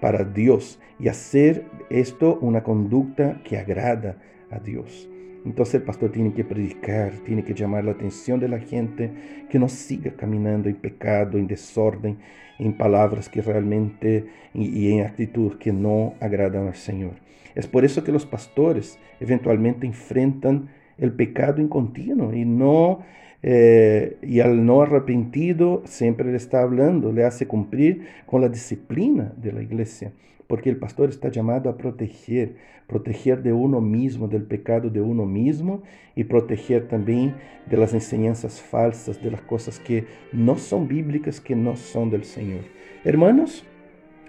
para 0.00 0.24
Dios 0.24 0.80
y 0.98 1.08
hacer 1.08 1.64
esto 1.88 2.38
una 2.40 2.62
conducta 2.62 3.40
que 3.44 3.56
agrada 3.56 4.16
a 4.50 4.58
Dios. 4.58 5.08
Entonces 5.44 5.76
el 5.76 5.82
pastor 5.82 6.10
tiene 6.10 6.32
que 6.34 6.44
predicar, 6.44 7.12
tiene 7.24 7.44
que 7.44 7.54
llamar 7.54 7.84
la 7.84 7.92
atención 7.92 8.38
de 8.38 8.48
la 8.48 8.58
gente 8.58 9.10
que 9.48 9.58
no 9.58 9.68
siga 9.68 10.12
caminando 10.16 10.68
en 10.68 10.76
pecado, 10.76 11.38
en 11.38 11.46
desorden, 11.46 12.18
en 12.64 12.74
palabras 12.74 13.28
que 13.28 13.42
realmente 13.42 14.26
y, 14.54 14.92
en 14.92 15.04
actitudes 15.04 15.56
que 15.58 15.72
no 15.72 16.14
agradan 16.20 16.68
al 16.68 16.74
Señor. 16.74 17.12
Es 17.54 17.66
por 17.66 17.84
eso 17.84 18.04
que 18.04 18.12
los 18.12 18.26
pastores 18.26 18.98
eventualmente 19.20 19.86
enfrentan 19.86 20.68
el 20.98 21.12
pecado 21.12 21.60
en 21.60 21.68
continuo 21.68 22.32
y 22.32 22.44
no 22.44 23.00
eh, 23.42 24.18
y 24.22 24.38
al 24.38 24.64
no 24.64 24.82
arrepentido 24.82 25.82
siempre 25.84 26.30
le 26.30 26.36
está 26.36 26.62
hablando, 26.62 27.12
le 27.12 27.24
hace 27.24 27.48
cumplir 27.48 28.06
con 28.24 28.40
la 28.40 28.48
disciplina 28.48 29.32
de 29.36 29.52
la 29.52 29.62
iglesia, 29.62 30.12
porque 30.52 30.68
el 30.68 30.76
pastor 30.76 31.08
está 31.08 31.30
llamado 31.30 31.70
a 31.70 31.78
proteger, 31.78 32.56
proteger 32.86 33.42
de 33.42 33.54
uno 33.54 33.80
mismo, 33.80 34.28
del 34.28 34.42
pecado 34.42 34.90
de 34.90 35.00
uno 35.00 35.24
mismo 35.24 35.82
y 36.14 36.24
proteger 36.24 36.88
también 36.88 37.36
de 37.70 37.78
las 37.78 37.94
enseñanzas 37.94 38.60
falsas, 38.60 39.22
de 39.22 39.30
las 39.30 39.40
cosas 39.40 39.80
que 39.80 40.04
no 40.30 40.58
son 40.58 40.88
bíblicas, 40.88 41.40
que 41.40 41.56
no 41.56 41.74
son 41.74 42.10
del 42.10 42.24
Señor. 42.24 42.64
Hermanos, 43.02 43.64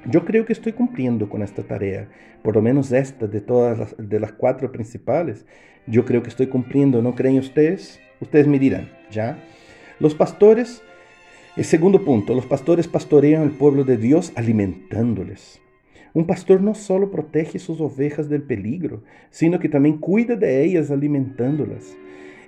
yo 0.10 0.24
creo 0.24 0.46
que 0.46 0.54
estoy 0.54 0.72
cumpliendo 0.72 1.28
con 1.28 1.44
esta 1.44 1.62
tarea, 1.62 2.08
por 2.42 2.56
lo 2.56 2.62
menos 2.62 2.94
esta 2.94 3.28
de 3.28 3.42
todas 3.42 3.78
las, 3.78 3.96
de 3.98 4.20
las 4.22 4.32
cuatro 4.32 4.72
principales. 4.72 5.46
Yo 5.88 6.06
creo 6.06 6.24
que 6.24 6.30
estoy 6.30 6.48
cumpliendo, 6.48 7.02
¿no 7.02 7.16
creen 7.16 7.38
ustedes? 7.38 8.00
Ustedes 8.22 8.48
me 8.48 8.60
dirán, 8.60 8.90
¿ya? 9.12 9.44
Los 10.00 10.16
pastores, 10.16 10.84
el 11.58 11.66
segundo 11.66 12.06
punto, 12.06 12.34
los 12.34 12.46
pastores 12.46 12.88
pastorean 12.88 13.42
al 13.42 13.52
pueblo 13.52 13.84
de 13.84 13.98
Dios 13.98 14.32
alimentándoles. 14.38 15.60
Un 16.14 16.26
pastor 16.28 16.62
no 16.62 16.76
solo 16.76 17.10
protege 17.10 17.58
sus 17.58 17.82
ovejas 17.82 18.30
del 18.30 18.44
peligro, 18.44 19.02
sino 19.32 19.60
que 19.60 19.70
también 19.70 19.98
cuida 19.98 20.36
de 20.36 20.64
ellas 20.64 20.92
alimentándolas. 20.92 21.98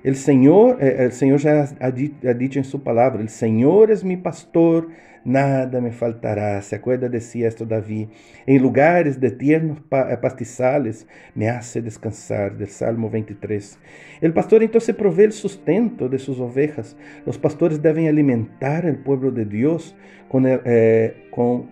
El 0.03 0.16
Señor, 0.16 0.78
eh, 0.84 0.97
el 0.99 1.11
Señor 1.11 1.39
ya 1.39 1.68
ha 1.80 1.91
dicho 1.91 2.59
en 2.59 2.66
su 2.66 2.84
palabra, 2.84 3.22
el 3.22 3.30
Señor 3.30 3.89
es 3.89 4.03
mi 4.03 4.18
pastor, 4.18 4.89
nada 5.26 5.82
me 5.82 5.91
faltará. 5.91 6.61
¿Se 6.61 6.76
acuerda? 6.76 7.09
Decía 7.09 7.47
esto 7.47 7.66
David. 7.66 8.09
En 8.45 8.61
lugares 8.61 9.20
de 9.20 9.32
tiernos 9.32 9.80
eh, 9.80 10.18
pastizales 10.22 11.07
me 11.34 11.49
hace 11.49 11.82
descansar, 11.82 12.55
del 12.55 12.70
Salmo 12.70 13.09
23. 13.09 13.80
El 14.22 14.32
pastor 14.32 14.63
entonces 14.63 14.95
provee 14.95 15.24
el 15.24 15.34
sustento 15.34 16.07
de 16.07 16.20
sus 16.20 16.39
ovejas. 16.39 16.95
Los 17.26 17.38
pastores 17.38 17.82
deben 17.82 18.07
alimentar 18.07 18.86
al 18.86 18.97
pueblo 18.97 19.32
de 19.32 19.45
Dios 19.45 19.95
con 20.30 20.45
el, 20.45 20.61
eh, 20.66 21.30
con, 21.32 21.68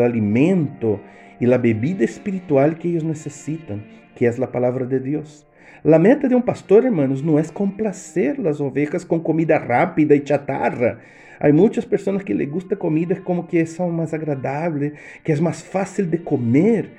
alimento 0.00 1.00
y 1.40 1.46
la 1.46 1.58
bebida 1.58 2.04
espiritual 2.04 2.78
que 2.78 2.88
ellos 2.88 3.04
necesitan, 3.04 3.84
que 4.14 4.26
es 4.26 4.38
la 4.38 4.52
palabra 4.52 4.86
de 4.86 5.00
Dios. 5.00 5.46
La 5.82 5.98
meta 5.98 6.26
de 6.26 6.34
un 6.34 6.42
pastor, 6.42 6.84
hermanos, 6.84 7.22
no 7.22 7.38
es 7.38 7.52
complacer 7.52 8.38
las 8.38 8.60
ovejas 8.60 9.04
con 9.04 9.22
comida 9.22 9.58
rápida 9.58 10.14
y 10.14 10.24
chatarra. 10.24 10.98
Hay 11.38 11.52
muchas 11.52 11.84
personas 11.84 12.24
que 12.24 12.34
les 12.34 12.50
gusta 12.50 12.76
comida 12.76 13.22
como 13.22 13.46
que 13.46 13.60
es 13.60 13.78
más 13.78 14.14
agradable, 14.14 14.94
que 15.22 15.32
es 15.32 15.40
más 15.40 15.62
fácil 15.62 16.10
de 16.10 16.22
comer. 16.22 16.90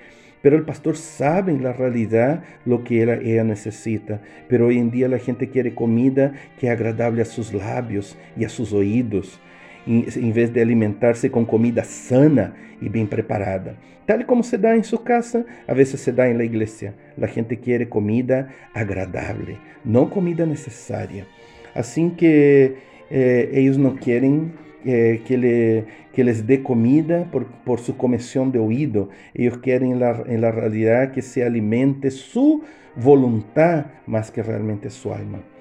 Pero 0.41 0.55
el 0.55 0.63
pastor 0.63 0.95
sabe 0.95 1.51
en 1.51 1.63
la 1.63 1.75
lo 2.65 2.83
que 2.83 3.01
ella, 3.01 3.15
ella, 3.15 3.43
necesita. 3.43 4.21
Pero 4.47 4.67
hoy 4.67 4.77
en 4.77 4.91
día 4.91 5.09
la 5.09 5.17
gente 5.17 5.49
quiere 5.49 5.73
comida 5.73 6.33
que 6.59 6.67
es 6.67 6.71
agradable 6.71 7.23
a 7.23 7.25
sus 7.25 7.53
labios 7.53 8.15
y 8.37 8.45
a 8.45 8.49
sus 8.49 8.71
oídos 8.71 9.41
em 9.87 10.31
vez 10.31 10.49
de 10.49 10.59
alimentar-se 10.59 11.29
com 11.29 11.45
comida 11.45 11.83
sana 11.83 12.53
e 12.81 12.89
bem 12.89 13.05
preparada. 13.05 13.77
Tal 14.05 14.23
como 14.25 14.43
se 14.43 14.57
dá 14.57 14.75
em 14.75 14.83
sua 14.83 14.99
casa, 14.99 15.45
a 15.67 15.73
vezes 15.73 15.99
se 15.99 16.11
dá 16.11 16.29
em 16.29 16.33
la 16.33 16.43
igreja. 16.43 16.93
A 17.21 17.27
gente 17.27 17.55
quer 17.55 17.85
comida 17.87 18.49
agradável, 18.73 19.57
não 19.83 20.07
comida 20.07 20.45
necessária. 20.45 21.25
Assim 21.75 22.09
que 22.09 22.73
eh, 23.11 23.71
não 23.77 23.95
querem 23.95 24.51
eh, 24.85 25.19
que, 25.25 25.35
le, 25.35 25.83
que 26.13 26.23
les 26.23 26.41
dê 26.41 26.59
comida 26.59 27.27
por, 27.31 27.43
por 27.65 27.79
sua 27.79 27.95
comissão 27.95 28.49
de 28.49 28.57
ouído. 28.57 29.09
Eles 29.35 29.57
querem, 29.57 29.93
la, 29.95 30.23
em 30.27 30.37
la 30.37 30.51
realidade, 30.51 31.13
que 31.13 31.21
se 31.21 31.41
alimente 31.41 32.09
sua 32.09 32.61
vontade, 32.95 33.85
mais 34.05 34.29
que 34.29 34.41
realmente 34.41 34.89
sua 34.89 35.17
alma. 35.17 35.56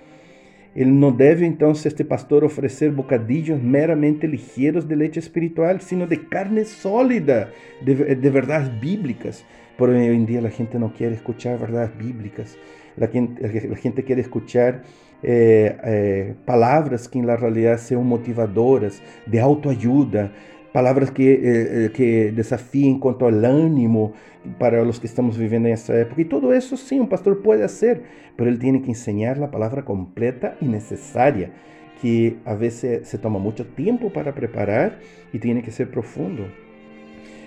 Ele 0.76 0.90
não 0.90 1.10
deve 1.10 1.46
então 1.46 1.70
este 1.72 2.04
pastor 2.04 2.44
oferecer 2.44 2.90
bocadillos 2.90 3.58
meramente 3.60 4.26
ligeiros 4.26 4.84
de 4.84 4.94
leite 4.94 5.18
espiritual, 5.18 5.80
sino 5.80 6.06
de 6.06 6.18
carne 6.18 6.66
sólida, 6.66 7.50
de, 7.80 8.14
de 8.14 8.30
verdades 8.30 8.68
bíblicas. 8.78 9.42
Por 9.78 9.88
hoy 9.88 10.04
en 10.04 10.26
día 10.26 10.42
la 10.42 10.50
gente 10.50 10.78
no 10.78 10.92
quiere 10.92 11.14
escuchar 11.14 11.58
verdades 11.58 11.96
bíblicas, 11.96 12.58
la 12.96 13.08
gente, 13.08 13.68
la 13.68 13.76
gente 13.76 14.04
quiere 14.04 14.20
escuchar 14.20 14.82
eh, 15.22 15.76
eh, 15.82 16.34
palabras 16.44 17.08
que 17.08 17.18
en 17.18 17.26
la 17.26 17.36
realidad 17.36 17.78
sean 17.78 18.06
motivadoras, 18.06 19.02
de 19.24 19.40
autoayuda, 19.40 20.32
palavras 20.76 21.08
que, 21.08 21.26
eh, 21.26 21.86
eh, 21.86 21.88
que 21.88 22.30
desafiem 22.32 22.98
quanto 22.98 23.24
ao 23.24 23.30
ânimo 23.30 24.12
para 24.58 24.82
os 24.82 24.98
que 24.98 25.06
estamos 25.06 25.34
vivendo 25.34 25.62
nessa 25.62 25.94
época. 25.94 26.20
E 26.20 26.24
tudo 26.26 26.52
isso, 26.52 26.76
sim, 26.76 27.00
um 27.00 27.06
pastor 27.06 27.36
pode 27.36 27.62
fazer, 27.62 28.02
mas 28.36 28.46
ele 28.46 28.58
tem 28.58 28.78
que 28.82 28.90
ensinar 28.90 29.42
a 29.42 29.48
palavra 29.48 29.80
completa 29.80 30.54
e 30.60 30.66
necessária, 30.66 31.50
que 31.98 32.36
a 32.44 32.54
vezes 32.54 33.08
se 33.08 33.16
toma 33.16 33.38
muito 33.38 33.64
tempo 33.64 34.10
para 34.10 34.30
preparar 34.34 34.98
e 35.32 35.38
tem 35.38 35.58
que 35.62 35.70
ser 35.70 35.86
profundo. 35.86 36.44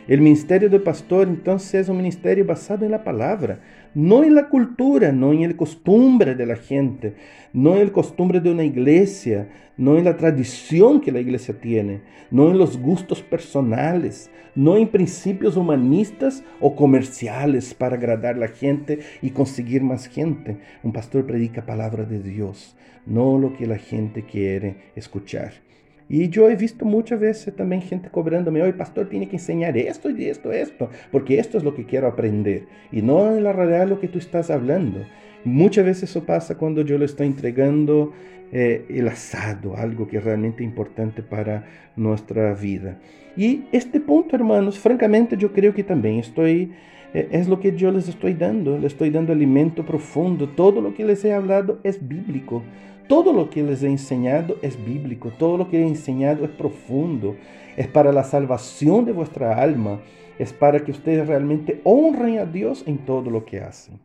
O 0.07 0.11
ministério 0.11 0.69
do 0.69 0.79
pastor, 0.79 1.27
então, 1.27 1.57
é 1.57 1.91
um 1.91 1.95
ministério 1.95 2.43
basado 2.43 2.87
na 2.89 2.97
palavra, 2.97 3.59
não 3.95 4.27
na 4.29 4.43
cultura, 4.43 5.11
não 5.11 5.33
em 5.33 5.51
costumbre 5.53 6.33
de 6.33 6.45
la 6.45 6.55
gente, 6.55 7.13
não 7.53 7.81
em 7.81 7.87
costumbre 7.87 8.39
de 8.39 8.49
uma 8.49 8.63
igreja, 8.63 9.47
não 9.77 9.97
em 9.97 10.03
la 10.03 10.13
tradição 10.13 10.99
que 10.99 11.11
a 11.11 11.19
igreja 11.19 11.53
tiene, 11.53 12.01
não 12.31 12.51
em 12.51 12.57
los 12.57 12.75
gustos 12.75 13.21
personales, 13.21 14.29
não 14.55 14.77
em 14.77 14.85
princípios 14.85 15.55
humanistas 15.55 16.43
ou 16.59 16.71
comerciales 16.71 17.71
para 17.71 17.95
agradar 17.95 18.41
a 18.41 18.47
gente 18.47 18.99
e 19.21 19.29
conseguir 19.29 19.81
mais 19.81 20.09
gente. 20.11 20.57
Um 20.83 20.91
pastor 20.91 21.23
predica 21.23 21.61
a 21.61 21.63
palavra 21.63 22.03
de 22.03 22.17
Deus, 22.17 22.75
não 23.05 23.45
o 23.45 23.51
que 23.51 23.63
a 23.71 23.77
gente 23.77 24.21
quer 24.23 24.75
escuchar. 24.95 25.53
Y 26.09 26.29
yo 26.29 26.49
he 26.49 26.55
visto 26.55 26.85
muchas 26.85 27.19
veces 27.19 27.55
también 27.55 27.83
gente 27.83 28.09
cobrándome, 28.09 28.63
oye, 28.63 28.73
pastor, 28.73 29.07
tiene 29.07 29.29
que 29.29 29.35
enseñar 29.35 29.77
esto 29.77 30.09
y 30.09 30.25
esto, 30.25 30.51
esto, 30.51 30.89
porque 31.11 31.37
esto 31.37 31.59
es 31.59 31.63
lo 31.63 31.75
que 31.75 31.85
quiero 31.85 32.07
aprender 32.07 32.63
y 32.91 33.03
no 33.03 33.35
en 33.35 33.43
la 33.43 33.53
realidad 33.53 33.87
lo 33.87 33.99
que 33.99 34.07
tú 34.07 34.17
estás 34.17 34.49
hablando. 34.49 35.05
Muchas 35.45 35.85
veces 35.85 36.09
eso 36.09 36.25
pasa 36.25 36.57
cuando 36.57 36.81
yo 36.81 36.97
le 36.97 37.05
estoy 37.05 37.27
entregando 37.27 38.11
eh, 38.51 38.85
el 38.89 39.07
asado, 39.07 39.77
algo 39.77 40.07
que 40.07 40.17
es 40.17 40.23
realmente 40.23 40.63
importante 40.63 41.21
para 41.21 41.65
nuestra 41.95 42.55
vida. 42.55 42.97
Y 43.37 43.65
este 43.71 43.99
punto, 43.99 44.35
hermanos, 44.35 44.79
francamente 44.79 45.37
yo 45.37 45.53
creo 45.53 45.75
que 45.75 45.83
también 45.83 46.17
estoy, 46.17 46.71
eh, 47.13 47.29
es 47.31 47.47
lo 47.47 47.59
que 47.59 47.75
yo 47.75 47.91
les 47.91 48.09
estoy 48.09 48.33
dando, 48.33 48.79
les 48.79 48.93
estoy 48.93 49.11
dando 49.11 49.31
alimento 49.31 49.85
profundo, 49.85 50.49
todo 50.49 50.81
lo 50.81 50.95
que 50.95 51.05
les 51.05 51.23
he 51.23 51.31
hablado 51.31 51.79
es 51.83 52.05
bíblico. 52.05 52.63
Todo 53.09 53.33
lo 53.33 53.49
que 53.49 53.63
les 53.63 53.81
he 53.81 53.87
enseñado 53.87 54.57
es 54.61 54.85
bíblico, 54.85 55.31
todo 55.31 55.57
lo 55.57 55.67
que 55.67 55.79
he 55.79 55.87
enseñado 55.87 56.45
es 56.45 56.51
profundo, 56.51 57.35
es 57.75 57.87
para 57.87 58.13
la 58.13 58.23
salvación 58.23 59.05
de 59.05 59.13
vuestra 59.13 59.59
alma, 59.59 59.99
es 60.37 60.53
para 60.53 60.85
que 60.85 60.91
ustedes 60.91 61.27
realmente 61.27 61.81
honren 61.83 62.37
a 62.37 62.45
Dios 62.45 62.83
en 62.85 62.99
todo 62.99 63.31
lo 63.31 63.45
que 63.45 63.61
hacen. 63.61 63.99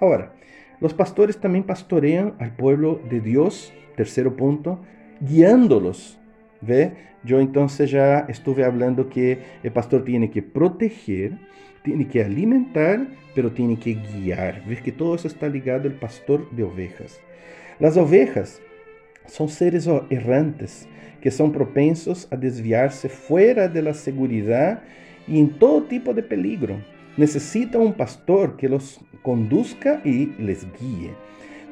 Ahora, 0.00 0.34
los 0.80 0.92
pastores 0.92 1.40
también 1.40 1.64
pastorean 1.64 2.34
al 2.40 2.54
pueblo 2.54 3.00
de 3.08 3.22
Dios, 3.22 3.72
tercero 3.96 4.36
punto, 4.36 4.80
guiándolos. 5.22 6.18
¿Ve? 6.60 6.92
Yo 7.24 7.40
entonces 7.40 7.90
ya 7.90 8.26
estuve 8.28 8.64
hablando 8.66 9.08
que 9.08 9.38
el 9.62 9.72
pastor 9.72 10.04
tiene 10.04 10.30
que 10.30 10.42
proteger, 10.42 11.38
tiene 11.82 12.06
que 12.06 12.22
alimentar, 12.22 13.06
pero 13.34 13.50
tiene 13.52 13.78
que 13.78 13.94
guiar. 13.94 14.62
Ves 14.66 14.82
que 14.82 14.92
todo 14.92 15.14
eso 15.14 15.26
está 15.26 15.48
ligado 15.48 15.88
al 15.88 15.94
pastor 15.94 16.50
de 16.50 16.64
ovejas. 16.64 17.18
Las 17.82 17.96
ovejas 17.96 18.62
são 19.26 19.48
seres 19.48 19.88
errantes 20.08 20.86
que 21.20 21.32
são 21.32 21.50
propensos 21.50 22.28
a 22.30 22.36
desviar-se 22.36 23.08
fora 23.08 23.68
da 23.68 23.92
segurança 23.92 24.80
e 25.26 25.36
em 25.36 25.48
todo 25.48 25.88
tipo 25.88 26.14
de 26.14 26.22
peligro. 26.22 26.80
Necessitam 27.18 27.82
um 27.82 27.90
pastor 27.90 28.54
que 28.56 28.68
los 28.68 29.00
conduzca 29.24 30.00
e 30.04 30.32
les 30.38 30.64
guie. 30.78 31.10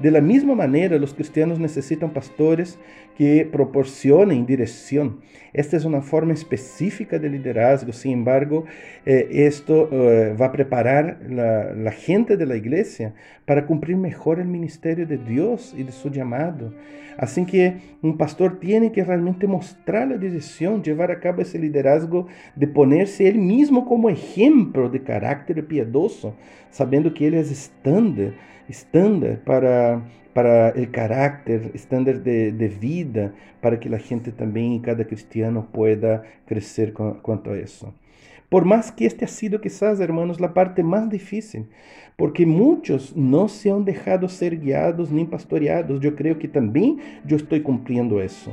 De 0.00 0.10
la 0.10 0.20
misma 0.20 0.56
manera, 0.56 0.98
los 0.98 1.14
cristianos 1.14 1.60
necesitan 1.60 2.10
pastores 2.10 2.76
que 3.20 3.44
proporcionen 3.44 4.46
dirección. 4.46 5.20
Esta 5.52 5.76
es 5.76 5.84
una 5.84 6.00
forma 6.00 6.32
específica 6.32 7.18
de 7.18 7.28
liderazgo, 7.28 7.92
sin 7.92 8.12
embargo, 8.12 8.64
eh, 9.04 9.28
esto 9.30 9.90
eh, 9.92 10.34
va 10.40 10.46
a 10.46 10.52
preparar 10.52 11.20
la, 11.28 11.74
la 11.74 11.92
gente 11.92 12.38
de 12.38 12.46
la 12.46 12.56
iglesia 12.56 13.12
para 13.44 13.66
cumplir 13.66 13.98
mejor 13.98 14.40
el 14.40 14.48
ministerio 14.48 15.06
de 15.06 15.18
Dios 15.18 15.74
y 15.76 15.82
de 15.82 15.92
su 15.92 16.08
llamado. 16.08 16.72
Así 17.18 17.44
que 17.44 17.76
un 18.00 18.16
pastor 18.16 18.58
tiene 18.58 18.90
que 18.90 19.04
realmente 19.04 19.46
mostrar 19.46 20.08
la 20.08 20.16
dirección, 20.16 20.82
llevar 20.82 21.10
a 21.10 21.20
cabo 21.20 21.42
ese 21.42 21.58
liderazgo 21.58 22.26
de 22.56 22.68
ponerse 22.68 23.28
él 23.28 23.36
mismo 23.36 23.84
como 23.84 24.08
ejemplo 24.08 24.88
de 24.88 25.02
carácter 25.02 25.66
piadoso, 25.66 26.36
sabiendo 26.70 27.12
que 27.12 27.26
él 27.26 27.34
es 27.34 27.50
estándar 27.50 28.32
estándar 28.70 29.40
para, 29.44 30.02
para 30.32 30.70
el 30.70 30.90
carácter, 30.90 31.70
estándar 31.74 32.22
de, 32.22 32.76
vida, 32.80 33.34
para 33.60 33.80
que 33.80 33.88
la 33.88 33.98
gente 33.98 34.32
también, 34.32 34.80
cada 34.80 35.04
cristiano, 35.04 35.68
pueda 35.72 36.22
crecer 36.46 36.92
cuanto 36.92 37.52
a 37.52 37.58
eso. 37.58 37.92
Por 38.48 38.64
más 38.64 38.90
que 38.90 39.06
este 39.06 39.24
ha 39.24 39.28
sido 39.28 39.60
quizás, 39.60 40.00
hermanos, 40.00 40.40
la 40.40 40.52
parte 40.52 40.82
más 40.82 41.08
difícil, 41.08 41.66
porque 42.16 42.44
muchos 42.46 43.16
no 43.16 43.48
se 43.48 43.70
han 43.70 43.84
dejado 43.84 44.28
ser 44.28 44.58
guiados 44.58 45.12
ni 45.12 45.24
pastoreados. 45.24 46.00
Yo 46.00 46.16
creo 46.16 46.38
que 46.38 46.48
también 46.48 46.98
yo 47.24 47.36
estoy 47.36 47.62
cumpliendo 47.62 48.20
eso. 48.20 48.52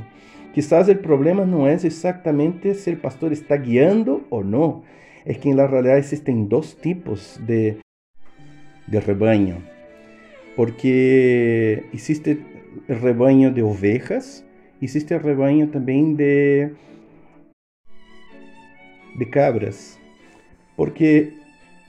Quizás 0.54 0.88
el 0.88 1.00
problema 1.00 1.44
no 1.44 1.68
es 1.68 1.84
exactamente 1.84 2.74
si 2.74 2.90
el 2.90 2.98
pastor 2.98 3.32
está 3.32 3.56
guiando 3.56 4.24
o 4.30 4.42
no, 4.42 4.84
es 5.24 5.38
que 5.38 5.50
en 5.50 5.56
la 5.56 5.66
realidad 5.66 5.98
existen 5.98 6.48
dos 6.48 6.76
tipos 6.80 7.40
de, 7.46 7.80
de 8.86 9.00
rebaño. 9.00 9.77
Porque 10.58 11.84
existe 11.92 12.36
el 12.88 13.00
rebaño 13.00 13.52
de 13.52 13.62
ovejas, 13.62 14.44
existe 14.80 15.14
el 15.14 15.22
rebaño 15.22 15.68
también 15.68 16.16
de, 16.16 16.74
de 19.16 19.30
cabras. 19.30 20.00
Porque 20.74 21.34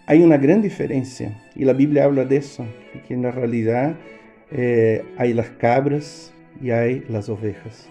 hay 0.06 0.22
una 0.22 0.38
gran 0.38 0.62
diferencia, 0.62 1.36
y 1.56 1.66
la 1.66 1.74
Biblia 1.74 2.04
habla 2.04 2.26
de 2.26 2.38
eso, 2.38 2.64
de 2.94 3.02
que 3.02 3.16
en 3.16 3.24
la 3.24 3.32
realidad 3.32 3.96
eh, 4.52 5.04
hay 5.18 5.34
las 5.34 5.50
cabras 5.50 6.32
y 6.62 6.70
hay 6.70 7.04
las 7.10 7.28
ovejas. 7.28 7.90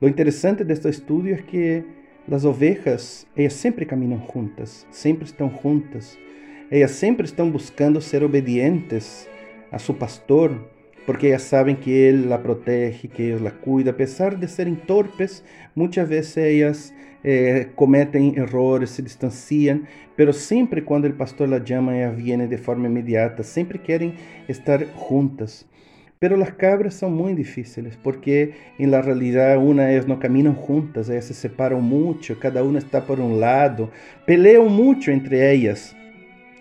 Lo 0.00 0.06
interesante 0.06 0.64
de 0.64 0.74
este 0.74 0.90
estudio 0.90 1.34
es 1.34 1.42
que 1.42 1.82
las 2.28 2.44
ovejas, 2.44 3.26
ellas 3.34 3.54
siempre 3.54 3.84
caminan 3.84 4.20
juntas, 4.20 4.86
siempre 4.92 5.26
están 5.26 5.50
juntas. 5.50 6.16
Ellas 6.70 6.92
siempre 6.92 7.26
están 7.26 7.50
buscando 7.50 8.00
ser 8.00 8.22
obedientes 8.22 9.28
a 9.74 9.78
su 9.78 9.96
pastor, 9.98 10.70
porque 11.06 11.28
ellas 11.28 11.42
saben 11.42 11.76
que 11.76 12.08
Él 12.08 12.30
la 12.30 12.42
protege, 12.42 13.08
que 13.08 13.32
Él 13.32 13.44
la 13.44 13.50
cuida. 13.50 13.90
A 13.90 13.96
pesar 13.96 14.38
de 14.38 14.48
ser 14.48 14.74
torpes, 14.86 15.44
muchas 15.74 16.08
veces 16.08 16.36
ellas 16.36 16.94
eh, 17.22 17.68
cometen 17.74 18.34
errores, 18.36 18.90
se 18.90 19.02
distancian, 19.02 19.86
pero 20.16 20.32
siempre 20.32 20.84
cuando 20.84 21.06
el 21.06 21.14
pastor 21.14 21.48
la 21.48 21.62
llama, 21.62 21.96
ellas 21.96 22.16
vienen 22.16 22.48
de 22.48 22.58
forma 22.58 22.86
inmediata, 22.86 23.42
siempre 23.42 23.80
quieren 23.80 24.14
estar 24.48 24.86
juntas. 24.94 25.66
Pero 26.18 26.36
las 26.36 26.52
cabras 26.54 26.94
son 26.94 27.12
muy 27.12 27.34
difíciles 27.34 27.98
porque 28.02 28.54
en 28.78 28.90
la 28.90 29.02
realidad 29.02 29.58
una 29.58 29.90
ellas 29.90 30.06
no 30.06 30.18
caminan 30.18 30.54
juntas, 30.54 31.10
ellas 31.10 31.26
se 31.26 31.34
separan 31.34 31.82
mucho, 31.82 32.38
cada 32.38 32.62
una 32.62 32.78
está 32.78 33.04
por 33.04 33.20
un 33.20 33.40
lado, 33.40 33.90
pelean 34.24 34.68
mucho 34.68 35.10
entre 35.10 35.52
ellas 35.52 35.94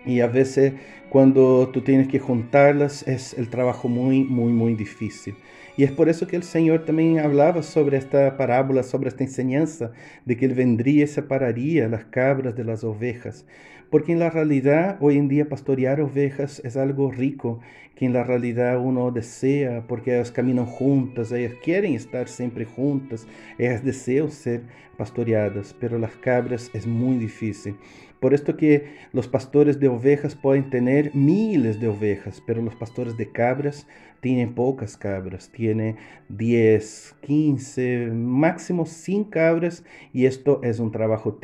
y 0.06 0.20
a 0.20 0.28
veces 0.28 0.74
cuando 1.14 1.70
tú 1.72 1.82
tienes 1.82 2.08
que 2.08 2.18
juntarlas 2.18 3.08
es 3.08 3.36
el 3.36 3.48
trabajo 3.48 3.88
muy, 3.88 4.24
muy, 4.24 4.52
muy 4.52 4.74
difícil. 4.74 5.36
Y 5.78 5.84
es 5.84 5.92
por 5.92 6.10
eso 6.10 6.26
que 6.26 6.36
el 6.36 6.42
Señor 6.42 6.86
también 6.86 7.20
hablaba 7.20 7.62
sobre 7.62 7.98
esta 7.98 8.36
parábola, 8.36 8.82
sobre 8.82 9.10
esta 9.10 9.24
enseñanza, 9.24 9.92
de 10.26 10.36
que 10.36 10.46
Él 10.46 10.56
vendría 10.56 11.04
y 11.04 11.08
separaría 11.08 11.88
las 11.88 12.06
cabras 12.06 12.56
de 12.56 12.64
las 12.64 12.84
ovejas. 12.84 13.46
Porque 13.92 14.12
en 14.12 14.18
la 14.18 14.32
realidad, 14.32 14.98
hoy 15.02 15.20
en 15.20 15.28
día, 15.28 15.48
pastorear 15.48 16.02
ovejas 16.02 16.60
es 16.66 16.78
algo 16.78 17.12
rico, 17.12 17.60
que 17.94 18.06
en 18.06 18.14
la 18.14 18.24
realidad 18.24 18.84
uno 18.84 19.12
desea, 19.12 19.86
porque 19.88 20.16
ellas 20.16 20.32
caminan 20.32 20.66
juntas, 20.66 21.32
ellas 21.32 21.54
quieren 21.64 21.94
estar 21.94 22.28
siempre 22.28 22.66
juntas, 22.66 23.28
ellas 23.60 23.84
desean 23.84 24.32
ser 24.32 24.64
pastoreadas, 24.98 25.76
pero 25.80 26.00
las 26.00 26.16
cabras 26.16 26.72
es 26.74 26.88
muy 26.88 27.18
difícil. 27.18 27.76
Por 28.24 28.34
esto 28.34 28.56
que 28.56 28.86
los 29.12 29.28
pastores 29.28 29.82
de 29.82 29.90
ovejas 29.90 30.34
pueden 30.34 30.70
tener 30.70 31.14
miles 31.14 31.82
de 31.82 31.90
ovejas, 31.90 32.42
pero 32.48 32.62
los 32.62 32.74
pastores 32.74 33.18
de 33.18 33.30
cabras 33.30 33.86
tienen 34.22 34.56
pocas 34.56 34.96
cabras, 34.96 35.50
tiene 35.50 35.98
10, 36.30 37.18
15, 37.20 38.12
máximo 38.14 38.86
100 38.86 39.26
cabras 39.26 39.84
y 40.14 40.26
esto 40.26 40.62
es 40.64 40.80
un 40.80 40.92
trabajo 40.94 41.38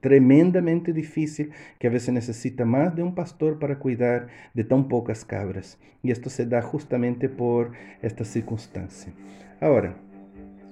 tremendamente 0.00 0.92
difícil 0.92 1.52
que 1.78 1.86
a 1.86 1.90
veces 1.90 2.12
necesita 2.12 2.64
más 2.64 2.96
de 2.96 3.04
un 3.04 3.14
pastor 3.14 3.60
para 3.60 3.78
cuidar 3.78 4.26
de 4.52 4.64
tan 4.64 4.88
pocas 4.88 5.24
cabras 5.24 5.78
y 6.02 6.10
esto 6.10 6.28
se 6.28 6.44
da 6.44 6.60
justamente 6.60 7.28
por 7.28 7.70
esta 8.02 8.24
circunstancia. 8.24 9.12
Ahora, 9.60 9.96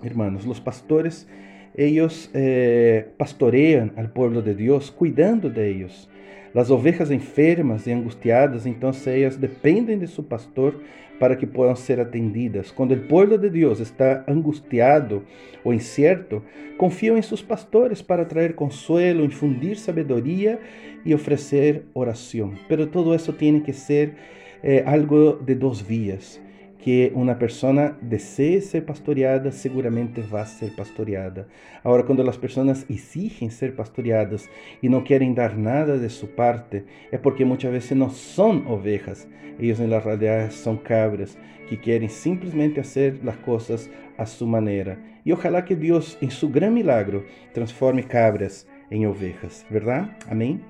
hermanos, 0.03 0.47
los 0.47 0.61
pastores 0.61 1.29
ellos 1.75 2.31
eh, 2.35 3.09
pastorean 3.17 3.93
al 3.97 4.13
pueblo 4.13 4.43
de 4.43 4.55
Dios, 4.55 4.91
cuidando 4.91 5.51
de 5.51 5.71
ellos. 5.71 6.09
Las 6.53 6.71
ovejas 6.71 7.11
enfermas 7.11 7.87
y 7.87 7.93
angustiadas, 7.93 8.65
entonces 8.65 9.09
ellas 9.09 9.41
dependen 9.41 9.99
de 9.99 10.07
su 10.07 10.27
pastor 10.29 10.79
para 11.19 11.37
que 11.37 11.47
puedan 11.47 11.77
ser 11.77 12.01
atendidas. 12.01 12.73
Cuando 12.73 12.95
el 12.95 13.01
pueblo 13.01 13.39
de 13.39 13.51
Dios 13.51 13.81
está 13.81 14.25
angustiado 14.29 15.23
o 15.65 15.73
incierto, 15.73 16.45
confían 16.77 17.17
en 17.17 17.23
sus 17.23 17.43
pastores 17.43 18.03
para 18.03 18.29
traer 18.29 18.55
consuelo, 18.55 19.25
infundir 19.25 19.77
sabiduría 19.77 20.61
y 21.05 21.13
ofrecer 21.13 21.87
oración. 21.93 22.59
Pero 22.69 22.89
todo 22.89 23.15
eso 23.15 23.35
tiene 23.35 23.63
que 23.63 23.73
ser 23.73 24.15
eh, 24.63 24.85
algo 24.87 25.35
de 25.35 25.57
dos 25.57 25.87
vías 25.87 26.41
que 26.85 27.11
uma 27.15 27.35
pessoa 27.35 27.97
desee 28.03 28.61
ser 28.61 28.83
pastoreada, 28.83 29.51
seguramente 29.51 30.21
vai 30.21 30.45
ser 30.45 30.77
pastoreada. 30.77 31.49
Agora, 31.83 32.03
quando 32.03 32.29
as 32.29 32.37
pessoas 32.37 32.85
exigem 32.91 33.49
ser 33.49 33.75
pastoreadas 33.75 34.51
e 34.83 34.89
não 34.91 35.01
querem 35.01 35.33
dar 35.33 35.57
nada 35.57 35.99
de 35.99 36.11
sua 36.11 36.29
parte, 36.29 36.85
é 37.11 37.17
porque 37.17 37.43
muitas 37.43 37.71
vezes 37.73 37.93
não 37.93 38.11
são 38.11 38.71
ovejas, 38.71 39.27
eles 39.59 39.79
na 39.79 39.99
realidade 39.99 40.53
são 40.53 40.77
cabras 40.77 41.39
que 41.69 41.79
querem 41.79 42.07
simplesmente 42.07 42.75
fazer 42.75 43.19
as 43.27 43.37
coisas 43.37 43.91
a 44.19 44.27
sua 44.27 44.47
maneira. 44.47 44.99
E 45.25 45.33
ojalá 45.33 45.63
que 45.63 45.75
Deus, 45.75 46.19
em 46.21 46.29
seu 46.29 46.51
grande 46.51 46.75
milagro, 46.75 47.25
transforme 47.55 48.03
cabras 48.03 48.67
em 48.91 49.07
ovejas, 49.07 49.65
verdade? 49.71 50.11
Amém? 50.29 50.61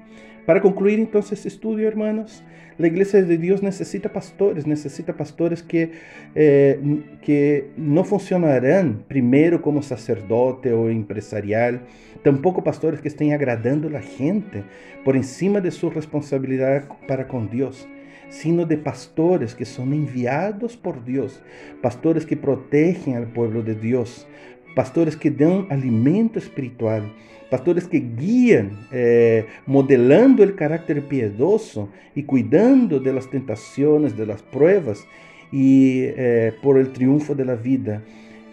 Para 0.46 0.60
concluir 0.60 0.96
então 1.00 1.20
esse 1.20 1.48
estudo, 1.48 1.80
hermanos, 1.80 2.40
La 2.78 2.88
iglesia 2.88 3.22
de 3.22 3.38
Dios 3.38 3.62
necesita 3.62 4.12
pastores, 4.12 4.66
necesita 4.66 5.16
pastores 5.16 5.62
que, 5.62 5.92
eh, 6.34 6.80
que 7.22 7.70
no 7.76 8.04
funcionarán 8.04 9.04
primero 9.06 9.62
como 9.62 9.82
sacerdote 9.82 10.72
o 10.72 10.88
empresarial, 10.88 11.82
tampoco 12.22 12.64
pastores 12.64 13.00
que 13.00 13.08
estén 13.08 13.32
agradando 13.32 13.96
a 13.96 14.00
gente 14.00 14.64
por 15.04 15.16
encima 15.16 15.60
de 15.60 15.70
su 15.70 15.90
responsabilidad 15.90 16.88
para 17.06 17.28
con 17.28 17.48
Dios 17.50 17.86
sino 18.28 18.66
de 18.66 18.78
pastores 18.78 19.54
que 19.54 19.64
son 19.64 19.92
enviados 19.92 20.76
por 20.76 21.04
Dios, 21.04 21.40
pastores 21.80 22.26
que 22.26 22.36
protegen 22.36 23.14
al 23.14 23.28
pueblo 23.28 23.62
de 23.62 23.76
Dios, 23.76 24.26
pastores 24.74 25.16
que 25.16 25.30
dan 25.30 25.66
alimento 25.70 26.38
espiritual, 26.38 27.12
pastores 27.50 27.86
que 27.86 28.00
guían, 28.00 28.86
eh, 28.92 29.46
modelando 29.66 30.42
el 30.42 30.54
carácter 30.54 31.02
piedoso 31.02 31.88
y 32.14 32.24
cuidando 32.24 33.00
de 33.00 33.12
las 33.12 33.30
tentaciones, 33.30 34.16
de 34.16 34.26
las 34.26 34.42
pruebas 34.42 35.06
y 35.52 36.00
eh, 36.02 36.52
por 36.62 36.78
el 36.78 36.92
triunfo 36.92 37.34
de 37.34 37.44
la 37.44 37.54
vida. 37.54 38.02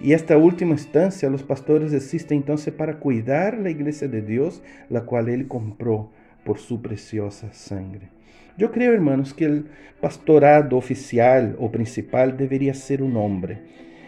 Y 0.04 0.14
esta 0.14 0.36
última 0.38 0.72
instancia, 0.72 1.30
los 1.30 1.44
pastores 1.44 1.94
existen 1.94 2.38
entonces 2.38 2.74
para 2.74 2.98
cuidar 2.98 3.58
la 3.58 3.70
iglesia 3.70 4.08
de 4.08 4.22
Dios, 4.22 4.64
la 4.90 5.02
cual 5.02 5.30
Él 5.30 5.48
compró 5.48 6.10
por 6.44 6.58
su 6.58 6.82
preciosa 6.82 7.54
sangre. 7.54 8.10
Yo 8.58 8.72
creo, 8.72 8.94
hermanos, 8.94 9.34
que 9.34 9.46
el 9.46 9.66
pastorado 10.02 10.76
oficial 10.76 11.56
o 11.60 11.72
principal 11.72 12.36
debería 12.36 12.74
ser 12.74 13.04
un 13.04 13.16
hombre. 13.16 13.60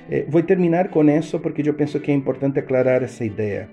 Eh, 0.10 0.26
voy 0.30 0.42
a 0.42 0.46
terminar 0.46 0.90
con 0.90 1.10
eso 1.10 1.42
porque 1.42 1.64
yo 1.64 1.76
pienso 1.76 2.02
que 2.02 2.12
es 2.12 2.18
importante 2.18 2.60
aclarar 2.60 3.04
esa 3.04 3.24
idea. 3.24 3.70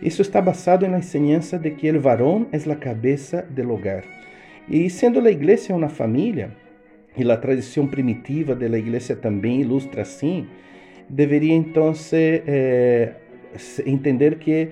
Isso 0.00 0.20
está 0.20 0.40
basado 0.40 0.86
na 0.88 0.98
enseñanza 0.98 1.58
de 1.58 1.74
que 1.74 1.90
o 1.90 2.00
varão 2.00 2.46
é 2.52 2.70
a 2.70 2.76
cabeça 2.76 3.42
del 3.42 3.70
hogar. 3.70 4.04
E 4.68 4.90
sendo 4.90 5.20
a 5.20 5.30
igreja 5.30 5.74
uma 5.74 5.88
família, 5.88 6.50
e 7.16 7.30
a 7.30 7.36
tradição 7.36 7.86
primitiva 7.86 8.54
da 8.54 8.78
igreja 8.78 9.16
também 9.16 9.62
ilustra 9.62 10.02
assim, 10.02 10.46
deveria 11.08 11.54
então 11.54 11.94
eh, 12.12 13.14
entender 13.86 14.36
que 14.36 14.68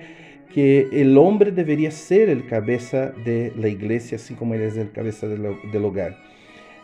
que 0.55 0.87
o 0.93 1.19
homem 1.19 1.51
deveria 1.51 1.91
ser 1.91 2.29
o 2.29 2.43
cabeça 2.43 3.13
de 3.25 3.51
la 3.57 3.67
assim 4.15 4.35
como 4.35 4.53
ele 4.53 4.79
é 4.79 4.83
o 4.83 4.87
cabeça 4.87 5.27
del 5.27 5.83
hogar. 5.83 6.15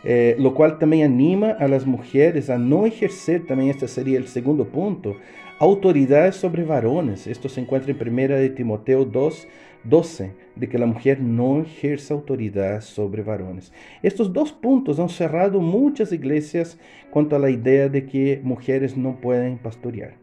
Eh, 0.04 0.34
lo 0.38 0.52
cual 0.52 0.78
também 0.78 1.04
anima 1.04 1.56
a 1.60 1.66
las 1.66 1.84
mujeres 1.84 2.50
a 2.50 2.58
não 2.58 2.86
exercer, 2.86 3.44
também 3.46 3.70
este 3.70 3.86
seria 3.86 4.20
o 4.20 4.26
segundo 4.26 4.64
ponto, 4.64 5.16
autoridade 5.58 6.34
sobre 6.34 6.64
varones. 6.64 7.26
Esto 7.26 7.48
se 7.48 7.60
encontra 7.60 7.92
em 7.92 7.94
1 7.94 8.48
de 8.48 8.50
Timoteo 8.50 9.04
2, 9.04 9.46
12, 9.84 10.32
de 10.56 10.66
que 10.66 10.76
a 10.76 10.86
mulher 10.86 11.20
não 11.20 11.60
ejerza 11.60 12.14
autoridade 12.14 12.84
sobre 12.84 13.22
varones. 13.22 13.72
Estes 14.02 14.28
dois 14.28 14.50
pontos 14.50 14.98
han 14.98 15.08
cerrado 15.08 15.60
muitas 15.60 16.10
igrejas 16.10 16.76
quanto 17.10 17.36
à 17.36 17.50
ideia 17.50 17.88
de 17.88 18.02
que 18.02 18.40
mulheres 18.42 18.96
não 18.96 19.12
podem 19.12 19.56
pastorear. 19.56 20.21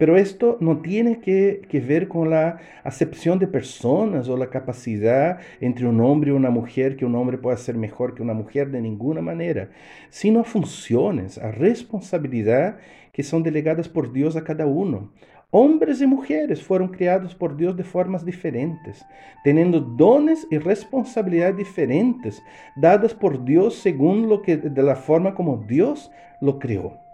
Pero 0.00 0.16
esto 0.16 0.56
no 0.60 0.78
tiene 0.78 1.20
que, 1.20 1.84
ver 1.86 2.08
con 2.08 2.30
la 2.30 2.56
acepción 2.84 3.38
de 3.38 3.46
personas 3.46 4.30
o 4.30 4.36
la 4.38 4.48
capacidad 4.48 5.40
entre 5.60 5.86
un 5.86 6.00
hombre 6.00 6.30
y 6.30 6.32
una 6.32 6.48
mujer, 6.48 6.96
que 6.96 7.04
un 7.04 7.14
hombre 7.16 7.36
pueda 7.36 7.58
ser 7.58 7.76
mejor 7.76 8.14
que 8.14 8.22
una 8.22 8.32
mujer 8.32 8.70
de 8.70 8.80
ninguna 8.80 9.20
manera, 9.20 9.68
sino 10.08 10.40
a 10.40 10.44
funciones, 10.44 11.36
a 11.36 11.50
responsabilidad 11.50 12.78
que 13.12 13.22
son 13.22 13.42
delegadas 13.42 13.90
por 13.90 14.10
Dios 14.10 14.36
a 14.36 14.44
cada 14.44 14.64
uno. 14.64 15.12
Hombres 15.50 16.00
y 16.00 16.06
mujeres 16.06 16.62
fueron 16.62 16.88
creados 16.88 17.34
por 17.34 17.54
Dios 17.54 17.76
de 17.76 17.84
formas 17.84 18.24
diferentes, 18.24 19.04
teniendo 19.44 19.80
dones 19.80 20.46
y 20.50 20.56
responsabilidades 20.56 21.58
diferentes, 21.58 22.42
dadas 22.74 23.12
por 23.12 23.44
Dios 23.44 23.74
según 23.74 24.30
lo 24.30 24.40
que 24.40 24.56
de 24.56 24.82
la 24.82 24.96
forma 24.96 25.34
como 25.34 25.58
Dios 25.68 26.10
lo 26.40 26.58
creó. 26.58 27.09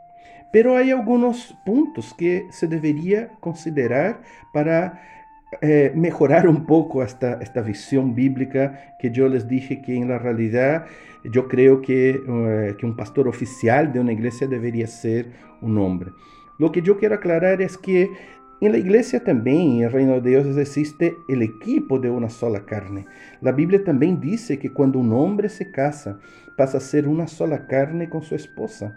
Pero 0.56 0.74
hay 0.74 0.90
algunos 0.90 1.54
puntos 1.66 2.14
que 2.14 2.46
se 2.48 2.66
debería 2.66 3.28
considerar 3.40 4.22
para 4.54 5.02
eh, 5.60 5.92
un 5.94 6.64
poco 6.64 7.02
esta, 7.02 7.34
esta 7.42 7.60
visión 7.60 8.14
bíblica 8.14 8.96
que 8.98 9.10
yo 9.10 9.28
les 9.28 9.46
dije 9.48 9.82
que 9.82 9.94
en 9.94 10.08
la 10.08 10.18
realidad 10.18 10.86
yo 11.24 11.46
creo 11.46 11.82
que, 11.82 12.22
eh, 12.26 12.74
que 12.78 12.86
un 12.86 12.96
pastor 12.96 13.28
oficial 13.28 13.92
de 13.92 14.00
una 14.00 14.14
iglesia 14.14 14.46
debería 14.46 14.86
ser 14.86 15.30
un 15.60 15.76
hombre. 15.76 16.12
Lo 16.58 16.72
que 16.72 16.80
yo 16.80 16.96
quiero 16.96 17.16
aclarar 17.16 17.60
es 17.60 17.76
que 17.76 18.08
en 18.62 18.72
la 18.72 18.78
iglesia 18.78 19.22
también, 19.22 19.72
en 19.72 19.82
el 19.82 19.92
reino 19.92 20.22
de 20.22 20.30
Dios, 20.30 20.56
existe 20.56 21.18
el 21.28 21.42
equipo 21.42 21.98
de 21.98 22.08
una 22.08 22.30
sola 22.30 22.64
carne. 22.64 23.04
La 23.42 23.52
Biblia 23.52 23.84
también 23.84 24.22
dice 24.22 24.58
que 24.58 24.72
cuando 24.72 24.98
un 24.98 25.12
hombre 25.12 25.50
se 25.50 25.70
casa, 25.70 26.18
pasa 26.56 26.78
a 26.78 26.80
ser 26.80 27.06
una 27.06 27.26
sola 27.26 27.66
carne 27.66 28.08
con 28.08 28.22
su 28.22 28.34
esposa. 28.34 28.96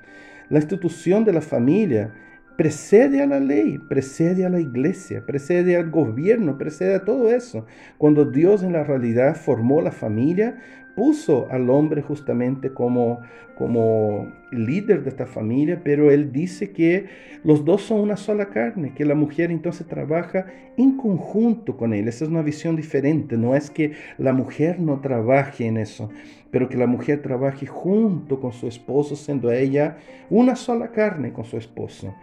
La 0.49 0.59
institución 0.59 1.25
de 1.25 1.33
la 1.33 1.41
familia 1.41 2.13
precede 2.57 3.21
a 3.21 3.25
la 3.25 3.39
ley, 3.39 3.77
precede 3.77 4.45
a 4.45 4.49
la 4.49 4.59
iglesia, 4.59 5.25
precede 5.25 5.77
al 5.77 5.89
gobierno, 5.89 6.57
precede 6.57 6.95
a 6.95 7.05
todo 7.05 7.31
eso. 7.31 7.65
Cuando 7.97 8.25
Dios 8.25 8.63
en 8.63 8.73
la 8.73 8.83
realidad 8.83 9.35
formó 9.35 9.81
la 9.81 9.91
familia, 9.91 10.57
puso 10.99 11.47
al 11.49 11.69
hombre 11.69 12.01
justamente 12.01 12.73
como, 12.73 13.21
como 13.57 14.29
líder 14.51 15.03
de 15.03 15.09
esta 15.09 15.25
familia, 15.25 15.79
pero 15.81 16.11
él 16.11 16.33
dice 16.33 16.71
que 16.71 17.05
los 17.45 17.63
dos 17.63 17.83
son 17.83 18.01
una 18.01 18.17
sola 18.17 18.49
carne, 18.49 18.93
que 18.93 19.05
la 19.05 19.15
mujer 19.15 19.51
entonces 19.51 19.87
trabaja 19.87 20.47
en 20.75 20.97
conjunto 20.97 21.77
con 21.77 21.93
él. 21.93 22.09
Esa 22.09 22.25
es 22.25 22.29
una 22.29 22.41
visión 22.41 22.75
diferente, 22.75 23.37
no 23.37 23.55
es 23.55 23.69
que 23.69 23.93
la 24.17 24.33
mujer 24.33 24.81
no 24.81 24.99
trabaje 24.99 25.65
en 25.67 25.77
eso, 25.77 26.09
pero 26.51 26.69
que 26.69 26.77
la 26.77 26.87
mujer 26.87 27.21
trabaje 27.21 27.65
junto 27.65 28.39
con 28.39 28.51
su 28.51 28.67
esposo, 28.67 29.15
siendo 29.15 29.51
ella 29.51 29.97
una 30.29 30.55
sola 30.55 30.91
carne 30.91 31.33
con 31.33 31.45
su 31.45 31.57
esposo 31.57 32.13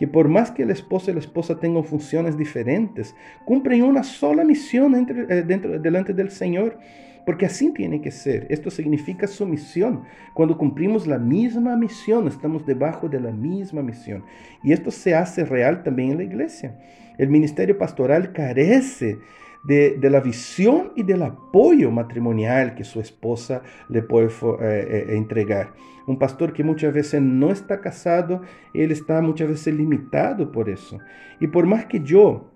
que 0.00 0.08
por 0.08 0.28
más 0.28 0.50
que 0.50 0.62
el 0.62 0.70
esposo 0.70 1.10
y 1.10 1.12
la 1.12 1.20
esposa 1.20 1.60
tengan 1.60 1.84
funciones 1.84 2.34
diferentes, 2.38 3.14
cumplen 3.44 3.82
una 3.82 4.02
sola 4.02 4.44
misión 4.44 4.94
eh, 4.94 5.44
dentro, 5.46 5.78
delante 5.78 6.14
del 6.14 6.30
Señor. 6.30 6.78
Porque 7.26 7.44
así 7.44 7.70
tiene 7.74 8.00
que 8.00 8.10
ser. 8.10 8.46
Esto 8.48 8.70
significa 8.70 9.26
sumisión. 9.26 10.04
Cuando 10.32 10.56
cumplimos 10.56 11.06
la 11.06 11.18
misma 11.18 11.76
misión, 11.76 12.26
estamos 12.28 12.64
debajo 12.64 13.10
de 13.10 13.20
la 13.20 13.30
misma 13.30 13.82
misión. 13.82 14.24
Y 14.62 14.72
esto 14.72 14.90
se 14.90 15.14
hace 15.14 15.44
real 15.44 15.82
también 15.82 16.12
en 16.12 16.16
la 16.16 16.24
iglesia. 16.24 16.78
El 17.18 17.28
ministerio 17.28 17.76
pastoral 17.76 18.32
carece 18.32 19.18
de, 19.62 19.98
la 20.10 20.20
visión 20.20 20.92
y 20.96 21.02
del 21.02 21.22
apoyo 21.22 21.90
matrimonial 21.90 22.74
que 22.74 22.84
su 22.84 23.00
esposa 23.00 23.62
le 23.88 24.02
puede 24.02 24.26
eh, 24.26 24.28
eh, 24.62 25.06
entregar. 25.16 25.72
Un 26.06 26.18
pastor 26.18 26.52
que 26.52 26.64
muchas 26.64 26.92
veces 26.92 27.20
no 27.20 27.50
está 27.50 27.80
casado, 27.80 28.42
él 28.74 28.90
está 28.90 29.20
muchas 29.20 29.48
veces 29.48 29.74
limitado 29.74 30.50
por 30.50 30.68
eso. 30.68 30.98
Y 31.38 31.46
por 31.46 31.66
más 31.66 31.86
que 31.86 32.00
yo 32.00 32.50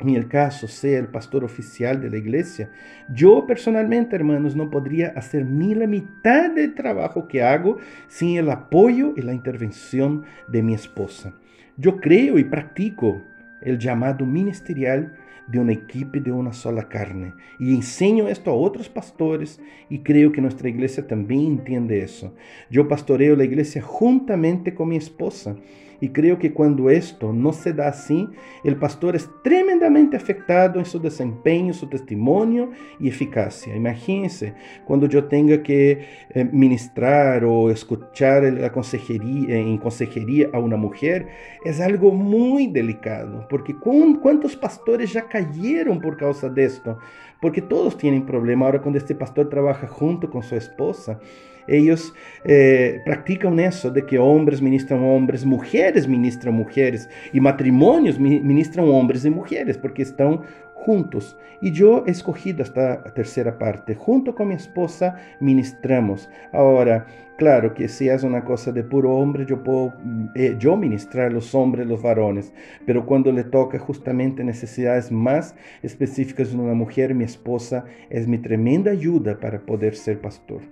en 0.00 0.10
el 0.10 0.28
caso 0.28 0.68
sea 0.68 0.98
el 0.98 1.08
pastor 1.08 1.44
oficial 1.44 2.00
de 2.00 2.10
la 2.10 2.18
iglesia, 2.18 2.70
yo 3.12 3.46
personalmente, 3.46 4.14
hermanos, 4.14 4.54
no 4.54 4.70
podría 4.70 5.08
hacer 5.16 5.44
ni 5.44 5.74
la 5.74 5.86
mitad 5.86 6.50
del 6.50 6.74
trabajo 6.74 7.26
que 7.26 7.42
hago 7.42 7.78
sin 8.06 8.36
el 8.36 8.50
apoyo 8.50 9.14
y 9.16 9.22
la 9.22 9.34
intervención 9.34 10.24
de 10.46 10.62
mi 10.62 10.74
esposa. 10.74 11.34
Yo 11.76 11.96
creo 11.96 12.38
y 12.38 12.44
practico 12.44 13.22
el 13.60 13.78
llamado 13.78 14.24
ministerial 14.24 15.16
de 15.48 15.58
un 15.58 15.70
equipo 15.70 16.20
de 16.20 16.30
una 16.30 16.52
sola 16.52 16.88
carne. 16.88 17.34
Y 17.58 17.74
enseño 17.74 18.28
esto 18.28 18.50
a 18.50 18.54
otros 18.54 18.88
pastores 18.88 19.60
y 19.88 20.00
creo 20.00 20.30
que 20.32 20.40
nuestra 20.40 20.68
iglesia 20.68 21.06
también 21.06 21.58
entiende 21.58 22.02
eso. 22.02 22.34
Yo 22.70 22.86
pastoreo 22.86 23.34
la 23.34 23.44
iglesia 23.44 23.82
juntamente 23.82 24.74
con 24.74 24.88
mi 24.88 24.96
esposa 24.96 25.56
y 26.00 26.10
creo 26.10 26.38
que 26.38 26.52
cuando 26.52 26.90
esto 26.90 27.32
no 27.32 27.52
se 27.52 27.72
da 27.72 27.88
así, 27.88 28.28
el 28.62 28.76
pastor 28.76 29.16
es 29.16 29.28
tremendamente 29.42 30.16
afectado 30.16 30.78
en 30.78 30.84
su 30.84 31.00
desempeño, 31.00 31.72
su 31.72 31.88
testimonio 31.88 32.70
y 33.00 33.08
eficacia. 33.08 33.74
Imagínense 33.74 34.54
cuando 34.84 35.06
yo 35.06 35.24
tenga 35.24 35.62
que 35.62 36.06
eh, 36.30 36.44
ministrar 36.52 37.44
o 37.44 37.70
escuchar 37.70 38.44
la 38.44 38.70
consejería, 38.70 39.56
en 39.56 39.78
consejería 39.78 40.50
a 40.52 40.60
una 40.60 40.76
mujer, 40.76 41.26
es 41.64 41.80
algo 41.80 42.12
muy 42.12 42.68
delicado, 42.68 43.46
porque 43.50 43.74
¿cuántos 43.74 44.56
pastores 44.56 45.12
ya 45.12 45.28
cayeron 45.38 46.00
por 46.00 46.16
causa 46.16 46.48
de 46.48 46.64
esto? 46.64 46.98
Porque 47.40 47.62
todos 47.62 47.96
tienen 47.96 48.26
problema 48.26 48.66
ahora 48.66 48.80
cuando 48.80 48.98
este 48.98 49.14
pastor 49.14 49.48
trabaja 49.48 49.86
junto 49.86 50.28
con 50.30 50.42
su 50.42 50.56
esposa 50.56 51.20
ellos 51.68 52.14
eh, 52.44 53.00
practican 53.04 53.60
eso 53.60 53.90
de 53.90 54.04
que 54.04 54.18
hombres 54.18 54.62
ministran 54.62 55.04
hombres, 55.04 55.44
mujeres 55.44 56.08
ministran 56.08 56.54
mujeres 56.54 57.08
y 57.32 57.40
matrimonios 57.40 58.18
ministran 58.18 58.88
hombres 58.88 59.24
y 59.24 59.30
mujeres 59.30 59.76
porque 59.76 60.02
están 60.02 60.40
juntos. 60.88 61.36
Y 61.60 61.72
yo 61.72 62.04
escogido 62.06 62.62
esta 62.62 63.04
tercera 63.12 63.58
parte. 63.58 63.94
Junto 63.94 64.34
con 64.34 64.48
mi 64.48 64.54
esposa 64.54 65.16
ministramos. 65.38 66.30
Ahora, 66.50 67.06
claro 67.36 67.74
que 67.74 67.88
si 67.88 68.08
es 68.08 68.22
una 68.22 68.42
cosa 68.42 68.72
de 68.72 68.82
puro 68.84 69.14
hombre, 69.14 69.44
yo 69.44 69.62
puedo 69.62 69.92
eh, 70.34 70.56
yo 70.58 70.78
ministrar 70.78 71.30
los 71.30 71.54
hombres, 71.54 71.86
los 71.86 72.00
varones. 72.00 72.54
Pero 72.86 73.04
cuando 73.04 73.30
le 73.32 73.44
toca 73.44 73.78
justamente 73.78 74.42
necesidades 74.42 75.12
más 75.12 75.54
específicas 75.82 76.52
de 76.52 76.56
una 76.56 76.72
mujer, 76.72 77.14
mi 77.14 77.24
esposa 77.24 77.84
es 78.08 78.26
mi 78.26 78.38
tremenda 78.38 78.90
ayuda 78.90 79.38
para 79.38 79.60
poder 79.60 79.94
ser 79.94 80.22
pastor 80.22 80.62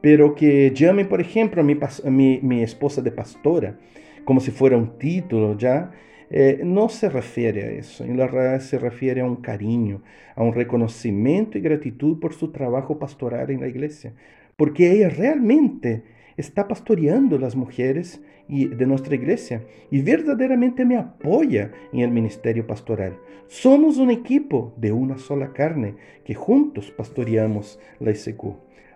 pero 0.00 0.34
que 0.34 0.72
llame, 0.74 1.04
por 1.04 1.20
ejemplo, 1.20 1.62
a 1.62 1.64
mi, 2.10 2.40
mi, 2.42 2.60
esposa 2.60 3.00
de 3.00 3.12
pastora, 3.12 3.76
como 4.24 4.40
si 4.40 4.50
fuera 4.50 4.76
un 4.76 4.98
título 4.98 5.56
ya, 5.56 5.92
eh, 6.34 6.62
no 6.64 6.88
se 6.88 7.10
refiere 7.10 7.62
a 7.62 7.70
eso. 7.72 8.04
En 8.04 8.16
la 8.16 8.26
realidad 8.26 8.60
se 8.60 8.78
refiere 8.78 9.20
a 9.20 9.26
un 9.26 9.36
cariño, 9.36 10.02
a 10.34 10.42
un 10.42 10.54
reconocimiento 10.54 11.58
y 11.58 11.60
gratitud 11.60 12.18
por 12.20 12.32
su 12.32 12.50
trabajo 12.50 12.98
pastoral 12.98 13.50
en 13.50 13.60
la 13.60 13.68
iglesia, 13.68 14.14
porque 14.56 14.90
ella 14.92 15.10
realmente 15.10 16.04
está 16.38 16.66
pastoreando 16.68 17.38
las 17.38 17.54
mujeres 17.54 18.22
de 18.48 18.86
nuestra 18.86 19.14
iglesia 19.14 19.62
y 19.90 20.00
verdaderamente 20.00 20.86
me 20.86 20.96
apoya 20.96 21.70
en 21.92 22.00
el 22.00 22.10
ministerio 22.10 22.66
pastoral. 22.66 23.18
Somos 23.48 23.98
un 23.98 24.10
equipo 24.10 24.72
de 24.78 24.90
una 24.90 25.18
sola 25.18 25.52
carne 25.52 25.96
que 26.24 26.34
juntos 26.34 26.90
pastoreamos 26.96 27.78
la 28.00 28.10
ICQ. 28.10 28.42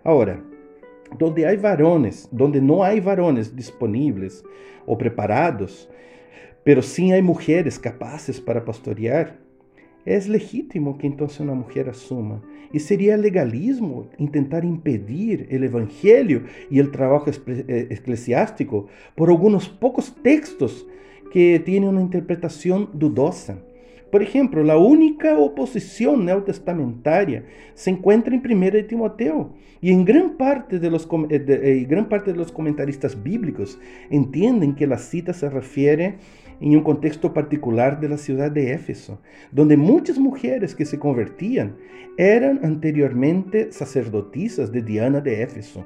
Ahora, 0.03 0.43
donde 1.19 1.45
hay 1.45 1.57
varones, 1.57 2.27
donde 2.31 2.61
no 2.61 2.83
hay 2.83 2.99
varones 2.99 3.55
disponibles 3.55 4.43
o 4.87 4.97
preparados, 4.97 5.87
pero 6.67 6.81
sí 6.81 7.13
hay 7.13 7.21
mujeres 7.21 7.79
capaces 7.79 8.41
para 8.41 8.65
pastorear, 8.65 9.37
es 10.03 10.27
legítimo 10.27 10.97
que 10.97 11.07
entonces 11.07 11.39
una 11.39 11.53
mujer 11.53 11.87
asuma. 11.87 12.41
Y 12.73 12.79
sería 12.79 13.15
legalismo 13.15 14.09
intentar 14.17 14.65
impedir 14.65 15.47
el 15.49 15.63
Evangelio 15.63 16.43
y 16.69 16.79
el 16.79 16.91
trabajo 16.91 17.31
eh, 17.31 17.87
eclesiástico 17.89 18.87
por 19.15 19.29
algunos 19.29 19.69
pocos 19.69 20.13
textos 20.21 20.85
que 21.31 21.57
tienen 21.61 21.87
una 21.87 22.01
interpretación 22.01 22.89
dudosa. 22.91 23.59
Por 24.11 24.21
ejemplo, 24.21 24.61
la 24.61 24.77
única 24.77 25.37
oposición 25.37 26.25
neotestamentaria 26.25 27.45
se 27.75 27.91
encuentra 27.91 28.35
en 28.35 28.41
1 28.45 28.85
Timoteo 28.87 29.53
y 29.79 29.91
en 29.91 30.03
gran 30.03 30.37
parte 30.37 30.79
de 30.79 30.89
los, 30.89 31.07
eh, 31.29 31.45
eh, 31.47 31.85
gran 31.89 32.09
parte 32.09 32.31
de 32.31 32.37
los 32.37 32.51
comentaristas 32.51 33.23
bíblicos 33.23 33.79
entienden 34.09 34.75
que 34.75 34.87
la 34.87 34.97
cita 34.97 35.33
se 35.33 35.49
refiere 35.49 36.17
en 36.59 36.75
un 36.75 36.83
contexto 36.83 37.33
particular 37.33 37.99
de 37.99 38.09
la 38.09 38.17
ciudad 38.17 38.51
de 38.51 38.73
Éfeso, 38.73 39.19
donde 39.51 39.77
muchas 39.77 40.17
mujeres 40.17 40.75
que 40.75 40.85
se 40.85 40.99
convertían 40.99 41.75
eran 42.17 42.59
anteriormente 42.63 43.71
sacerdotisas 43.71 44.71
de 44.71 44.81
Diana 44.81 45.21
de 45.21 45.43
Éfeso. 45.43 45.85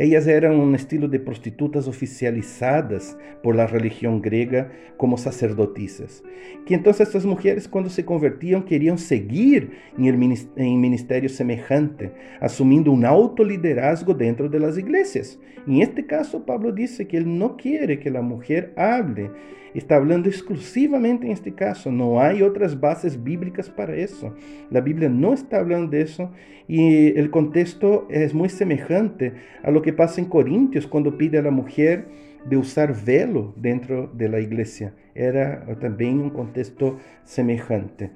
Ellas 0.00 0.28
eran 0.28 0.54
un 0.54 0.76
estilo 0.76 1.08
de 1.08 1.18
prostitutas 1.18 1.88
oficializadas 1.88 3.18
por 3.42 3.56
la 3.56 3.66
religión 3.66 4.22
griega 4.22 4.70
como 4.96 5.18
sacerdotisas. 5.18 6.22
Que 6.66 6.74
entonces 6.74 7.08
estas 7.08 7.26
mujeres 7.26 7.66
cuando 7.66 7.90
se 7.90 8.04
convertían 8.04 8.62
querían 8.62 8.96
seguir 8.96 9.72
en 9.98 10.04
el 10.04 10.16
ministerio 10.16 11.28
semejante, 11.28 12.12
asumiendo 12.40 12.92
un 12.92 13.04
autoliderazgo 13.04 14.14
dentro 14.14 14.48
de 14.48 14.60
las 14.60 14.78
iglesias. 14.78 15.40
En 15.66 15.82
este 15.82 16.06
caso, 16.06 16.46
Pablo 16.46 16.70
dice 16.70 17.08
que 17.08 17.16
él 17.16 17.36
no 17.36 17.56
quiere 17.56 17.98
que 17.98 18.12
la 18.12 18.22
mujer 18.22 18.72
hable 18.76 19.32
está 19.74 19.96
hablando 19.96 20.28
exclusivamente 20.28 21.26
en 21.26 21.32
este 21.32 21.54
caso. 21.54 21.90
No 21.90 22.20
hay 22.20 22.42
otras 22.42 22.78
bases 22.78 23.22
bíblicas 23.22 23.68
para 23.68 23.96
eso. 23.96 24.34
La 24.70 24.80
Biblia 24.80 25.08
no 25.08 25.34
está 25.34 25.58
hablando 25.58 25.90
de 25.90 26.02
eso 26.02 26.30
y 26.66 27.18
el 27.18 27.30
contexto 27.30 28.06
es 28.10 28.34
muy 28.34 28.48
semejante 28.48 29.34
a 29.62 29.70
lo 29.70 29.82
que 29.82 29.92
pasa 29.92 30.20
en 30.20 30.28
Corintios 30.28 30.86
cuando 30.86 31.16
pide 31.16 31.38
a 31.38 31.42
la 31.42 31.50
mujer 31.50 32.06
de 32.48 32.56
usar 32.56 32.94
velo 33.04 33.52
dentro 33.56 34.10
de 34.14 34.28
la 34.28 34.40
iglesia. 34.40 34.94
Era 35.14 35.66
también 35.80 36.20
un 36.20 36.30
contexto 36.30 36.98
semejante. 37.24 38.10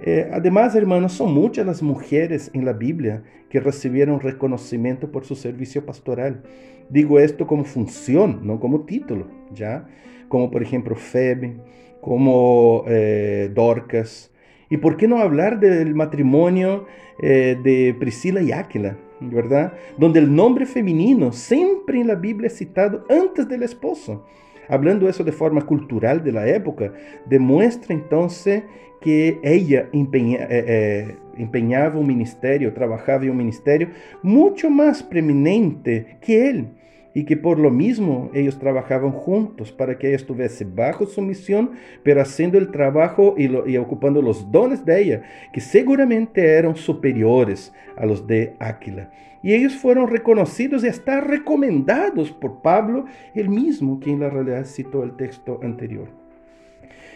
Eh, 0.00 0.28
además, 0.32 0.74
hermanos, 0.74 1.12
son 1.12 1.32
muchas 1.32 1.66
las 1.66 1.82
mujeres 1.82 2.50
en 2.52 2.64
la 2.64 2.72
Biblia 2.72 3.22
que 3.48 3.60
recibieron 3.60 4.20
reconocimiento 4.20 5.10
por 5.10 5.24
su 5.24 5.34
servicio 5.34 5.86
pastoral. 5.86 6.42
Digo 6.90 7.18
esto 7.18 7.46
como 7.46 7.64
función, 7.64 8.40
no 8.42 8.60
como 8.60 8.80
título, 8.80 9.28
¿ya? 9.54 9.86
Como 10.34 10.50
por 10.50 10.64
ejemplo 10.64 10.96
Febe, 10.96 11.54
como 12.00 12.82
eh, 12.88 13.48
Dorcas. 13.54 14.32
¿Y 14.68 14.78
por 14.78 14.96
qué 14.96 15.06
no 15.06 15.18
hablar 15.18 15.60
del 15.60 15.94
matrimonio 15.94 16.86
eh, 17.22 17.56
de 17.62 17.94
Priscila 18.00 18.42
y 18.42 18.50
Áquila, 18.50 18.96
verdad? 19.20 19.74
Donde 19.96 20.18
el 20.18 20.34
nombre 20.34 20.66
femenino 20.66 21.30
siempre 21.30 22.00
en 22.00 22.08
la 22.08 22.16
Biblia 22.16 22.48
es 22.48 22.56
citado 22.56 23.06
antes 23.08 23.48
del 23.48 23.62
esposo. 23.62 24.26
Hablando 24.68 25.08
eso 25.08 25.22
de 25.22 25.30
forma 25.30 25.64
cultural 25.64 26.24
de 26.24 26.32
la 26.32 26.48
época, 26.48 26.92
demuestra 27.26 27.94
entonces 27.94 28.64
que 29.00 29.38
ella 29.44 29.88
eh, 29.92 31.14
empeñaba 31.36 31.96
un 31.96 32.08
ministerio, 32.08 32.74
trabajaba 32.74 33.22
en 33.22 33.30
un 33.30 33.36
ministerio 33.36 33.90
mucho 34.20 34.68
más 34.68 35.00
preeminente 35.00 36.18
que 36.20 36.50
él 36.50 36.70
y 37.14 37.24
que 37.24 37.36
por 37.36 37.60
lo 37.60 37.70
mismo 37.70 38.30
ellos 38.34 38.58
trabajaban 38.58 39.12
juntos 39.12 39.70
para 39.70 39.96
que 39.96 40.08
ella 40.08 40.16
estuviese 40.16 40.64
bajo 40.64 41.06
su 41.06 41.22
misión, 41.22 41.70
pero 42.02 42.20
haciendo 42.20 42.58
el 42.58 42.72
trabajo 42.72 43.36
y, 43.38 43.76
ocupando 43.76 44.20
los 44.20 44.50
dones 44.50 44.84
de 44.84 45.00
ella, 45.00 45.22
que 45.52 45.60
seguramente 45.60 46.44
eran 46.44 46.74
superiores 46.74 47.72
a 47.96 48.04
los 48.04 48.26
de 48.26 48.56
Áquila. 48.58 49.10
Y 49.42 49.52
ellos 49.52 49.74
fueron 49.74 50.08
reconocidos 50.08 50.82
y 50.84 50.88
hasta 50.88 51.20
recomendados 51.20 52.32
por 52.32 52.62
Pablo, 52.62 53.04
el 53.34 53.48
mismo 53.48 54.00
que 54.00 54.10
en 54.10 54.20
la 54.20 54.30
realidad 54.30 54.64
citó 54.64 55.04
el 55.04 55.16
texto 55.16 55.60
anterior. 55.62 56.08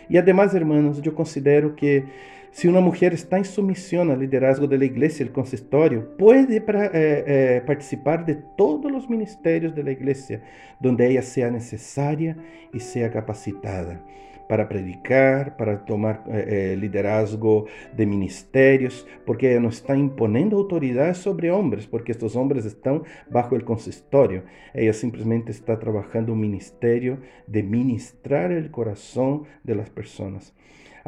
Y 0.08 0.16
además, 0.16 0.54
hermanos, 0.54 1.02
yo 1.02 1.14
considero 1.14 1.74
que 1.74 2.04
si 2.50 2.68
una 2.68 2.80
mujer 2.80 3.12
está 3.12 3.36
en 3.36 3.44
sumisión 3.44 4.10
al 4.10 4.20
liderazgo 4.20 4.66
de 4.66 4.78
la 4.78 4.84
iglesia, 4.84 5.24
el 5.24 5.32
consistorio, 5.32 6.16
puede 6.16 6.56
eh, 6.56 6.62
eh, 6.94 7.62
participar 7.66 8.24
de 8.24 8.36
todos 8.56 8.90
los 8.90 9.08
ministerios 9.08 9.74
de 9.74 9.82
la 9.82 9.92
iglesia 9.92 10.42
donde 10.80 11.08
ella 11.08 11.22
sea 11.22 11.50
necesaria 11.50 12.36
y 12.72 12.80
sea 12.80 13.10
capacitada 13.10 14.04
para 14.48 14.68
predicar, 14.68 15.56
para 15.56 15.84
tomar 15.84 16.24
eh, 16.28 16.74
liderazgo 16.80 17.66
de 17.94 18.06
ministerios, 18.06 19.06
porque 19.26 19.50
ella 19.50 19.60
no 19.60 19.68
está 19.68 19.94
imponiendo 19.94 20.56
autoridad 20.56 21.14
sobre 21.14 21.50
hombres, 21.50 21.86
porque 21.86 22.12
estos 22.12 22.34
hombres 22.34 22.64
están 22.64 23.02
bajo 23.30 23.54
el 23.56 23.64
consistorio. 23.64 24.44
Ella 24.72 24.94
simplemente 24.94 25.52
está 25.52 25.78
trabajando 25.78 26.32
un 26.32 26.40
ministerio 26.40 27.18
de 27.46 27.62
ministrar 27.62 28.50
el 28.50 28.70
corazón 28.70 29.44
de 29.64 29.74
las 29.74 29.90
personas. 29.90 30.54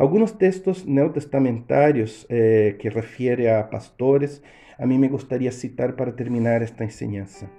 Algunos 0.01 0.39
textos 0.39 0.87
neotestamentarios 0.87 2.25
eh, 2.31 2.77
que 2.79 2.89
refiere 2.89 3.53
a 3.53 3.69
pastores, 3.69 4.43
a 4.79 4.87
mí 4.87 4.97
me 4.97 5.09
gustaría 5.09 5.53
citar 5.53 5.95
para 5.95 6.17
terminar 6.17 6.63
esta 6.63 6.85
enseñanza. 6.85 7.51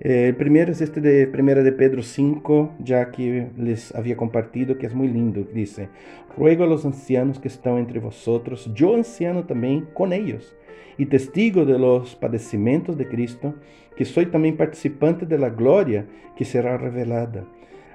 Eh, 0.00 0.26
el 0.26 0.34
primero 0.34 0.72
es 0.72 0.80
este 0.80 1.00
de 1.00 1.28
Primera 1.28 1.62
de 1.62 1.70
Pedro 1.70 2.02
5, 2.02 2.72
ya 2.80 3.12
que 3.12 3.50
les 3.56 3.94
había 3.94 4.16
compartido, 4.16 4.78
que 4.78 4.86
es 4.86 4.94
muy 4.96 5.06
lindo. 5.06 5.46
Dice, 5.54 5.90
ruego 6.36 6.64
a 6.64 6.66
los 6.66 6.84
ancianos 6.84 7.38
que 7.38 7.46
están 7.46 7.78
entre 7.78 8.00
vosotros, 8.00 8.68
yo 8.74 8.96
anciano 8.96 9.44
también 9.44 9.86
con 9.94 10.12
ellos, 10.12 10.56
y 10.98 11.06
testigo 11.06 11.66
de 11.66 11.78
los 11.78 12.16
padecimientos 12.16 12.98
de 12.98 13.06
Cristo, 13.06 13.54
que 13.96 14.04
soy 14.04 14.26
también 14.26 14.56
participante 14.56 15.24
de 15.24 15.38
la 15.38 15.50
gloria 15.50 16.04
que 16.34 16.44
será 16.44 16.76
revelada 16.78 17.46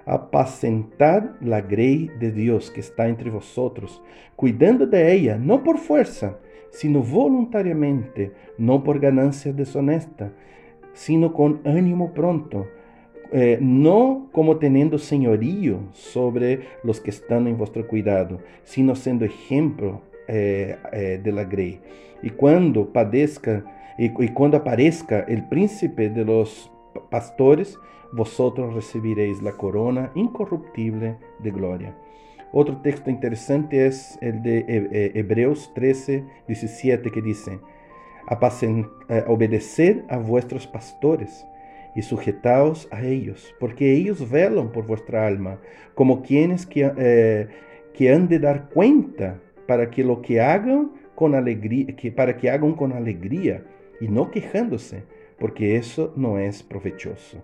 apacentad 0.06 1.32
la 1.42 1.62
grey 1.62 2.12
de 2.20 2.32
Dios 2.32 2.72
que 2.72 2.80
está 2.80 3.08
entre 3.08 3.30
vosotros, 3.30 4.02
cuidando 4.36 4.86
de 4.86 5.14
ella, 5.14 5.38
no 5.38 5.64
por 5.64 5.78
fuerza, 5.78 6.38
sino 6.70 7.02
voluntariamente, 7.02 8.34
no 8.58 8.84
por 8.84 9.00
ganancia 9.00 9.54
deshonesta, 9.54 10.32
sino 10.94 11.34
con 11.34 11.62
ánimo 11.66 12.14
pronto, 12.14 12.68
eh, 13.32 13.58
como 14.32 14.58
teniendo 14.58 14.98
señorío 14.98 15.80
sobre 15.94 16.62
los 16.84 17.02
que 17.02 17.10
están 17.10 17.48
en 17.48 17.58
vuestro 17.58 17.88
cuidado, 17.88 18.40
sino 18.64 18.96
siendo 18.96 19.26
ejemplo 19.26 20.02
eh, 20.28 20.78
eh, 20.92 21.20
de 21.22 21.32
la 21.32 21.44
grey. 21.44 21.82
Y 22.22 22.30
cuando 22.30 22.92
padezca, 22.92 23.64
y, 23.98 24.10
aparezca 24.58 25.22
príncipe 25.50 26.10
de 26.10 26.26
los 26.26 26.72
pastores, 27.10 27.78
vosotros 28.12 28.74
recibiréis 28.74 29.42
la 29.42 29.54
corona 29.54 30.12
incorruptible 30.16 31.18
de 31.40 31.52
gloria. 31.52 31.96
Otro 32.52 32.78
texto 32.78 33.10
interesante 33.10 33.86
es 33.86 34.18
el 34.22 34.42
de 34.42 34.60
eh, 34.68 35.12
Hebreos 35.16 35.72
13, 35.74 36.24
17, 36.48 37.12
que 37.12 37.22
dice, 37.22 37.60
eh, 39.10 39.24
obedeced 39.28 40.04
a 40.10 40.18
vuestros 40.18 40.66
pastores 40.66 41.46
y 41.96 42.02
sujetaos 42.02 42.88
a 42.92 43.04
ellos, 43.04 43.54
porque 43.60 43.94
ellos 43.94 44.30
velan 44.30 44.72
por 44.72 44.86
vuestra 44.86 45.28
alma, 45.28 45.60
como 45.96 46.22
quienes 46.22 46.66
que, 46.66 46.92
eh, 46.98 47.48
que 47.94 48.12
han 48.12 48.28
de 48.28 48.40
dar 48.40 48.70
cuenta 48.70 49.40
para 49.68 49.90
que 49.90 50.04
lo 50.04 50.22
que 50.22 50.42
hagan 50.42 50.92
con 51.16 51.36
alegría, 51.36 51.96
que, 51.96 52.12
para 52.12 52.38
que 52.38 52.50
hagan 52.50 52.74
con 52.74 52.94
alegría 52.94 53.64
y 54.00 54.08
no 54.08 54.32
quejándose, 54.32 55.04
porque 55.40 55.78
eso 55.78 56.14
no 56.16 56.38
es 56.38 56.64
provechoso. 56.64 57.44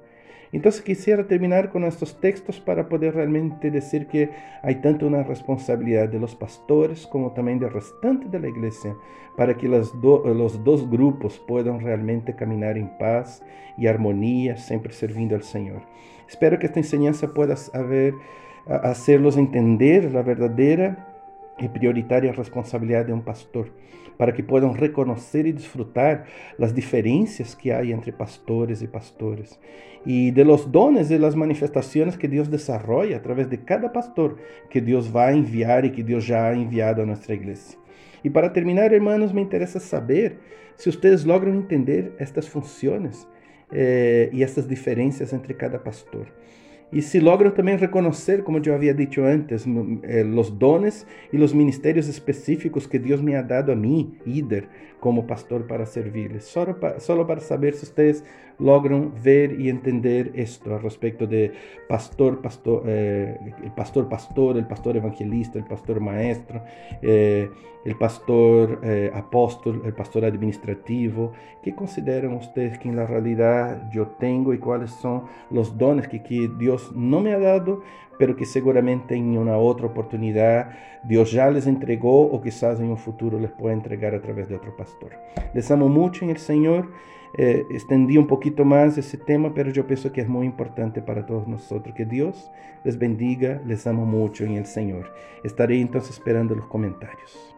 Entonces 0.51 0.81
quisiera 0.81 1.27
terminar 1.27 1.69
con 1.69 1.85
estos 1.85 2.19
textos 2.19 2.59
para 2.59 2.89
poder 2.89 3.15
realmente 3.15 3.71
decir 3.71 4.07
que 4.07 4.31
hay 4.61 4.75
tanto 4.75 5.07
una 5.07 5.23
responsabilidad 5.23 6.09
de 6.09 6.19
los 6.19 6.35
pastores 6.35 7.07
como 7.07 7.31
también 7.31 7.59
del 7.59 7.71
restante 7.71 8.27
de 8.27 8.39
la 8.39 8.49
iglesia 8.49 8.95
para 9.37 9.55
que 9.55 9.69
los, 9.69 10.01
dos 10.01 10.89
grupos 10.89 11.39
puedan 11.47 11.79
realmente 11.79 12.35
caminar 12.35 12.77
en 12.77 12.89
paz 12.97 13.41
y 13.77 13.87
armonía, 13.87 14.57
siempre 14.57 14.91
sirviendo 14.91 15.35
al 15.35 15.43
Señor. 15.43 15.83
Espero 16.27 16.59
que 16.59 16.65
esta 16.65 16.79
enseñanza 16.79 17.33
pueda 17.33 17.53
hacer, 17.53 18.13
hacerlos 18.67 19.37
entender 19.37 20.11
la 20.11 20.21
verdadera 20.21 21.10
y 21.61 21.69
prioritaria 21.69 22.31
responsabilidad 22.31 23.05
de 23.05 23.13
un 23.13 23.21
pastor, 23.21 23.69
para 24.17 24.33
que 24.33 24.43
puedan 24.43 24.75
reconocer 24.75 25.47
y 25.47 25.51
disfrutar 25.51 26.25
las 26.57 26.75
diferencias 26.75 27.55
que 27.55 27.73
hay 27.73 27.91
entre 27.91 28.13
pastores 28.13 28.81
y 28.81 28.87
pastores, 28.87 29.59
y 30.05 30.31
de 30.31 30.45
los 30.45 30.71
dones 30.71 31.09
y 31.11 31.17
las 31.17 31.35
manifestaciones 31.35 32.17
que 32.17 32.27
Dios 32.27 32.49
desarrolla 32.49 33.17
a 33.17 33.21
través 33.21 33.49
de 33.49 33.63
cada 33.63 33.91
pastor 33.91 34.37
que 34.69 34.81
Dios 34.81 35.15
va 35.15 35.27
a 35.27 35.31
enviar 35.31 35.85
y 35.85 35.91
que 35.91 36.03
Dios 36.03 36.27
ya 36.27 36.47
ha 36.47 36.53
enviado 36.53 37.03
a 37.03 37.05
nuestra 37.05 37.35
iglesia. 37.35 37.77
Y 38.23 38.29
para 38.29 38.53
terminar, 38.53 38.93
hermanos, 38.93 39.33
me 39.33 39.41
interesa 39.41 39.79
saber 39.79 40.37
si 40.75 40.89
ustedes 40.89 41.25
logran 41.25 41.55
entender 41.55 42.13
estas 42.19 42.49
funciones 42.49 43.27
eh, 43.71 44.29
y 44.33 44.43
estas 44.43 44.67
diferencias 44.67 45.33
entre 45.33 45.55
cada 45.55 45.83
pastor. 45.83 46.27
Y 46.91 47.03
si 47.03 47.21
logro 47.21 47.53
también 47.53 47.79
reconocer, 47.79 48.43
como 48.43 48.59
yo 48.59 48.75
había 48.75 48.93
dicho 48.93 49.25
antes, 49.25 49.65
eh, 50.03 50.25
los 50.25 50.59
dones 50.59 51.07
y 51.31 51.37
los 51.37 51.53
ministerios 51.53 52.09
específicos 52.09 52.87
que 52.87 52.99
Dios 52.99 53.23
me 53.23 53.37
ha 53.37 53.43
dado 53.43 53.71
a 53.71 53.75
mí, 53.75 54.17
líder, 54.25 54.67
como 55.01 55.27
pastor 55.27 55.67
para 55.67 55.85
servirles. 55.85 56.45
Solo 56.45 56.79
para, 56.79 56.99
para 57.27 57.41
saber 57.41 57.73
si 57.73 57.85
ustedes 57.85 58.23
logran 58.59 59.11
ver 59.21 59.59
y 59.59 59.69
entender 59.69 60.31
esto 60.35 60.73
al 60.73 60.81
respecto 60.81 61.27
de 61.27 61.51
pastor, 61.89 62.41
pastor, 62.41 62.83
eh, 62.85 63.35
pastor, 63.75 64.07
pastor, 64.07 64.57
el 64.57 64.67
pastor 64.67 64.95
evangelista, 64.95 65.57
el 65.57 65.65
pastor 65.65 65.99
maestro, 65.99 66.63
eh, 67.01 67.49
pastor 67.99 68.79
apóstol, 69.13 69.81
el 69.83 69.93
pastor 69.93 70.23
administrativo. 70.23 71.33
¿Qué 71.63 71.73
consideran 71.73 72.33
ustedes 72.33 72.77
que 72.77 72.87
en 72.87 72.95
la 72.95 73.07
realidad 73.07 73.89
yo 73.91 74.07
tengo 74.19 74.53
y 74.53 74.59
cuáles 74.59 74.91
son 74.91 75.23
los 75.49 75.75
dones 75.77 76.07
que, 76.07 76.21
que 76.21 76.47
Dios 76.59 76.91
no 76.95 77.19
me 77.19 77.33
ha 77.33 77.39
dado, 77.39 77.81
pero 78.21 78.35
que 78.35 78.45
seguramente 78.45 79.15
en 79.15 79.35
una 79.35 79.57
otra 79.57 79.87
oportunidad 79.87 80.73
Dios 81.01 81.31
ya 81.31 81.49
les 81.49 81.65
entregó 81.65 82.21
o 82.21 82.39
quizás 82.39 82.79
en 82.79 82.91
un 82.91 82.97
futuro 82.97 83.39
les 83.39 83.49
pueda 83.49 83.73
entregar 83.73 84.13
a 84.13 84.21
través 84.21 84.47
de 84.47 84.57
otro 84.57 84.77
pastor. 84.77 85.13
Les 85.55 85.71
amo 85.71 85.89
mucho 85.89 86.23
en 86.23 86.29
el 86.29 86.37
Señor. 86.37 86.91
eh, 87.35 87.65
extendí 87.71 88.17
un 88.17 88.27
poquito 88.27 88.63
más 88.63 88.95
ese 88.95 89.17
tema, 89.17 89.55
pero 89.55 89.71
yo 89.71 89.87
pienso 89.87 90.11
que 90.11 90.21
es 90.21 90.27
muy 90.27 90.45
importante 90.45 91.01
para 91.01 91.25
todos 91.25 91.47
nosotros. 91.47 91.95
Que 91.95 92.05
Dios 92.05 92.51
les 92.83 92.99
bendiga, 92.99 93.59
les 93.65 93.87
amo 93.87 94.05
mucho 94.05 94.43
en 94.45 94.51
el 94.51 94.67
Señor. 94.67 95.11
Estaré 95.43 95.81
entonces 95.81 96.11
esperando 96.11 96.53
los 96.53 96.67
comentarios. 96.67 97.50